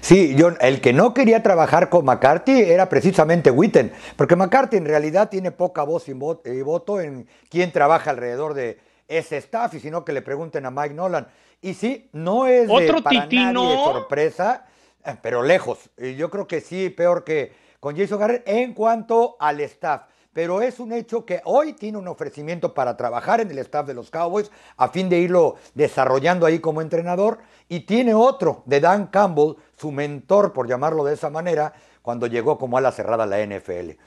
Sí, 0.00 0.34
yo, 0.34 0.50
el 0.60 0.80
que 0.80 0.92
no 0.92 1.12
quería 1.12 1.42
trabajar 1.42 1.88
con 1.88 2.04
McCarthy 2.04 2.62
era 2.62 2.88
precisamente 2.88 3.50
Witten, 3.50 3.92
porque 4.16 4.34
McCarthy 4.34 4.76
en 4.76 4.86
realidad 4.86 5.28
tiene 5.28 5.50
poca 5.52 5.82
voz 5.82 6.08
y 6.08 6.12
voto 6.12 7.00
en 7.00 7.28
quién 7.50 7.70
trabaja 7.70 8.10
alrededor 8.10 8.54
de 8.54 8.78
ese 9.08 9.38
staff, 9.38 9.74
y 9.74 9.80
sino 9.80 10.04
que 10.04 10.12
le 10.12 10.22
pregunten 10.22 10.66
a 10.66 10.70
Mike 10.70 10.94
Nolan. 10.94 11.26
Y 11.60 11.74
sí, 11.74 12.08
no 12.12 12.46
es 12.46 12.68
de, 12.68 13.02
para 13.02 13.26
nadie 13.26 13.84
sorpresa, 13.84 14.66
eh, 15.04 15.16
pero 15.20 15.42
lejos. 15.42 15.90
Yo 15.96 16.30
creo 16.30 16.46
que 16.46 16.60
sí, 16.60 16.90
peor 16.90 17.24
que 17.24 17.52
con 17.80 17.96
Jason 17.96 18.20
Garrett 18.20 18.46
en 18.46 18.74
cuanto 18.74 19.36
al 19.40 19.60
staff 19.60 20.02
pero 20.38 20.62
es 20.62 20.78
un 20.78 20.92
hecho 20.92 21.24
que 21.24 21.40
hoy 21.46 21.72
tiene 21.72 21.98
un 21.98 22.06
ofrecimiento 22.06 22.72
para 22.72 22.96
trabajar 22.96 23.40
en 23.40 23.50
el 23.50 23.58
staff 23.58 23.88
de 23.88 23.94
los 23.94 24.08
Cowboys 24.08 24.52
a 24.76 24.86
fin 24.86 25.08
de 25.08 25.18
irlo 25.18 25.56
desarrollando 25.74 26.46
ahí 26.46 26.60
como 26.60 26.80
entrenador 26.80 27.38
y 27.68 27.80
tiene 27.80 28.14
otro 28.14 28.62
de 28.64 28.78
Dan 28.78 29.08
Campbell, 29.08 29.56
su 29.76 29.90
mentor 29.90 30.52
por 30.52 30.68
llamarlo 30.68 31.02
de 31.02 31.14
esa 31.14 31.28
manera, 31.28 31.72
cuando 32.02 32.28
llegó 32.28 32.56
como 32.56 32.78
ala 32.78 32.92
cerrada 32.92 33.24
a 33.24 33.26
la 33.26 33.44
NFL. 33.44 33.98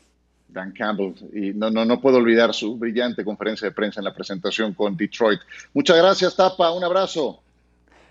Dan 0.51 0.71
Campbell, 0.73 1.13
y 1.33 1.53
no, 1.53 1.69
no, 1.69 1.85
no 1.85 2.01
puedo 2.01 2.17
olvidar 2.17 2.53
su 2.53 2.77
brillante 2.77 3.23
conferencia 3.23 3.67
de 3.67 3.73
prensa 3.73 3.99
en 4.01 4.05
la 4.05 4.13
presentación 4.13 4.73
con 4.73 4.97
Detroit. 4.97 5.39
Muchas 5.73 5.97
gracias, 5.97 6.35
Tapa, 6.35 6.71
un 6.71 6.83
abrazo. 6.83 7.41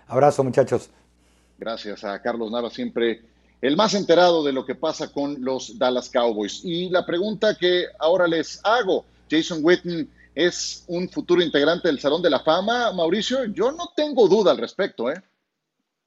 Abrazo, 0.07 0.43
muchachos. 0.43 0.89
Gracias 1.57 2.03
a 2.03 2.21
Carlos 2.21 2.51
Nava, 2.51 2.69
siempre 2.69 3.21
el 3.61 3.77
más 3.77 3.93
enterado 3.93 4.43
de 4.43 4.51
lo 4.51 4.65
que 4.65 4.75
pasa 4.75 5.11
con 5.11 5.43
los 5.43 5.77
Dallas 5.77 6.09
Cowboys. 6.09 6.65
Y 6.65 6.89
la 6.89 7.05
pregunta 7.05 7.55
que 7.55 7.85
ahora 7.99 8.27
les 8.27 8.59
hago, 8.63 9.05
Jason 9.29 9.59
Witten 9.61 10.09
es 10.33 10.83
un 10.87 11.07
futuro 11.07 11.41
integrante 11.41 11.87
del 11.87 11.99
Salón 11.99 12.21
de 12.21 12.29
la 12.29 12.39
Fama, 12.39 12.91
Mauricio, 12.93 13.45
yo 13.45 13.71
no 13.71 13.91
tengo 13.95 14.27
duda 14.27 14.51
al 14.51 14.57
respecto, 14.57 15.11
¿eh? 15.11 15.21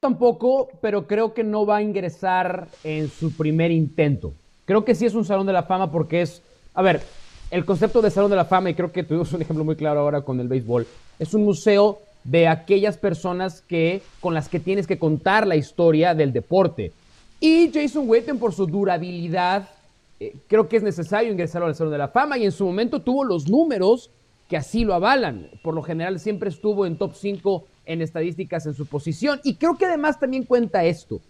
Tampoco, 0.01 0.69
pero 0.83 1.07
creo 1.07 1.33
que 1.33 1.45
no 1.45 1.65
va 1.65 1.77
a 1.77 1.83
ingresar 1.83 2.69
en 2.83 3.09
su 3.09 3.33
primer 3.33 3.71
intento. 3.71 4.35
Creo 4.65 4.85
que 4.85 4.95
sí 4.95 5.07
es 5.07 5.15
un 5.15 5.25
Salón 5.25 5.47
de 5.47 5.53
la 5.53 5.65
Fama 5.65 5.91
porque 5.91 6.23
es, 6.23 6.43
a 6.75 6.83
ver, 6.83 7.03
el 7.51 7.65
concepto 7.65 8.03
de 8.03 8.11
Salón 8.11 8.31
de 8.31 8.37
la 8.37 8.45
Fama, 8.45 8.71
y 8.71 8.75
creo 8.75 8.93
que 8.93 9.03
tuvimos 9.03 9.33
un 9.33 9.43
ejemplo 9.43 9.65
muy 9.65 9.77
claro 9.77 10.01
ahora 10.01 10.23
con 10.23 10.41
el 10.41 10.49
béisbol, 10.49 10.87
es 11.19 11.35
un 11.35 11.45
museo 11.45 11.99
de 12.25 12.49
aquellas 12.49 12.97
personas 12.97 13.61
que, 13.61 14.03
con 14.21 14.35
las 14.35 14.49
que 14.49 14.61
tienes 14.61 14.87
que 14.87 14.99
contar 14.99 15.47
la 15.47 15.57
historia 15.57 16.15
del 16.15 16.33
deporte 16.33 16.93
y 17.47 17.71
Jason 17.73 18.09
Witten, 18.09 18.39
por 18.39 18.55
su 18.55 18.67
durabilidad, 18.67 19.69
eh, 20.19 20.35
creo 20.49 20.67
que 20.67 20.79
es 20.79 20.83
necesario 20.83 21.31
ingresarlo 21.31 21.67
al 21.67 21.75
Salón 21.75 21.93
de 21.93 21.99
la 21.99 22.09
Fama 22.09 22.39
y 22.39 22.45
en 22.47 22.53
su 22.53 22.65
momento 22.65 23.01
tuvo 23.01 23.23
los 23.23 23.51
números 23.51 24.09
que 24.49 24.57
así 24.57 24.83
lo 24.83 24.95
avalan. 24.95 25.49
Por 25.63 25.75
lo 25.75 25.83
general 25.83 26.19
siempre 26.19 26.49
estuvo 26.49 26.87
en 26.87 26.97
top 26.97 27.13
5 27.15 27.67
en 27.85 28.01
estadísticas 28.01 28.65
en 28.65 28.73
su 28.73 28.87
posición. 28.87 29.41
Y 29.45 29.57
creo 29.57 29.77
que 29.77 29.85
además 29.85 30.19
también 30.19 30.45
cuenta 30.45 30.85
esto. 30.85 31.21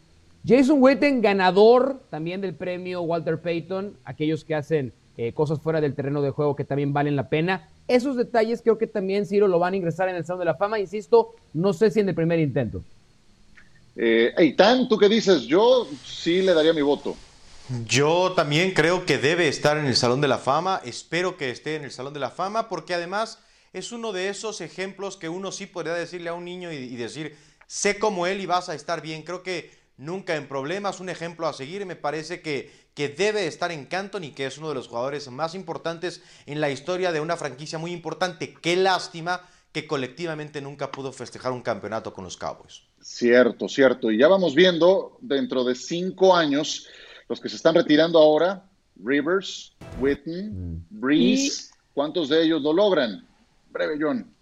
Jason 0.46 0.82
Witten, 0.82 1.22
ganador 1.22 2.00
también 2.10 2.40
del 2.40 2.54
premio 2.54 3.02
Walter 3.02 3.40
Payton, 3.40 3.96
aquellos 4.04 4.44
que 4.44 4.54
hacen 4.54 4.92
eh, 5.16 5.32
cosas 5.32 5.60
fuera 5.60 5.80
del 5.80 5.94
terreno 5.94 6.20
de 6.22 6.30
juego 6.30 6.56
que 6.56 6.64
también 6.64 6.92
valen 6.92 7.16
la 7.16 7.28
pena. 7.28 7.68
Esos 7.88 8.16
detalles 8.16 8.60
creo 8.62 8.76
que 8.76 8.86
también 8.86 9.26
Ciro 9.26 9.48
lo 9.48 9.58
van 9.58 9.74
a 9.74 9.76
ingresar 9.76 10.08
en 10.08 10.16
el 10.16 10.24
Salón 10.24 10.40
de 10.40 10.46
la 10.46 10.54
Fama. 10.54 10.78
Insisto, 10.78 11.34
no 11.52 11.72
sé 11.72 11.90
si 11.90 12.00
en 12.00 12.08
el 12.08 12.14
primer 12.14 12.38
intento. 12.40 12.82
Eh, 13.96 14.34
Eitan, 14.36 14.88
¿tú 14.88 14.98
qué 14.98 15.08
dices? 15.08 15.42
Yo 15.42 15.86
sí 16.04 16.42
le 16.42 16.52
daría 16.52 16.72
mi 16.72 16.82
voto. 16.82 17.16
Yo 17.86 18.32
también 18.36 18.72
creo 18.72 19.06
que 19.06 19.16
debe 19.16 19.48
estar 19.48 19.78
en 19.78 19.86
el 19.86 19.96
Salón 19.96 20.20
de 20.20 20.28
la 20.28 20.38
Fama. 20.38 20.80
Espero 20.84 21.36
que 21.36 21.50
esté 21.50 21.76
en 21.76 21.84
el 21.84 21.90
Salón 21.90 22.12
de 22.12 22.20
la 22.20 22.30
Fama 22.30 22.68
porque 22.68 22.92
además 22.92 23.38
es 23.72 23.92
uno 23.92 24.12
de 24.12 24.28
esos 24.28 24.60
ejemplos 24.60 25.16
que 25.16 25.28
uno 25.28 25.52
sí 25.52 25.66
podría 25.66 25.94
decirle 25.94 26.28
a 26.28 26.34
un 26.34 26.44
niño 26.44 26.72
y, 26.72 26.96
decir, 26.96 27.36
sé 27.66 27.98
como 27.98 28.26
él 28.26 28.40
y 28.40 28.46
vas 28.46 28.68
a 28.68 28.74
estar 28.74 29.00
bien. 29.00 29.22
Creo 29.22 29.42
que 29.42 29.70
nunca 29.96 30.36
en 30.36 30.48
problemas, 30.48 31.00
un 31.00 31.08
ejemplo 31.08 31.46
a 31.46 31.52
seguir. 31.52 31.86
Me 31.86 31.96
parece 31.96 32.40
que, 32.40 32.70
que 32.94 33.08
debe 33.08 33.46
estar 33.46 33.72
en 33.72 33.86
Canton 33.86 34.24
y 34.24 34.30
que 34.30 34.46
es 34.46 34.58
uno 34.58 34.68
de 34.68 34.74
los 34.74 34.88
jugadores 34.88 35.30
más 35.30 35.54
importantes 35.54 36.22
en 36.46 36.60
la 36.60 36.70
historia 36.70 37.12
de 37.12 37.20
una 37.20 37.36
franquicia 37.36 37.78
muy 37.78 37.92
importante. 37.92 38.54
Qué 38.60 38.76
lástima 38.76 39.42
que 39.72 39.86
colectivamente 39.86 40.60
nunca 40.60 40.92
pudo 40.92 41.12
festejar 41.12 41.52
un 41.52 41.62
campeonato 41.62 42.14
con 42.14 42.24
los 42.24 42.36
Cowboys. 42.36 42.82
Cierto, 43.00 43.68
cierto. 43.68 44.10
Y 44.10 44.18
ya 44.18 44.28
vamos 44.28 44.54
viendo 44.54 45.18
dentro 45.20 45.64
de 45.64 45.74
cinco 45.74 46.34
años 46.34 46.88
los 47.28 47.40
que 47.40 47.48
se 47.48 47.56
están 47.56 47.74
retirando 47.74 48.18
ahora, 48.18 48.64
Rivers, 49.02 49.74
Whitney, 49.98 50.44
mm. 50.44 50.86
Breeze, 50.90 51.70
¿cuántos 51.92 52.28
de 52.28 52.44
ellos 52.44 52.62
lo 52.62 52.72
logran? 52.72 53.26
Breve, 53.70 53.96
John. 54.00 54.32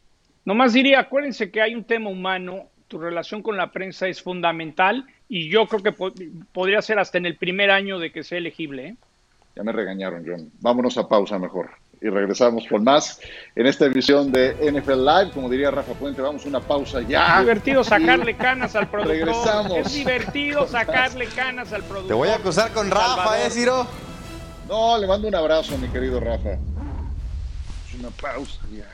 Nomás 0.44 0.72
diría, 0.74 1.00
acuérdense 1.00 1.50
que 1.50 1.62
hay 1.62 1.74
un 1.74 1.84
tema 1.84 2.10
humano, 2.10 2.68
tu 2.88 2.98
relación 2.98 3.42
con 3.42 3.56
la 3.56 3.72
prensa 3.72 4.08
es 4.08 4.20
fundamental 4.20 5.06
y 5.34 5.48
yo 5.48 5.66
creo 5.66 5.82
que 5.82 5.92
podría 6.52 6.82
ser 6.82 6.98
hasta 6.98 7.16
en 7.16 7.24
el 7.24 7.36
primer 7.36 7.70
año 7.70 7.98
de 7.98 8.12
que 8.12 8.22
sea 8.22 8.36
elegible. 8.36 8.88
¿eh? 8.88 8.96
Ya 9.56 9.62
me 9.62 9.72
regañaron, 9.72 10.22
John. 10.26 10.50
Vámonos 10.60 10.98
a 10.98 11.08
pausa 11.08 11.38
mejor 11.38 11.70
y 12.02 12.10
regresamos 12.10 12.66
con 12.68 12.84
más 12.84 13.18
en 13.56 13.66
esta 13.66 13.86
emisión 13.86 14.30
de 14.30 14.54
NFL 14.70 15.02
Live. 15.02 15.30
Como 15.32 15.48
diría 15.48 15.70
Rafa 15.70 15.94
Puente, 15.94 16.20
vamos 16.20 16.44
a 16.44 16.48
una 16.50 16.60
pausa 16.60 17.00
ya. 17.00 17.36
Es 17.36 17.46
divertido 17.46 17.82
sacarle 17.82 18.36
canas 18.36 18.76
al 18.76 18.90
productor. 18.90 19.16
Regresamos. 19.16 19.78
Es 19.78 19.94
divertido 19.94 20.68
sacarle 20.68 21.24
canas 21.28 21.72
al 21.72 21.82
productor. 21.82 22.08
Te 22.08 22.14
voy 22.14 22.28
a 22.28 22.34
acusar 22.34 22.70
con 22.72 22.90
Rafa, 22.90 23.46
¿eh, 23.46 23.48
Ciro? 23.48 23.86
No, 24.68 24.98
le 24.98 25.06
mando 25.06 25.28
un 25.28 25.34
abrazo, 25.34 25.78
mi 25.78 25.88
querido 25.88 26.20
Rafa. 26.20 26.58
Es 27.88 27.98
una 27.98 28.10
pausa 28.10 28.60
ya. 28.70 28.84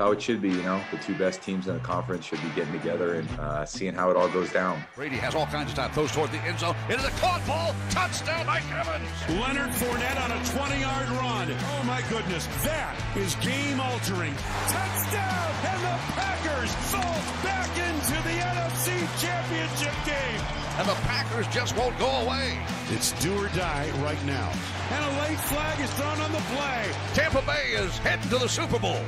How 0.00 0.12
it 0.12 0.20
should 0.20 0.40
be. 0.40 0.48
You 0.48 0.62
know, 0.62 0.80
the 0.90 0.96
two 0.98 1.14
best 1.14 1.42
teams 1.42 1.68
in 1.68 1.74
the 1.74 1.80
conference 1.80 2.24
should 2.24 2.42
be 2.42 2.48
getting 2.56 2.72
together 2.72 3.14
and 3.14 3.28
uh, 3.38 3.64
seeing 3.66 3.94
how 3.94 4.10
it 4.10 4.16
all 4.16 4.28
goes 4.28 4.50
down. 4.50 4.82
Brady 4.96 5.16
has 5.16 5.34
all 5.34 5.46
kinds 5.46 5.70
of 5.70 5.76
time. 5.76 5.92
Throws 5.92 6.10
toward 6.10 6.32
the 6.32 6.38
end 6.38 6.58
zone. 6.58 6.74
It 6.88 6.98
is 6.98 7.04
a 7.04 7.10
caught 7.20 7.46
ball. 7.46 7.74
Touchdown, 7.90 8.46
Mike 8.46 8.64
Evans. 8.72 9.06
Leonard 9.28 9.70
Fournette 9.76 10.18
on 10.24 10.32
a 10.32 10.40
20-yard 10.40 11.08
run. 11.20 11.52
Oh 11.52 11.82
my 11.84 12.02
goodness, 12.08 12.46
that 12.64 12.96
is 13.14 13.34
game-altering. 13.36 14.34
Touchdown, 14.72 15.50
and 15.68 15.80
the 15.84 15.96
Packers 16.16 16.72
fall 16.88 17.20
back 17.44 17.70
into 17.76 18.16
the 18.24 18.36
NFC 18.40 19.04
Championship 19.20 19.94
game. 20.08 20.40
and 20.80 20.88
the 20.88 20.96
Packers 21.06 21.46
just 21.48 21.76
won't 21.76 21.96
go 21.98 22.08
away. 22.24 22.58
It's 22.88 23.12
do 23.22 23.36
or 23.36 23.48
die 23.48 23.90
right 24.00 24.22
now. 24.24 24.50
And 24.90 25.04
a 25.04 25.22
late 25.28 25.38
flag 25.38 25.78
is 25.78 25.90
thrown 25.94 26.20
on 26.20 26.32
the 26.32 26.44
play. 26.56 26.90
Tampa 27.12 27.42
Bay 27.42 27.72
is 27.76 27.96
heading 27.98 28.30
to 28.30 28.38
the 28.38 28.48
Super 28.48 28.78
Bowl. 28.78 29.04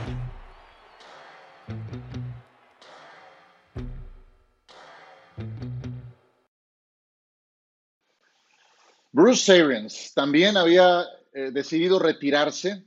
Bruce 9.13 9.53
Arians 9.53 10.13
también 10.15 10.57
había 10.57 11.05
eh, 11.35 11.51
decidido 11.53 11.99
retirarse 11.99 12.83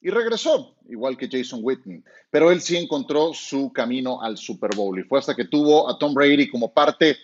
y 0.00 0.10
regresó, 0.10 0.76
igual 0.88 1.16
que 1.16 1.28
Jason 1.30 1.60
Whitney, 1.62 2.02
pero 2.30 2.50
él 2.50 2.60
sí 2.60 2.76
encontró 2.76 3.32
su 3.32 3.72
camino 3.72 4.20
al 4.20 4.36
Super 4.36 4.74
Bowl 4.74 4.98
y 4.98 5.04
fue 5.04 5.20
hasta 5.20 5.34
que 5.36 5.44
tuvo 5.44 5.88
a 5.88 5.98
Tom 5.98 6.14
Brady 6.14 6.48
como 6.48 6.72
parte 6.72 7.16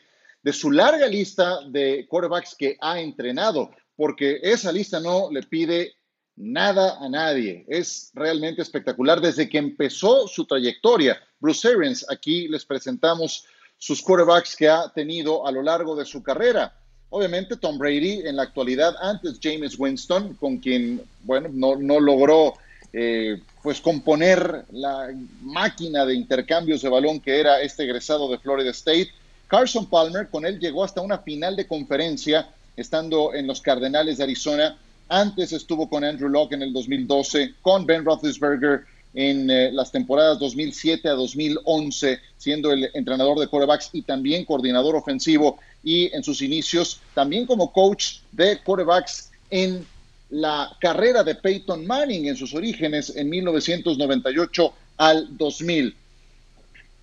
de 0.42 0.52
su 0.52 0.70
larga 0.70 1.06
lista 1.08 1.60
de 1.68 2.06
quarterbacks 2.08 2.54
que 2.54 2.76
ha 2.80 3.00
entrenado, 3.00 3.70
porque 3.96 4.38
esa 4.42 4.70
lista 4.70 5.00
no 5.00 5.30
le 5.32 5.42
pide 5.42 5.94
nada 6.37 6.99
a 7.01 7.09
nadie. 7.09 7.64
Es 7.68 8.11
realmente 8.14 8.62
espectacular 8.62 9.20
desde 9.20 9.49
que 9.49 9.59
empezó 9.59 10.26
su 10.26 10.45
trayectoria. 10.45 11.18
Bruce 11.41 11.68
Arians, 11.68 12.07
aquí 12.11 12.49
les 12.49 12.64
presentamos 12.64 13.47
sus 13.78 14.03
quarterbacks 14.03 14.57
que 14.57 14.68
ha 14.68 14.89
tenido 14.95 15.47
a 15.47 15.53
lo 15.53 15.62
largo 15.62 15.95
de 15.95 16.05
su 16.05 16.22
carrera. 16.22 16.74
Obviamente 17.11 17.57
Tom 17.57 17.78
Brady 17.78 18.22
en 18.26 18.37
la 18.37 18.45
actualidad, 18.45 18.95
antes 19.01 19.39
James 19.41 19.78
Winston, 19.78 20.35
con 20.35 20.59
quien, 20.59 21.03
bueno, 21.22 21.49
no, 21.53 21.76
no 21.76 22.01
logró 22.01 22.55
eh, 22.93 23.41
pues 23.62 23.80
componer 23.80 24.64
la 24.72 25.09
máquina 25.43 26.07
de 26.07 26.14
intercambios 26.14 26.82
de 26.82 26.89
balón 26.89 27.20
que 27.20 27.41
era 27.41 27.61
este 27.61 27.85
egresado 27.85 28.28
de 28.28 28.39
Florida 28.39 28.70
State. 28.70 29.11
Carson 29.49 29.87
Palmer, 29.87 30.28
con 30.28 30.47
él 30.47 30.59
llegó 30.59 30.82
hasta 30.85 31.01
una 31.01 31.18
final 31.18 31.57
de 31.57 31.66
conferencia, 31.66 32.49
estando 32.76 33.35
en 33.35 33.47
los 33.47 33.61
Cardenales 33.61 34.18
de 34.18 34.24
Arizona. 34.24 34.76
Antes 35.09 35.52
estuvo 35.52 35.88
con 35.88 36.05
Andrew 36.05 36.28
Locke 36.28 36.55
en 36.55 36.62
el 36.62 36.72
2012, 36.72 37.55
con 37.61 37.84
Ben 37.86 38.05
Roethlisberger 38.05 38.84
en 39.14 39.48
eh, 39.48 39.70
las 39.70 39.92
temporadas 39.92 40.38
2007 40.40 41.09
a 41.09 41.12
2011, 41.12 42.18
siendo 42.36 42.72
el 42.72 42.90
entrenador 42.94 43.38
de 43.38 43.46
quarterbacks 43.46 43.90
y 43.92 44.02
también 44.02 44.44
coordinador 44.44 44.96
ofensivo, 44.96 45.59
y 45.82 46.12
en 46.14 46.24
sus 46.24 46.42
inicios 46.42 47.00
también 47.14 47.46
como 47.46 47.72
coach 47.72 48.16
de 48.32 48.59
quarterbacks 48.59 49.30
en 49.50 49.86
la 50.30 50.76
carrera 50.80 51.22
de 51.22 51.36
Peyton 51.36 51.86
Manning 51.86 52.26
en 52.26 52.36
sus 52.36 52.55
orígenes 52.55 53.14
en 53.14 53.30
1998 53.30 54.74
al 54.96 55.36
2000. 55.36 55.94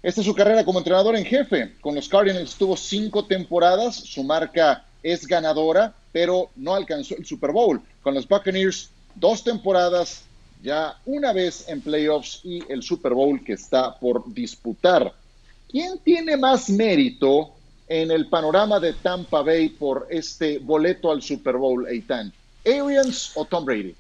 Esta 0.04 0.22
es 0.22 0.28
su 0.28 0.34
carrera 0.34 0.66
como 0.66 0.80
entrenador 0.80 1.16
en 1.16 1.24
jefe. 1.24 1.74
Con 1.80 1.96
los 1.96 2.10
Cardinals 2.10 2.56
tuvo 2.56 2.76
cinco 2.76 3.26
temporadas, 3.26 3.96
su 3.96 4.24
marca 4.24 4.84
es 5.04 5.28
ganadora, 5.28 5.94
pero 6.12 6.50
no 6.56 6.74
alcanzó 6.74 7.16
el 7.16 7.26
Super 7.26 7.52
Bowl. 7.52 7.82
Con 8.02 8.14
los 8.14 8.28
Buccaneers, 8.28 8.90
dos 9.16 9.44
temporadas, 9.44 10.24
ya 10.62 10.98
una 11.06 11.34
vez 11.34 11.68
en 11.68 11.82
playoffs 11.82 12.42
y 12.44 12.64
el 12.72 12.84
Super 12.84 13.14
Bowl 13.14 13.44
que 13.44 13.54
está 13.54 13.98
por 14.00 14.32
disputar. 14.34 15.14
¿Quién 15.70 16.00
tiene 16.00 16.38
más 16.38 16.70
mérito 16.70 17.52
en 17.88 18.12
el 18.12 18.28
panorama 18.28 18.80
de 18.80 18.94
Tampa 18.94 19.42
Bay 19.42 19.70
por 19.70 20.08
este 20.10 20.60
boleto 20.60 21.12
al 21.12 21.22
Super 21.22 21.58
Bowl, 21.58 21.88
Eitan? 21.88 22.32
¿Arians 22.66 23.32
o 23.36 23.46
Tom 23.46 23.66
Brady? 23.66 23.96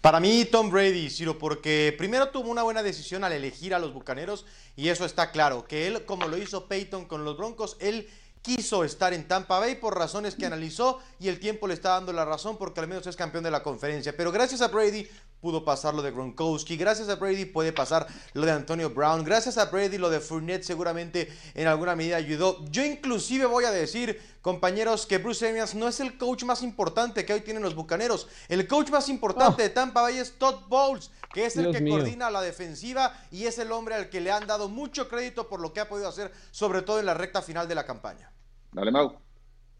Para 0.00 0.20
mí, 0.20 0.44
Tom 0.44 0.70
Brady, 0.70 1.10
Ciro, 1.10 1.38
porque 1.38 1.94
primero 1.98 2.28
tuvo 2.28 2.50
una 2.50 2.62
buena 2.62 2.82
decisión 2.82 3.24
al 3.24 3.32
elegir 3.32 3.74
a 3.74 3.78
los 3.78 3.92
Bucaneros 3.92 4.46
y 4.76 4.88
eso 4.88 5.04
está 5.04 5.32
claro, 5.32 5.66
que 5.66 5.88
él, 5.88 6.04
como 6.04 6.28
lo 6.28 6.38
hizo 6.38 6.66
Peyton 6.66 7.06
con 7.06 7.24
los 7.24 7.36
Broncos, 7.36 7.76
él 7.80 8.08
quiso 8.42 8.84
estar 8.84 9.12
en 9.12 9.26
Tampa 9.26 9.58
Bay 9.58 9.76
por 9.76 9.96
razones 9.96 10.34
que 10.34 10.46
analizó 10.46 11.00
y 11.18 11.28
el 11.28 11.40
tiempo 11.40 11.66
le 11.66 11.74
está 11.74 11.90
dando 11.90 12.12
la 12.12 12.24
razón 12.24 12.56
porque 12.58 12.80
al 12.80 12.88
menos 12.88 13.06
es 13.06 13.16
campeón 13.16 13.44
de 13.44 13.50
la 13.50 13.62
conferencia. 13.62 14.16
Pero 14.16 14.32
gracias 14.32 14.60
a 14.60 14.68
Brady 14.68 15.08
pudo 15.40 15.64
pasar 15.64 15.94
lo 15.94 16.02
de 16.02 16.10
Gronkowski, 16.10 16.76
gracias 16.76 17.08
a 17.08 17.16
Brady 17.16 17.44
puede 17.44 17.72
pasar 17.72 18.06
lo 18.34 18.44
de 18.44 18.52
Antonio 18.52 18.90
Brown, 18.90 19.24
gracias 19.24 19.58
a 19.58 19.66
Brady 19.66 19.98
lo 19.98 20.10
de 20.10 20.20
Fournette 20.20 20.64
seguramente 20.64 21.28
en 21.54 21.66
alguna 21.66 21.94
medida 21.94 22.16
ayudó. 22.16 22.64
Yo 22.70 22.84
inclusive 22.84 23.46
voy 23.46 23.64
a 23.64 23.70
decir, 23.70 24.20
compañeros, 24.42 25.06
que 25.06 25.18
Bruce 25.18 25.48
Arians 25.48 25.74
no 25.74 25.88
es 25.88 26.00
el 26.00 26.18
coach 26.18 26.44
más 26.44 26.62
importante 26.62 27.24
que 27.24 27.32
hoy 27.32 27.40
tienen 27.40 27.62
los 27.62 27.74
Bucaneros. 27.74 28.28
El 28.48 28.66
coach 28.66 28.90
más 28.90 29.08
importante 29.08 29.62
de 29.62 29.70
Tampa 29.70 30.02
Bay 30.02 30.18
es 30.18 30.38
Todd 30.38 30.66
Bowles, 30.68 31.10
que 31.32 31.46
es 31.46 31.56
el 31.56 31.64
Dios 31.64 31.76
que 31.76 31.82
mío. 31.82 31.94
coordina 31.94 32.30
la 32.30 32.40
defensiva 32.40 33.12
y 33.30 33.44
es 33.46 33.58
el 33.58 33.70
hombre 33.72 33.94
al 33.94 34.08
que 34.08 34.20
le 34.20 34.32
han 34.32 34.46
dado 34.46 34.68
mucho 34.68 35.08
crédito 35.08 35.48
por 35.48 35.60
lo 35.60 35.72
que 35.72 35.80
ha 35.80 35.88
podido 35.88 36.08
hacer, 36.08 36.32
sobre 36.50 36.82
todo 36.82 36.98
en 36.98 37.06
la 37.06 37.14
recta 37.14 37.42
final 37.42 37.68
de 37.68 37.74
la 37.74 37.84
campaña. 37.84 38.32
Dale, 38.72 38.90
Mau. 38.90 39.18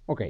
Ok. 0.07 0.23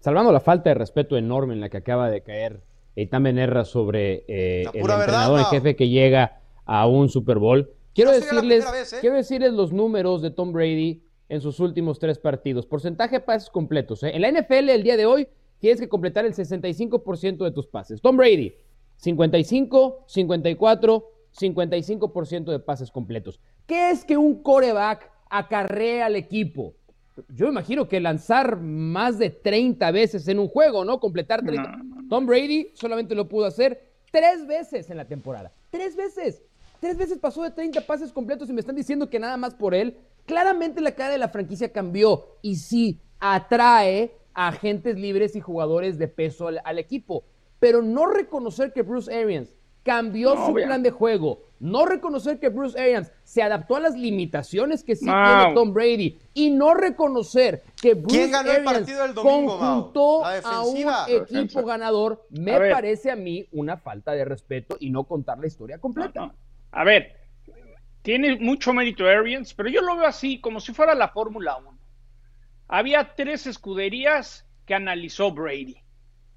Salvando 0.00 0.30
la 0.32 0.40
falta 0.40 0.70
de 0.70 0.74
respeto 0.74 1.16
enorme 1.16 1.54
en 1.54 1.60
la 1.60 1.68
que 1.68 1.78
acaba 1.78 2.08
de 2.08 2.22
caer 2.22 2.62
Eitan 2.98 3.22
Benerra 3.22 3.64
sobre 3.64 4.24
eh, 4.26 4.64
el 4.74 4.82
verdad, 4.82 5.00
entrenador 5.00 5.38
en 5.38 5.46
jefe 5.46 5.76
que 5.76 5.88
llega 5.88 6.40
a 6.64 6.88
un 6.88 7.08
Super 7.08 7.38
Bowl, 7.38 7.70
quiero 7.94 8.10
No 8.10 8.16
decirles, 8.16 8.70
vez, 8.70 8.92
¿eh? 8.92 8.96
quiero 9.00 9.14
decirles 9.14 9.52
los 9.52 9.72
números 9.72 10.20
de 10.20 10.32
Tom 10.32 10.52
Brady 10.52 11.04
en 11.28 11.40
sus 11.40 11.60
últimos 11.60 12.00
tres 12.00 12.18
partidos. 12.18 12.66
Porcentaje 12.66 13.16
de 13.16 13.20
pases 13.20 13.50
completos. 13.50 14.02
¿eh? 14.02 14.10
En 14.14 14.22
la 14.22 14.32
NFL 14.32 14.70
el 14.70 14.82
día 14.82 14.96
de 14.96 15.06
hoy 15.06 15.28
tienes 15.60 15.78
que 15.78 15.88
completar 15.88 16.26
el 16.26 16.34
65% 16.34 17.44
de 17.44 17.52
tus 17.52 17.68
pases. 17.68 18.00
Tom 18.00 18.16
Brady, 18.16 18.52
55, 18.96 20.04
54, 20.08 21.10
55% 21.38 22.44
de 22.50 22.58
pases 22.58 22.90
completos. 22.90 23.38
¿Qué 23.66 23.90
es 23.90 24.04
que 24.04 24.16
un 24.16 24.42
coreback 24.42 25.08
acarrea 25.30 26.06
al 26.06 26.16
equipo? 26.16 26.74
Yo 27.28 27.48
imagino 27.48 27.88
que 27.88 28.00
lanzar 28.00 28.60
más 28.60 29.18
de 29.18 29.30
30 29.30 29.90
veces 29.90 30.28
en 30.28 30.38
un 30.38 30.48
juego, 30.48 30.84
¿no? 30.84 31.00
Completar 31.00 31.42
30. 31.44 31.78
Tom 32.08 32.26
Brady 32.26 32.70
solamente 32.74 33.14
lo 33.14 33.28
pudo 33.28 33.46
hacer 33.46 33.92
tres 34.10 34.46
veces 34.46 34.90
en 34.90 34.96
la 34.96 35.06
temporada. 35.06 35.52
Tres 35.70 35.96
veces. 35.96 36.42
Tres 36.80 36.96
veces 36.96 37.18
pasó 37.18 37.42
de 37.42 37.50
30 37.50 37.80
pases 37.82 38.12
completos 38.12 38.48
y 38.48 38.52
me 38.52 38.60
están 38.60 38.76
diciendo 38.76 39.10
que 39.10 39.18
nada 39.18 39.36
más 39.36 39.54
por 39.54 39.74
él. 39.74 39.96
Claramente 40.26 40.80
la 40.80 40.92
cara 40.92 41.10
de 41.10 41.18
la 41.18 41.28
franquicia 41.28 41.72
cambió 41.72 42.38
y 42.42 42.56
sí 42.56 43.00
atrae 43.18 44.14
a 44.34 44.48
agentes 44.48 44.96
libres 44.96 45.34
y 45.34 45.40
jugadores 45.40 45.98
de 45.98 46.08
peso 46.08 46.48
al, 46.48 46.60
al 46.64 46.78
equipo. 46.78 47.24
Pero 47.58 47.82
no 47.82 48.06
reconocer 48.06 48.72
que 48.72 48.82
Bruce 48.82 49.12
Arians 49.12 49.56
cambió 49.82 50.34
No, 50.34 50.46
su 50.46 50.54
plan 50.54 50.82
de 50.82 50.90
juego, 50.90 51.47
no 51.60 51.86
reconocer 51.86 52.38
que 52.38 52.48
Bruce 52.48 52.78
Arians 52.80 53.12
se 53.24 53.42
adaptó 53.42 53.76
a 53.76 53.80
las 53.80 53.94
limitaciones 53.94 54.84
que 54.84 54.96
sí 54.96 55.04
tiene 55.04 55.54
Tom 55.54 55.72
Brady 55.72 56.18
y 56.34 56.50
no 56.50 56.74
reconocer 56.74 57.62
que 57.80 57.94
Bruce 57.94 58.16
¿Quién 58.16 58.30
ganó 58.30 58.50
el 58.50 58.56
Arians 58.56 58.72
partido 58.72 59.02
del 59.02 59.14
domingo, 59.14 59.58
Mau? 59.58 59.74
conjuntó 59.74 60.24
a 60.24 60.62
un 60.62 60.86
equipo 61.08 61.64
ganador, 61.64 62.26
me 62.30 62.54
A 62.54 62.72
parece 62.72 63.10
a 63.10 63.16
mí 63.16 63.46
una 63.52 63.76
falta 63.76 64.12
de 64.12 64.24
respeto 64.24 64.76
y 64.80 64.90
no 64.90 65.04
contar 65.04 65.38
la 65.38 65.46
historia 65.46 65.78
completa. 65.78 66.32
A 66.70 66.84
ver, 66.84 67.16
tiene 68.02 68.36
mucho 68.36 68.72
mérito 68.72 69.06
Arians, 69.06 69.54
pero 69.54 69.68
yo 69.68 69.82
lo 69.82 69.96
veo 69.96 70.06
así, 70.06 70.40
como 70.40 70.60
si 70.60 70.72
fuera 70.72 70.94
la 70.94 71.08
Fórmula 71.08 71.56
1. 71.56 71.78
Había 72.68 73.14
tres 73.14 73.46
escuderías 73.46 74.46
que 74.66 74.74
analizó 74.74 75.32
Brady, 75.32 75.76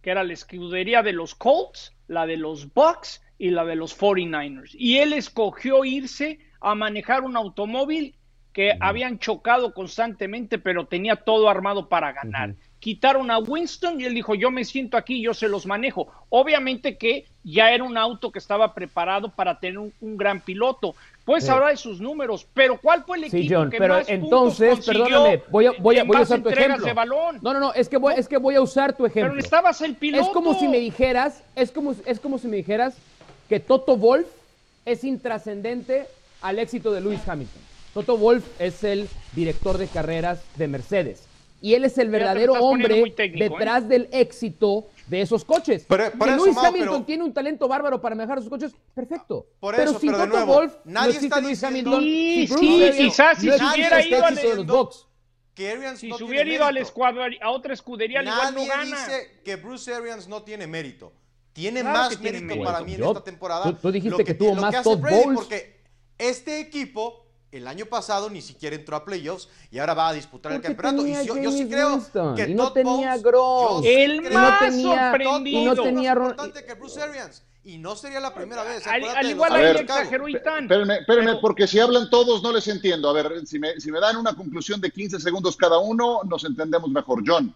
que 0.02 0.12
era 0.12 0.24
la 0.24 0.34
escudería 0.34 1.04
de 1.04 1.14
los 1.14 1.36
Colts, 1.36 1.96
la 2.08 2.26
de 2.26 2.38
los 2.38 2.74
Bucks 2.74 3.22
y 3.42 3.50
la 3.50 3.66
de 3.66 3.76
los 3.76 3.98
49ers. 4.00 4.70
Y 4.78 5.00
él 5.00 5.14
escogió 5.14 5.84
irse 5.84 6.38
a 6.60 6.76
manejar 6.76 7.24
un 7.24 7.36
automóvil 7.36 8.14
que 8.54 8.74
habían 8.80 9.18
chocado 9.18 9.74
constantemente, 9.74 10.60
pero 10.60 10.86
tenía 10.86 11.16
todo 11.16 11.50
armado 11.50 11.90
para 11.90 12.12
ganar. 12.12 12.54
Quitaron 12.80 13.32
a 13.32 13.40
Winston 13.40 14.00
y 14.00 14.06
él 14.06 14.14
dijo, 14.14 14.36
yo 14.36 14.52
me 14.52 14.64
siento 14.64 14.96
aquí, 14.98 15.22
yo 15.22 15.34
se 15.34 15.48
los 15.48 15.66
manejo. 15.66 16.08
Obviamente 16.30 16.98
que 16.98 17.26
ya 17.44 17.72
era 17.72 17.84
un 17.84 17.98
auto 17.98 18.32
que 18.32 18.38
estaba 18.40 18.76
preparado 18.76 19.30
para 19.34 19.60
tener 19.60 19.80
un, 19.80 19.92
un 20.02 20.18
gran 20.18 20.42
piloto. 20.42 20.94
Puedes 21.26 21.46
Sí. 21.46 21.50
hablar 21.50 21.72
de 21.72 21.78
sus 21.78 22.00
números, 22.00 22.46
pero 22.54 22.78
¿cuál 22.80 23.04
fue 23.06 23.18
el 23.18 23.24
equipo 23.24 23.38
Sí, 23.42 23.50
John, 23.52 23.70
que 23.72 23.78
pero 23.78 23.96
más 23.96 24.10
entonces, 24.10 24.70
puntos 24.70 24.86
perdóname, 24.86 25.42
voy 25.50 25.66
a, 25.68 25.72
voy 25.80 25.98
a, 25.98 26.04
voy 26.04 26.22
usar 26.22 26.42
tu 26.42 26.50
ejemplo. 26.50 26.86
de 26.86 26.94
balón? 26.94 27.40
No, 27.42 27.54
no, 27.54 27.60
no, 27.60 27.74
es 27.74 27.88
que 27.90 27.98
voy, 27.98 28.14
es 28.18 28.28
que 28.28 28.38
voy 28.38 28.54
a 28.56 28.62
usar 28.62 28.94
tu 28.96 29.06
ejemplo. 29.06 29.30
Pero 29.30 29.36
necesitabas 29.36 29.82
el 29.82 29.96
piloto. 29.96 30.24
Es 30.26 30.30
como 30.30 30.54
si 30.60 30.68
me 30.68 30.78
dijeras, 30.80 31.44
es 31.56 31.72
como, 31.72 31.96
es 32.06 32.20
como 32.20 32.38
si 32.38 32.48
me 32.48 32.58
dijeras 32.58 32.98
que 33.52 33.60
Toto 33.60 33.98
Wolf 33.98 34.28
es 34.86 35.04
intrascendente 35.04 36.08
al 36.42 36.58
éxito 36.58 36.90
de 36.94 37.02
Lewis 37.02 37.20
Hamilton. 37.28 37.62
Toto 37.94 38.18
Wolf 38.18 38.46
es 38.60 38.82
el 38.86 39.10
director 39.34 39.78
de 39.78 39.88
carreras 39.88 40.40
de 40.56 40.70
Mercedes. 40.70 41.24
Y 41.62 41.74
él 41.74 41.84
es 41.84 41.98
el 41.98 42.08
verdadero 42.10 42.54
hombre 42.54 43.02
¿eh? 43.18 43.32
detrás 43.38 43.90
del 43.90 44.08
éxito 44.14 44.88
de 45.08 45.20
esos 45.20 45.44
coches. 45.44 45.84
Pero- 45.86 46.12
por 46.14 46.30
que 46.30 46.34
eso, 46.36 46.46
Lewis 46.46 46.56
Mau, 46.56 46.66
Hamilton 46.68 46.90
pero- 46.94 47.04
tiene 47.06 47.24
un 47.26 47.34
talento 47.34 47.68
bárbaro 47.68 48.00
para 48.00 48.16
manejar 48.16 48.38
esos 48.38 48.50
coches, 48.50 48.72
perfecto. 48.96 49.46
Por 49.60 49.76
pero 49.76 50.00
sin 50.00 50.12
pero 50.14 50.24
Toto 50.24 50.28
nuevo, 50.38 50.54
Wolf, 50.54 50.74
nadie 50.86 51.08
no 51.08 51.14
existe 51.16 51.26
está 51.28 51.42
Lewis 51.42 51.62
diciendo- 51.62 51.98
Hamilton. 51.98 52.58
Sí, 52.58 52.84
Arians 52.84 52.96
quizás 52.96 53.38
si 53.38 53.48
no 53.48 53.58
se 53.58 53.64
hubiera 53.76 54.08
ido 54.08 54.26
al- 54.26 54.36
de 54.36 54.56
los 54.56 54.66
Bucks. 54.66 55.08
Que 55.54 55.72
Arians 55.72 56.00
Si 56.00 56.08
no 56.08 56.18
se 56.18 56.24
hubiera 56.24 56.50
ido 56.50 56.64
a, 56.64 56.68
la 56.68 56.72
mérito. 56.80 56.88
escuadra- 56.88 57.28
a 57.42 57.50
otra 57.52 57.74
escudería, 57.74 58.22
al 58.22 58.28
igual 58.28 58.54
no 58.56 58.66
Nadie 58.66 58.68
gana. 58.70 59.06
dice 59.06 59.30
que 59.44 59.58
Bruce 59.58 59.94
Arians 59.94 60.30
no 60.30 60.44
tiene 60.44 60.66
mérito. 60.68 61.12
Tiene 61.54 61.82
Claro 61.82 61.98
más 62.00 62.10
que 62.10 62.18
tiene 62.18 62.40
mérito 62.42 62.64
para 62.66 62.82
mí 62.82 62.94
en 62.94 63.04
esta 63.04 63.24
temporada. 63.24 63.64
tú- 63.66 63.74
tú 63.82 63.92
dijiste 63.92 64.18
lo 64.18 64.24
que 64.24 64.34
tuvo 64.34 64.56
lo 64.56 64.62
más 64.62 64.76
hace 64.76 64.96
Brady, 64.96 65.16
Bowles. 65.16 65.36
Porque 65.40 65.82
este 66.18 66.60
equipo 66.62 67.26
el 67.52 67.68
año 67.68 67.86
pasado 67.86 68.30
ni 68.30 68.42
siquiera 68.42 68.76
entró 68.78 68.96
a 68.96 69.04
playoffs 69.04 69.50
y 69.70 69.80
ahora 69.80 69.94
va 69.94 70.08
a 70.10 70.14
disputar 70.14 70.54
el 70.54 70.62
campeonato. 70.62 71.02
Y 71.02 71.06
tenía 71.12 71.24
yo, 71.24 71.38
yo 71.38 71.52
sí 71.52 71.68
creo 71.68 71.96
Winston, 71.96 72.36
que 72.36 72.50
y 72.50 72.54
no 72.54 72.64
Todd 72.68 72.74
tenía 72.74 73.18
Gronk. 73.18 73.86
El 73.86 74.22
creo 74.22 74.40
más 74.40 74.60
que 74.60 74.82
sorprendido. 74.82 75.60
y 75.62 75.66
no 75.66 75.76
tenía 75.84 76.16
Ron- 76.16 76.24
más 76.24 76.32
importante 76.32 76.66
que 76.66 76.74
Bruce 76.76 77.02
Arians. 77.02 77.44
Y 77.64 77.78
no 77.78 77.96
sería 77.96 78.20
la 78.20 78.34
primera 78.34 78.64
vez. 78.64 78.88
Al, 78.88 79.04
al 79.04 79.30
igual 79.30 79.54
ahí 79.54 79.76
exageró 79.78 80.28
Itán. 80.28 80.64
Espérenme, 80.64 80.96
espérenme, 81.00 81.32
Pero- 81.32 81.42
porque 81.42 81.68
si 81.68 81.80
hablan 81.80 82.10
todos 82.10 82.42
no 82.42 82.52
les 82.54 82.68
entiendo. 82.68 83.08
A 83.10 83.14
ver, 83.14 83.46
si 83.46 83.60
me, 83.60 83.80
si 83.80 83.92
me 83.92 84.00
dan 84.00 84.16
una 84.18 84.34
conclusión 84.34 84.82
de 84.82 84.90
15 84.90 85.20
segundos 85.20 85.56
cada 85.58 85.78
uno, 85.78 86.22
nos 86.24 86.44
entendemos 86.46 86.90
mejor. 86.90 87.22
John. 87.28 87.54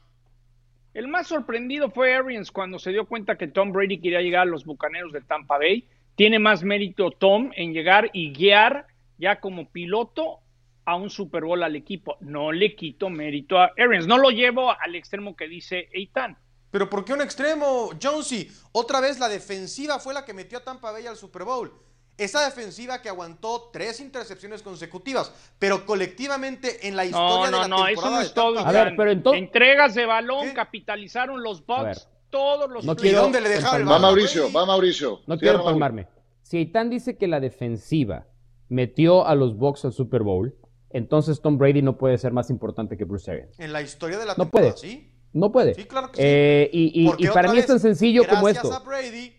El 0.95 1.09
más 1.09 1.27
sorprendido 1.27 1.89
fue 1.89 2.15
Arians 2.15 2.53
cuando 2.53 2.79
se 2.79 2.91
dio 2.91 3.05
cuenta 3.05 3.37
que 3.37 3.49
Tom 3.49 3.73
Brady 3.73 3.99
quería 3.99 4.21
llegar 4.21 4.43
a 4.43 4.45
los 4.45 4.63
Bucaneros 4.63 5.11
de 5.11 5.19
Tampa 5.19 5.57
Bay. 5.57 5.89
Tiene 6.15 6.39
más 6.39 6.63
mérito 6.63 7.11
Tom 7.11 7.51
en 7.57 7.73
llegar 7.73 8.09
y 8.13 8.31
guiar 8.31 8.87
ya 9.17 9.41
como 9.41 9.69
piloto 9.69 10.39
a 10.85 10.95
un 10.95 11.09
Super 11.09 11.43
Bowl 11.43 11.61
al 11.63 11.75
equipo. 11.75 12.15
No 12.21 12.53
le 12.53 12.77
quito 12.77 13.09
mérito 13.09 13.59
a 13.59 13.73
Arians. 13.77 14.07
No 14.07 14.17
lo 14.17 14.29
llevo 14.29 14.71
al 14.71 14.95
extremo 14.95 15.35
que 15.35 15.49
dice 15.49 15.89
Eitan. 15.91 16.37
Pero 16.71 16.89
¿por 16.89 17.03
qué 17.03 17.11
un 17.11 17.21
extremo, 17.21 17.89
Jonesy? 18.01 18.49
Otra 18.71 19.01
vez 19.01 19.19
la 19.19 19.27
defensiva 19.27 19.99
fue 19.99 20.13
la 20.13 20.23
que 20.23 20.33
metió 20.33 20.59
a 20.59 20.63
Tampa 20.63 20.93
Bay 20.93 21.07
al 21.07 21.17
Super 21.17 21.43
Bowl. 21.43 21.73
Esa 22.17 22.45
defensiva 22.45 23.01
que 23.01 23.09
aguantó 23.09 23.69
tres 23.73 23.99
intercepciones 23.99 24.61
consecutivas, 24.61 25.33
pero 25.59 25.85
colectivamente 25.85 26.87
en 26.87 26.95
la 26.95 27.03
No, 27.03 27.09
historia 27.09 27.51
no, 27.51 27.57
de 27.57 27.61
la 27.63 27.67
no, 27.67 27.87
eso 27.87 28.09
no 28.09 28.21
es 28.21 28.33
todo. 28.33 28.59
A 28.59 28.71
ver, 28.71 28.93
pero 28.95 29.11
entonces- 29.11 29.43
Entregas 29.43 29.95
de 29.95 30.05
balón 30.05 30.51
capitalizaron 30.53 31.43
los. 31.43 31.65
Bucks 31.65 32.07
todos 32.29 32.69
los 32.69 32.83
No 32.85 32.93
¿Y 32.93 32.95
quiero- 32.97 33.21
dónde 33.21 33.39
le 33.41 33.49
dejaba 33.49 33.77
el 33.77 33.83
Va 33.83 33.91
Va 33.91 33.91
balón 33.93 34.05
a 34.05 34.07
Mauricio, 34.09 34.51
va 34.51 34.65
Mauricio. 34.65 35.19
No 35.27 35.37
quiero 35.37 35.63
palmarme. 35.63 36.07
Si 36.41 36.57
Eitan 36.57 36.89
dice 36.89 37.17
que 37.17 37.27
la 37.27 37.39
defensiva 37.39 38.27
metió 38.69 39.25
a 39.25 39.35
los 39.35 39.55
Bucks 39.57 39.85
al 39.85 39.93
Super 39.93 40.21
Bowl, 40.23 40.55
entonces 40.89 41.41
Tom 41.41 41.57
Brady 41.57 41.81
no 41.81 41.97
puede 41.97 42.17
ser 42.17 42.33
más 42.33 42.49
importante 42.49 42.97
que 42.97 43.03
Bruce 43.05 43.29
Arians. 43.31 43.59
En 43.59 43.71
la 43.73 43.81
historia 43.81 44.17
de 44.17 44.25
la 44.25 44.33
No 44.33 44.43
temporada, 44.45 44.73
puede. 44.73 44.87
¿sí? 44.89 45.11
No 45.33 45.51
puede. 45.51 45.73
Sí, 45.75 45.83
claro 45.85 46.11
que 46.11 46.17
sí. 46.17 46.23
Eh, 46.25 46.69
y 46.71 47.03
y- 47.03 47.07
Porque 47.07 47.23
y 47.25 47.27
para 47.27 47.51
mí 47.51 47.59
es 47.59 47.67
tan 47.67 47.79
sencillo 47.79 48.25
como 48.27 48.43
gracias 48.43 48.63
esto. 48.65 48.75
a 48.75 48.79
Brady, 48.79 49.34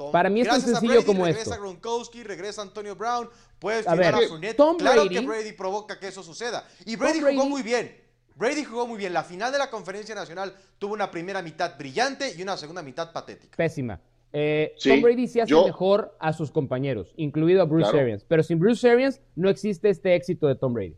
Tom- 0.00 0.12
Para 0.12 0.30
mí 0.30 0.40
es 0.40 0.48
tan 0.48 0.60
sencillo 0.62 0.92
Brady, 0.94 1.04
como 1.04 1.24
regresa 1.26 1.50
esto. 1.50 1.60
Gronkowski, 1.62 2.22
regresa 2.22 2.62
Antonio 2.62 2.96
Brown, 2.96 3.28
puedes 3.58 3.86
A 3.86 3.94
ver, 3.94 4.14
a 4.14 4.18
Fournette. 4.26 4.56
Tom 4.56 4.78
claro 4.78 5.02
Brady- 5.04 5.14
que 5.20 5.26
Brady 5.26 5.52
provoca 5.52 5.98
que 5.98 6.08
eso 6.08 6.22
suceda. 6.22 6.66
Y 6.86 6.96
Brady, 6.96 7.20
Brady- 7.20 7.36
jugó 7.36 7.48
muy 7.50 7.62
bien. 7.62 7.94
Brady 8.36 8.64
jugó 8.64 8.86
muy 8.86 8.96
bien. 8.96 9.12
La 9.12 9.22
final 9.22 9.52
de 9.52 9.58
la 9.58 9.68
conferencia 9.68 10.14
nacional 10.14 10.54
tuvo 10.78 10.94
una 10.94 11.10
primera 11.10 11.42
mitad 11.42 11.76
brillante 11.78 12.32
y 12.34 12.40
una 12.42 12.56
segunda 12.56 12.82
mitad 12.82 13.12
patética. 13.12 13.54
Pésima. 13.58 14.00
Eh, 14.32 14.72
Sí, 14.78 14.88
Tom 14.88 15.02
Brady 15.02 15.26
sí 15.28 15.40
hace 15.40 15.50
yo- 15.50 15.66
mejor 15.66 16.16
a 16.18 16.32
sus 16.32 16.50
compañeros, 16.50 17.12
incluido 17.16 17.60
a 17.60 17.64
Bruce 17.66 17.90
Claro. 17.90 18.04
Arians. 18.04 18.24
Pero 18.26 18.42
sin 18.42 18.58
Bruce 18.58 18.88
Arians 18.88 19.20
no 19.36 19.50
existe 19.50 19.90
este 19.90 20.14
éxito 20.14 20.46
de 20.46 20.54
Tom 20.54 20.72
Brady. 20.72 20.96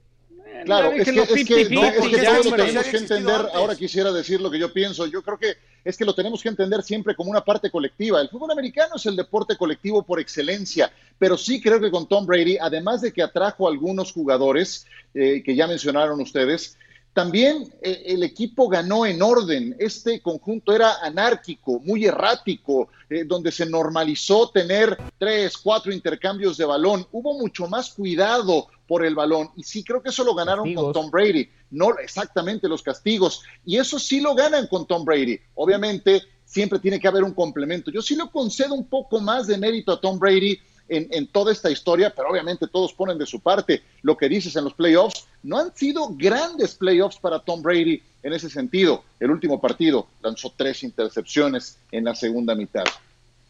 Claro, 0.64 0.92
es 0.92 1.04
que, 1.04 1.20
es 1.20 1.28
que, 1.46 1.68
50-50, 1.68 1.70
no, 1.70 1.84
es 1.84 2.16
que 2.16 2.22
ya, 2.22 2.38
lo 2.38 2.56
tenemos 2.56 2.84
que 2.84 2.96
entender. 2.96 3.34
antes. 3.34 3.54
Ahora 3.54 3.76
quisiera 3.76 4.12
decir 4.12 4.40
lo 4.40 4.50
que 4.50 4.58
yo 4.58 4.72
pienso. 4.72 5.06
Yo 5.06 5.22
creo 5.22 5.38
que 5.38 5.56
es 5.84 5.96
que 5.96 6.04
lo 6.04 6.14
tenemos 6.14 6.42
que 6.42 6.48
entender 6.48 6.82
siempre 6.82 7.14
como 7.14 7.30
una 7.30 7.44
parte 7.44 7.70
colectiva. 7.70 8.20
El 8.20 8.28
fútbol 8.28 8.50
americano 8.50 8.96
es 8.96 9.06
el 9.06 9.16
deporte 9.16 9.56
colectivo 9.56 10.02
por 10.02 10.20
excelencia, 10.20 10.92
pero 11.18 11.36
sí 11.36 11.60
creo 11.60 11.80
que 11.80 11.90
con 11.90 12.06
Tom 12.06 12.26
Brady, 12.26 12.58
además 12.60 13.00
de 13.00 13.12
que 13.12 13.22
atrajo 13.22 13.66
a 13.66 13.70
algunos 13.70 14.12
jugadores 14.12 14.86
eh, 15.14 15.42
que 15.44 15.54
ya 15.54 15.66
mencionaron 15.66 16.20
ustedes, 16.20 16.76
también 17.12 17.72
eh, 17.82 18.04
el 18.06 18.22
equipo 18.22 18.68
ganó 18.68 19.04
en 19.04 19.20
orden. 19.20 19.76
Este 19.78 20.20
conjunto 20.20 20.74
era 20.74 20.96
anárquico, 21.02 21.78
muy 21.80 22.06
errático, 22.06 22.88
eh, 23.10 23.24
donde 23.24 23.52
se 23.52 23.66
normalizó 23.66 24.48
tener 24.50 24.96
tres, 25.18 25.58
cuatro 25.58 25.92
intercambios 25.92 26.56
de 26.56 26.64
balón. 26.64 27.06
Hubo 27.12 27.38
mucho 27.38 27.68
más 27.68 27.90
cuidado 27.90 28.68
por 28.86 29.04
el 29.04 29.14
balón. 29.14 29.50
Y 29.56 29.62
sí 29.62 29.84
creo 29.84 30.02
que 30.02 30.08
eso 30.08 30.24
lo 30.24 30.34
ganaron 30.34 30.72
con. 30.74 30.92
Tom 30.92 31.10
Brady. 31.10 31.48
No 31.70 31.98
exactamente 31.98 32.68
los 32.68 32.82
castigos. 32.82 33.42
Y 33.64 33.76
eso 33.76 33.98
sí 33.98 34.20
lo 34.20 34.34
ganan 34.34 34.66
con 34.66 34.86
Tom 34.86 35.04
Brady. 35.04 35.38
Obviamente 35.54 36.22
siempre 36.44 36.78
tiene 36.78 36.98
que 36.98 37.08
haber 37.08 37.24
un 37.24 37.32
complemento. 37.34 37.90
Yo 37.90 38.02
sí 38.02 38.16
le 38.16 38.28
concedo 38.30 38.74
un 38.74 38.86
poco 38.86 39.20
más 39.20 39.46
de 39.46 39.58
mérito 39.58 39.92
a 39.92 40.00
Tom 40.00 40.18
Brady 40.18 40.58
en, 40.88 41.08
en 41.10 41.26
toda 41.26 41.52
esta 41.52 41.70
historia, 41.70 42.12
pero 42.14 42.30
obviamente 42.30 42.66
todos 42.66 42.92
ponen 42.92 43.18
de 43.18 43.26
su 43.26 43.40
parte 43.40 43.82
lo 44.02 44.16
que 44.16 44.28
dices 44.28 44.56
en 44.56 44.64
los 44.64 44.74
playoffs. 44.74 45.26
No 45.42 45.58
han 45.58 45.74
sido 45.74 46.08
grandes 46.10 46.74
playoffs 46.74 47.18
para 47.18 47.38
Tom 47.38 47.62
Brady 47.62 48.02
en 48.22 48.32
ese 48.32 48.48
sentido. 48.48 49.02
El 49.20 49.30
último 49.30 49.60
partido 49.60 50.06
lanzó 50.22 50.52
tres 50.56 50.82
intercepciones 50.82 51.78
en 51.90 52.04
la 52.04 52.14
segunda 52.14 52.54
mitad. 52.54 52.84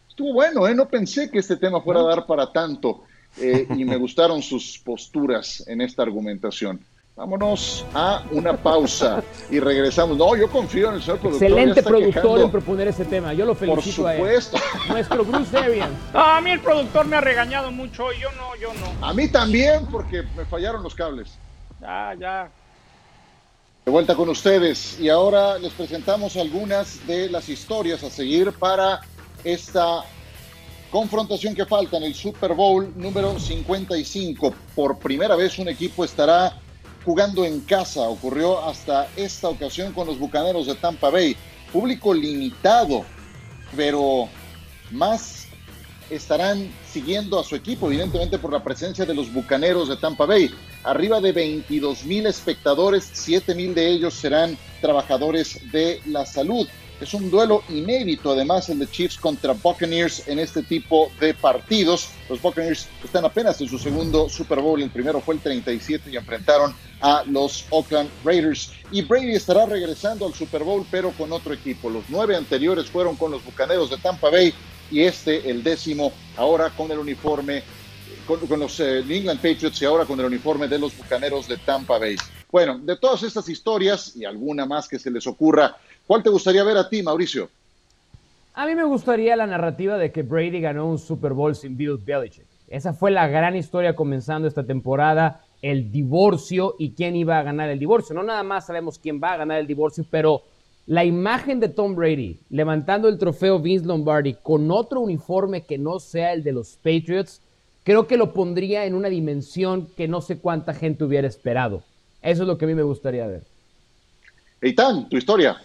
Estuvo 0.09 0.35
bueno, 0.35 0.67
¿eh? 0.69 0.75
No 0.75 0.89
pensé 0.89 1.31
que 1.31 1.39
este 1.39 1.57
tema 1.57 1.81
fuera 1.81 2.01
a 2.01 2.05
dar 2.05 2.27
para 2.27 2.53
tanto 2.53 3.05
eh, 3.39 3.67
y 3.77 3.85
me 3.85 3.97
gustaron 3.97 4.43
sus 4.43 4.79
posturas 4.79 5.65
en 5.67 5.81
esta 5.81 6.03
argumentación. 6.03 6.81
Vámonos 7.23 7.85
a 7.95 8.25
una 8.33 8.57
pausa 8.57 9.23
y 9.49 9.61
regresamos. 9.61 10.17
No, 10.17 10.35
yo 10.35 10.51
confío 10.51 10.89
en 10.89 10.97
el 10.97 11.03
señor 11.03 11.21
productor. 11.21 11.47
Excelente 11.47 11.81
productor 11.81 12.13
quejando. 12.15 12.43
en 12.43 12.51
proponer 12.51 12.89
ese 12.89 13.05
tema. 13.05 13.33
Yo 13.33 13.45
lo 13.45 13.55
Por 13.55 13.81
felicito 13.81 14.09
a 14.09 14.15
él. 14.17 14.19
supuesto. 14.19 14.59
Nuestro 14.89 15.25
Bruce 15.25 15.57
Arians. 15.57 15.93
Ah, 16.15 16.39
a 16.39 16.41
mí 16.41 16.51
el 16.51 16.59
productor 16.59 17.07
me 17.07 17.15
ha 17.15 17.21
regañado 17.21 17.71
mucho 17.71 18.13
y 18.13 18.19
yo 18.19 18.29
no, 18.33 18.57
yo 18.57 18.75
no. 18.75 19.07
A 19.07 19.15
mí 19.15 19.29
también, 19.29 19.87
porque 19.87 20.25
me 20.37 20.45
fallaron 20.47 20.83
los 20.83 20.97
cables. 20.97 21.39
Ya, 21.81 22.13
ya. 22.19 22.51
De 23.85 23.93
vuelta 23.93 24.17
con 24.17 24.29
ustedes 24.29 24.99
y 24.99 25.09
ahora 25.09 25.61
les 25.61 25.73
presentamos 25.75 26.37
algunas 26.37 27.07
de 27.07 27.31
las 27.31 27.49
historias 27.49 28.03
a 28.03 28.11
seguir 28.11 28.51
para 28.51 29.01
esta 29.45 30.03
confrontación 30.91 31.55
que 31.55 31.67
falta 31.67 31.99
en 31.99 32.03
el 32.03 32.17
Super 32.17 32.53
Bowl 32.55 32.93
número 32.97 33.39
55. 33.39 34.53
Por 34.75 34.99
primera 34.99 35.37
vez 35.37 35.61
un 35.61 35.69
equipo 35.69 36.05
estará 36.05 36.59
jugando 37.05 37.45
en 37.45 37.61
casa. 37.61 38.03
Ocurrió 38.03 38.65
hasta 38.65 39.09
esta 39.17 39.49
ocasión 39.49 39.93
con 39.93 40.07
los 40.07 40.19
Bucaneros 40.19 40.67
de 40.67 40.75
Tampa 40.75 41.11
Bay. 41.11 41.37
Público 41.73 42.13
limitado, 42.13 43.05
pero 43.77 44.29
más 44.91 45.47
estarán 46.11 46.71
siguiendo 46.87 47.39
a 47.39 47.45
su 47.45 47.57
equipo, 47.57 47.87
evidentemente 47.87 48.39
por 48.39 48.53
la 48.53 48.63
presencia 48.63 49.07
de 49.07 49.15
los 49.15 49.33
Bucaneros 49.33 49.89
de 49.89 49.97
Tampa 49.97 50.27
Bay. 50.27 50.51
Arriba 50.85 51.21
de 51.21 51.33
22 51.33 52.05
mil 52.05 52.27
espectadores, 52.27 53.09
7 53.13 53.55
mil 53.55 53.75
de 53.75 53.89
ellos 53.89 54.15
serán 54.15 54.59
trabajadores 54.81 55.61
de 55.73 56.01
la 56.07 56.27
salud. 56.27 56.69
Es 57.03 57.15
un 57.15 57.29
duelo 57.33 57.65
inédito, 57.69 58.31
además, 58.31 58.69
el 58.69 58.79
de 58.79 58.89
Chiefs 58.89 59.17
contra 59.17 59.55
Buccaneers 59.55 60.29
en 60.29 60.39
este 60.39 60.63
tipo 60.63 61.11
de 61.19 61.35
partidos. 61.35 62.11
Los 62.29 62.41
Buccaneers 62.41 62.87
están 63.03 63.25
apenas 63.25 63.61
en 63.61 63.69
su 63.69 63.77
segundo 63.77 64.29
Super 64.29 64.61
Bowl. 64.61 64.81
El 64.81 64.89
primero 64.89 65.21
fue 65.21 65.35
el 65.35 65.41
37 65.41 66.11
y 66.13 66.17
enfrentaron 66.17 66.73
a 67.01 67.25
los 67.27 67.67
Oakland 67.71 68.09
Raiders. 68.25 68.71
Y 68.93 69.03
Brady 69.03 69.35
estará 69.35 69.67
regresando 69.67 70.27
al 70.27 70.33
Super 70.33 70.63
Bowl, 70.63 70.87
pero 70.93 71.11
con 71.11 71.33
otro 71.33 71.53
equipo. 71.53 71.91
Los 71.91 72.05
nueve 72.09 72.37
anteriores 72.37 72.87
fueron 72.87 73.17
con 73.17 73.33
los 73.33 73.45
Bucaneros 73.45 73.91
de 73.91 73.97
Tampa 73.97 74.31
Bay 74.31 74.55
y 74.89 75.01
este, 75.01 75.51
el 75.51 75.65
décimo, 75.65 76.13
ahora 76.37 76.71
con 76.71 76.89
el 76.93 77.01
uniforme, 77.01 77.65
con, 78.29 78.61
los 78.61 78.79
eh, 78.79 79.03
New 79.05 79.17
England 79.17 79.41
Patriots 79.41 79.83
y 79.83 79.87
ahora 79.87 80.05
con 80.05 80.21
el 80.21 80.27
uniforme 80.27 80.69
de 80.69 80.79
los 80.79 80.97
Bucaneros 80.97 81.49
de 81.49 81.57
Tampa 81.57 81.99
Bay. 81.99 82.15
Bueno, 82.53 82.79
de 82.79 82.97
todas 82.97 83.23
estas 83.23 83.49
historias 83.49 84.15
y 84.15 84.27
alguna 84.27 84.67
más 84.67 84.87
que 84.87 84.99
se 84.99 85.11
les 85.11 85.27
ocurra, 85.27 85.75
¿cuál 86.07 86.23
te 86.23 86.31
gustaría 86.31 86.65
ver 86.65 86.77
a 86.77 86.89
ti, 86.89 87.03
Mauricio? 87.03 87.49
A 88.55 88.67
mí 88.67 88.75
me 88.75 88.85
gustaría 88.85 89.35
la 89.35 89.47
narrativa 89.47 89.97
de 89.97 90.13
que 90.13 90.23
Brady 90.23 90.61
ganó 90.61 90.87
un 90.87 90.99
Super 90.99 91.33
Bowl 91.33 91.55
sin 91.55 91.77
Bill 91.77 91.97
Belichick. 91.97 92.45
Esa 92.69 92.93
fue 92.93 93.11
la 93.11 93.27
gran 93.27 93.57
historia 93.57 93.97
comenzando 93.97 94.47
esta 94.47 94.65
temporada, 94.65 95.45
el 95.63 95.91
divorcio 95.91 96.75
y 96.79 96.93
quién 96.93 97.17
iba 97.17 97.39
a 97.39 97.43
ganar 97.43 97.71
el 97.71 97.79
divorcio. 97.79 98.15
No 98.15 98.23
nada 98.23 98.43
más 98.43 98.67
sabemos 98.67 98.99
quién 98.99 99.21
va 99.23 99.33
a 99.33 99.37
ganar 99.39 99.59
el 99.59 99.67
divorcio, 99.67 100.05
pero 100.11 100.43
la 100.87 101.05
imagen 101.05 101.61
de 101.61 101.69
Tom 101.69 101.95
Brady 101.95 102.41
levantando 102.51 103.09
el 103.09 103.19
trofeo 103.19 103.59
Vince 103.59 103.87
Lombardi 103.87 104.35
con 104.35 104.71
otro 104.71 105.01
uniforme 105.01 105.63
que 105.63 105.79
no 105.79 106.01
sea 106.01 106.33
el 106.33 106.43
de 106.43 106.53
los 106.53 106.77
Patriots, 106.77 107.41
creo 107.85 108.07
que 108.07 108.17
lo 108.17 108.33
pondría 108.33 108.85
en 108.85 108.95
una 108.95 109.09
dimensión 109.09 109.89
que 109.97 110.09
no 110.09 110.21
sé 110.21 110.39
cuánta 110.39 110.75
gente 110.75 111.05
hubiera 111.05 111.29
esperado. 111.29 111.83
Eso 112.21 112.43
es 112.43 112.49
lo 112.49 112.59
que 112.59 112.65
a 112.65 112.69
mí 112.69 112.75
me 112.75 112.83
gustaría 112.83 113.27
ver. 113.27 113.43
Eitan, 114.61 115.09
tu 115.09 115.17
historia. 115.17 115.57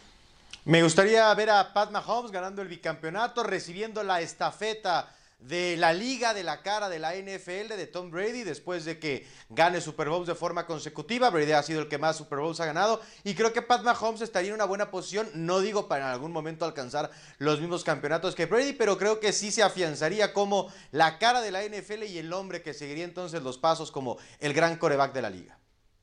Me 0.68 0.84
gustaría 0.84 1.34
ver 1.34 1.50
a 1.50 1.72
Pat 1.72 1.92
Mahomes 1.92 2.30
ganando 2.30 2.62
el 2.62 2.68
bicampeonato, 2.68 3.42
recibiendo 3.42 4.04
la 4.04 4.20
estafeta 4.20 5.10
de 5.40 5.78
la 5.78 5.94
liga 5.94 6.34
de 6.34 6.44
la 6.44 6.62
cara 6.62 6.90
de 6.90 7.00
la 7.00 7.16
NFL 7.16 7.70
de 7.78 7.88
Tom 7.88 8.12
Brady 8.12 8.44
después 8.44 8.84
de 8.84 9.00
que 9.00 9.26
gane 9.50 9.80
Super 9.80 10.10
Bowls 10.10 10.28
de 10.28 10.36
forma 10.36 10.66
consecutiva. 10.66 11.30
Brady 11.30 11.54
ha 11.54 11.64
sido 11.64 11.80
el 11.80 11.88
que 11.88 11.98
más 11.98 12.18
Super 12.18 12.40
Bowls 12.40 12.60
ha 12.60 12.66
ganado 12.66 13.00
y 13.24 13.34
creo 13.34 13.54
que 13.54 13.62
Pat 13.62 13.82
Mahomes 13.84 14.20
estaría 14.20 14.50
en 14.50 14.56
una 14.56 14.66
buena 14.66 14.92
posición, 14.92 15.30
no 15.36 15.62
digo 15.62 15.88
para 15.88 16.08
en 16.08 16.12
algún 16.12 16.34
momento 16.34 16.66
alcanzar 16.66 17.12
los 17.38 17.62
mismos 17.62 17.86
campeonatos 17.86 18.36
que 18.36 18.46
Brady, 18.46 18.74
pero 18.74 18.98
creo 18.98 19.22
que 19.22 19.32
sí 19.32 19.52
se 19.52 19.64
afianzaría 19.64 20.34
como 20.34 20.70
la 20.92 21.18
cara 21.18 21.40
de 21.40 21.52
la 21.52 21.64
NFL 21.64 22.04
y 22.04 22.18
el 22.18 22.34
hombre 22.34 22.62
que 22.62 22.74
seguiría 22.74 23.06
entonces 23.06 23.42
los 23.42 23.58
pasos 23.58 23.90
como 23.90 24.18
el 24.42 24.52
gran 24.52 24.76
coreback 24.76 25.14
de 25.14 25.22
la 25.22 25.30
liga. 25.30 25.58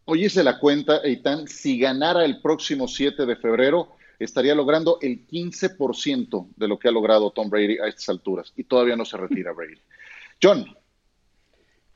Oye, 0.07 0.31
se 0.31 0.43
la 0.43 0.59
cuenta, 0.59 1.03
Eitan, 1.05 1.49
si 1.49 1.79
ganara 1.79 2.25
el 2.25 2.41
próximo 2.41 2.89
7 2.89 3.27
de 3.27 3.37
febrero, 3.37 3.91
estaría 4.19 4.55
logrando 4.55 4.99
el 5.01 5.27
15% 5.27 6.49
de 6.57 6.69
lo 6.69 6.79
que 6.79 6.89
ha 6.89 6.93
logrado 6.93 7.31
Tom 7.31 7.51
Brady 7.51 7.79
a 7.79 7.89
estas 7.89 8.09
alturas. 8.09 8.53
Y 8.57 8.65
todavía 8.65 8.97
no 8.97 9.05
se 9.05 9.17
retira 9.17 9.53
Brady. 9.53 9.79
John. 10.43 10.67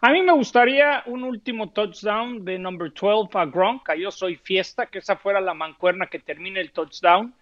A 0.01 0.13
mí 0.13 0.23
me 0.23 0.33
gustaría 0.33 1.03
un 1.07 1.25
último 1.25 1.71
touchdown 1.71 2.45
de 2.45 2.59
number 2.59 2.93
12 2.93 3.37
a 3.37 3.47
Gronk, 3.47 3.83
Yo 3.99 4.13
Soy 4.13 4.37
Fiesta, 4.37 4.87
que 4.87 5.01
esa 5.01 5.17
fuera 5.17 5.41
la 5.41 5.55
mancuerna 5.55 6.07
que 6.07 6.21
termine 6.21 6.61
el 6.61 6.71
touchdown. 6.71 7.35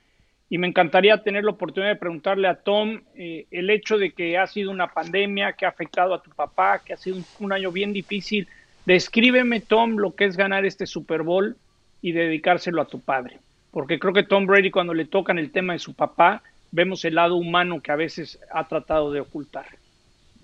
Y 0.48 0.58
me 0.58 0.68
encantaría 0.68 1.22
tener 1.22 1.44
la 1.44 1.50
oportunidad 1.50 1.92
de 1.92 1.98
preguntarle 1.98 2.48
a 2.48 2.54
Tom 2.54 3.02
eh, 3.14 3.46
el 3.50 3.68
hecho 3.68 3.98
de 3.98 4.12
que 4.12 4.38
ha 4.38 4.46
sido 4.46 4.70
una 4.70 4.92
pandemia 4.92 5.52
que 5.52 5.66
ha 5.66 5.70
afectado 5.70 6.14
a 6.14 6.22
tu 6.22 6.30
papá, 6.30 6.80
que 6.84 6.94
ha 6.94 6.96
sido 6.96 7.16
un, 7.16 7.24
un 7.40 7.52
año 7.52 7.72
bien 7.72 7.92
difícil. 7.92 8.48
Descríbeme, 8.86 9.60
Tom, 9.60 9.96
lo 9.96 10.14
que 10.14 10.24
es 10.24 10.36
ganar 10.36 10.64
este 10.64 10.86
Super 10.86 11.22
Bowl 11.22 11.56
y 12.00 12.12
dedicárselo 12.12 12.80
a 12.80 12.86
tu 12.86 13.00
padre. 13.00 13.40
Porque 13.76 13.98
creo 13.98 14.14
que 14.14 14.22
Tom 14.22 14.46
Brady, 14.46 14.70
cuando 14.70 14.94
le 14.94 15.04
tocan 15.04 15.36
el 15.38 15.52
tema 15.52 15.74
de 15.74 15.78
su 15.78 15.92
papá, 15.92 16.42
vemos 16.70 17.04
el 17.04 17.14
lado 17.14 17.36
humano 17.36 17.82
que 17.82 17.92
a 17.92 17.96
veces 17.96 18.38
ha 18.50 18.66
tratado 18.66 19.12
de 19.12 19.20
ocultar. 19.20 19.66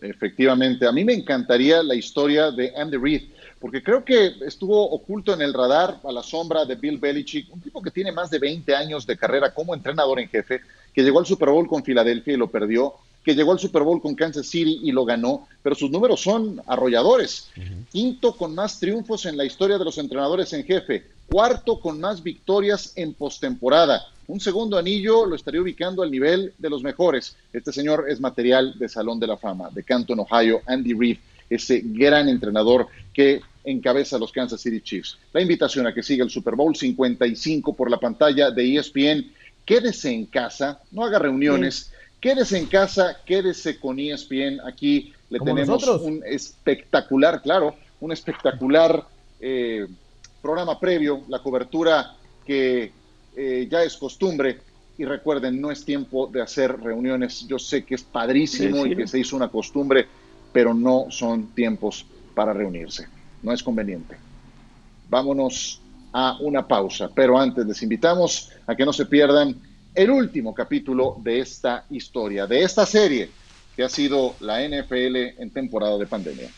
Efectivamente, 0.03 0.87
a 0.87 0.93
mí 0.93 1.03
me 1.03 1.14
encantaría 1.14 1.83
la 1.83 1.95
historia 1.95 2.51
de 2.51 2.74
Andy 2.76 2.99
Reid, 2.99 3.22
porque 3.59 3.83
creo 3.83 4.05
que 4.05 4.35
estuvo 4.45 4.85
oculto 4.85 5.33
en 5.33 5.41
el 5.41 5.55
radar 5.55 5.97
a 6.05 6.12
la 6.12 6.22
sombra 6.22 6.66
de 6.66 6.74
Bill 6.74 6.99
Belichick, 6.99 7.51
un 7.51 7.62
tipo 7.62 7.80
que 7.80 7.91
tiene 7.91 8.12
más 8.12 8.28
de 8.28 8.39
20 8.39 8.76
años 8.76 9.07
de 9.07 9.16
carrera 9.16 9.55
como 9.55 9.72
entrenador 9.72 10.20
en 10.20 10.28
jefe, 10.28 10.61
que 10.93 11.03
llegó 11.03 11.18
al 11.18 11.24
Super 11.24 11.49
Bowl 11.49 11.66
con 11.66 11.83
Filadelfia 11.83 12.35
y 12.35 12.37
lo 12.37 12.51
perdió, 12.51 12.97
que 13.25 13.35
llegó 13.35 13.53
al 13.53 13.59
Super 13.59 13.83
Bowl 13.83 14.01
con 14.01 14.14
Kansas 14.14 14.47
City 14.47 14.81
y 14.83 14.93
lo 14.93 15.05
ganó, 15.05 15.47
pero 15.62 15.75
sus 15.75 15.91
números 15.91 16.20
son 16.20 16.61
arrolladores. 16.66 17.49
Quinto 17.91 18.37
con 18.37 18.55
más 18.55 18.81
triunfos 18.81 19.27
en 19.27 19.37
la 19.37 19.45
historia 19.45 19.79
de 19.79 19.85
los 19.85 19.99
entrenadores 19.99 20.53
en 20.53 20.64
jefe, 20.64 21.05
cuarto 21.29 21.81
con 21.81 22.01
más 22.01 22.23
victorias 22.23 22.93
en 22.97 23.14
postemporada. 23.14 24.03
Un 24.27 24.41
segundo 24.41 24.79
anillo 24.79 25.27
lo 25.27 25.37
estaría 25.37 25.61
ubicando 25.61 26.03
al 26.03 26.11
nivel 26.11 26.53
de 26.59 26.70
los 26.70 26.83
mejores. 26.83 27.37
Este 27.53 27.73
señor 27.73 28.07
es 28.09 28.20
material 28.20 28.79
de 28.79 28.89
Salón 28.89 29.20
de 29.20 29.27
la 29.27 29.37
Fama, 29.37 29.70
de 29.70 29.83
Canton, 29.83 30.20
Ohio, 30.20 30.62
Andy 30.66 30.95
Reid, 30.95 31.18
ese 31.49 31.83
gran 31.85 32.29
entrenador 32.29 32.87
que 33.12 33.41
encabeza 33.64 34.16
a 34.16 34.18
los 34.18 34.33
Kansas 34.33 34.61
City 34.61 34.81
Chiefs. 34.81 35.18
La 35.33 35.41
invitación 35.41 35.87
a 35.87 35.95
que 35.95 36.03
siga 36.03 36.25
el 36.25 36.31
Super 36.31 36.55
Bowl 36.55 36.75
55 36.75 37.75
por 37.75 37.91
la 37.91 37.99
pantalla 37.99 38.51
de 38.51 38.77
ESPN. 38.77 39.33
Quédese 39.64 40.11
en 40.11 40.27
casa, 40.27 40.81
no 40.91 41.05
haga 41.05 41.18
reuniones. 41.18 41.93
Quédese 42.23 42.57
en 42.57 42.66
casa, 42.66 43.16
quédese 43.27 43.81
con 43.81 43.99
ESPN. 43.99 44.61
Aquí 44.64 45.12
le 45.29 45.41
tenemos 45.41 45.83
nosotros. 45.83 46.03
un 46.03 46.23
espectacular, 46.25 47.43
claro, 47.43 47.75
un 48.01 48.12
espectacular 48.12 49.05
eh, 49.41 49.89
programa 50.41 50.79
previo, 50.79 51.23
la 51.29 51.41
cobertura 51.41 52.14
que 52.47 52.93
eh, 53.37 53.68
ya 53.68 53.83
es 53.83 53.97
costumbre. 53.97 54.61
Y 54.97 55.05
recuerden, 55.05 55.61
no 55.61 55.73
es 55.73 55.85
tiempo 55.85 56.29
de 56.29 56.43
hacer 56.43 56.79
reuniones. 56.81 57.45
Yo 57.49 57.59
sé 57.59 57.85
que 57.85 57.97
es 57.97 58.05
padrísimo 58.05 58.77
Sí, 58.77 58.83
sí. 58.85 58.89
y 58.91 58.97
que 58.97 59.09
se 59.09 59.18
hizo 59.18 59.35
una 59.35 59.49
costumbre, 59.49 60.07
pero 60.53 60.73
no 60.73 61.07
son 61.11 61.49
tiempos 61.49 62.07
para 62.37 62.53
reunirse. 62.53 63.09
No 63.43 63.53
es 63.53 63.64
conveniente. 63.64 64.16
Vámonos 65.11 65.81
a 66.12 66.37
una 66.41 66.68
pausa, 66.68 67.11
pero 67.12 67.37
antes 67.37 67.66
les 67.66 67.83
invitamos 67.83 68.53
a 68.64 68.77
que 68.77 68.85
no 68.85 68.93
se 68.93 69.07
pierdan 69.07 69.57
el 69.95 70.11
último 70.11 70.55
capítulo 70.55 71.16
de 71.18 71.40
esta 71.40 71.84
historia, 71.90 72.47
de 72.47 72.62
esta 72.62 72.86
serie 72.86 73.30
que 73.76 73.82
ha 73.82 73.88
sido 73.88 74.34
la 74.40 74.66
NFL 74.66 75.40
en 75.40 75.51
temporada 75.51 75.99
de 75.99 76.07
pandemia. 76.07 76.51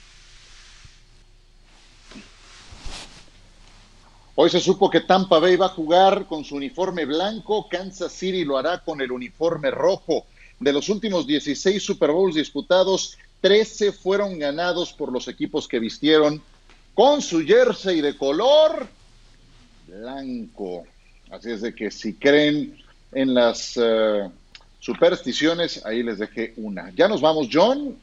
Hoy 4.37 4.51
se 4.51 4.61
supo 4.61 4.91
que 4.91 5.01
Tampa 5.01 5.39
Bay 5.39 5.55
va 5.57 5.67
a 5.67 5.71
jugar 5.71 6.27
con 6.27 6.45
su 6.45 6.57
uniforme 6.57 7.05
blanco, 7.05 7.69
Kansas 7.69 8.13
City 8.13 8.45
lo 8.45 8.59
hará 8.59 8.79
con 8.79 9.01
el 9.01 9.13
uniforme 9.13 9.71
rojo. 9.71 10.27
De 10.59 10.73
los 10.73 10.89
últimos 10.89 11.27
16 11.27 11.81
Super 11.81 12.11
Bowls 12.11 12.35
disputados, 12.35 13.17
13 13.43 13.93
fueron 13.93 14.39
ganados 14.39 14.93
por 14.93 15.13
los 15.13 15.29
equipos 15.29 15.69
que 15.69 15.79
vistieron 15.79 16.43
con 16.95 17.23
su 17.23 17.45
jersey 17.45 18.01
de 18.01 18.17
color 18.17 18.89
blanco. 19.87 20.85
Así 21.31 21.51
es 21.51 21.61
de 21.61 21.75
que 21.75 21.91
si 21.91 22.15
creen 22.15 22.84
en 23.15 23.35
las 23.35 23.79
eh, 23.81 24.29
supersticiones, 24.81 25.85
ahí 25.87 26.03
les 26.03 26.19
dejé 26.19 26.55
una. 26.57 26.91
Ya 26.91 27.09
nos 27.09 27.21
vamos, 27.21 27.49
John. 27.53 27.97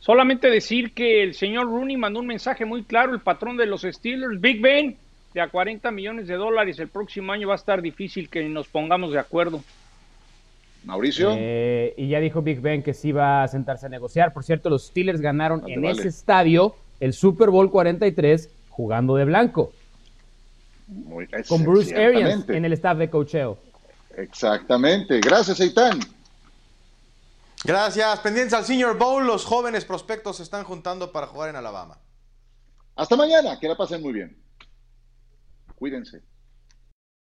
Solamente 0.00 0.48
decir 0.48 0.92
que 0.92 1.22
el 1.22 1.34
señor 1.34 1.66
Rooney 1.66 1.96
mandó 1.96 2.20
un 2.20 2.26
mensaje 2.26 2.64
muy 2.64 2.82
claro, 2.84 3.12
el 3.12 3.20
patrón 3.20 3.56
de 3.56 3.66
los 3.66 3.82
Steelers, 3.82 4.40
Big 4.40 4.60
Ben, 4.60 4.96
de 5.34 5.40
a 5.40 5.48
40 5.48 5.90
millones 5.90 6.26
de 6.26 6.34
dólares 6.34 6.78
el 6.78 6.88
próximo 6.88 7.32
año 7.32 7.48
va 7.48 7.54
a 7.54 7.56
estar 7.56 7.82
difícil 7.82 8.28
que 8.28 8.42
nos 8.48 8.68
pongamos 8.68 9.12
de 9.12 9.18
acuerdo. 9.18 9.62
Mauricio. 10.84 11.34
Eh, 11.36 11.94
y 11.96 12.08
ya 12.08 12.20
dijo 12.20 12.40
Big 12.40 12.60
Ben 12.60 12.82
que 12.82 12.94
sí 12.94 13.12
va 13.12 13.42
a 13.42 13.48
sentarse 13.48 13.86
a 13.86 13.88
negociar. 13.90 14.32
Por 14.32 14.44
cierto, 14.44 14.70
los 14.70 14.86
Steelers 14.86 15.20
ganaron 15.20 15.62
te 15.64 15.74
en 15.74 15.82
vale. 15.82 15.98
ese 15.98 16.08
estadio 16.08 16.74
el 17.00 17.12
Super 17.12 17.50
Bowl 17.50 17.70
43 17.70 18.50
jugando 18.70 19.16
de 19.16 19.24
blanco. 19.24 19.72
Muy- 20.90 21.28
Con 21.48 21.62
Bruce 21.64 21.94
Arians 21.94 22.48
en 22.48 22.64
el 22.64 22.72
staff 22.74 22.98
de 22.98 23.08
cocheo. 23.08 23.58
Exactamente. 24.16 25.20
Gracias, 25.20 25.60
Eitan. 25.60 26.00
Gracias. 27.64 28.18
Pendientes 28.20 28.54
al 28.54 28.64
Senior 28.64 28.98
Bowl, 28.98 29.26
los 29.26 29.44
jóvenes 29.44 29.84
prospectos 29.84 30.38
se 30.38 30.42
están 30.42 30.64
juntando 30.64 31.12
para 31.12 31.26
jugar 31.28 31.50
en 31.50 31.56
Alabama. 31.56 31.98
Hasta 32.96 33.16
mañana. 33.16 33.58
Que 33.60 33.68
la 33.68 33.76
pasen 33.76 34.02
muy 34.02 34.12
bien. 34.12 34.36
Cuídense. 35.76 36.22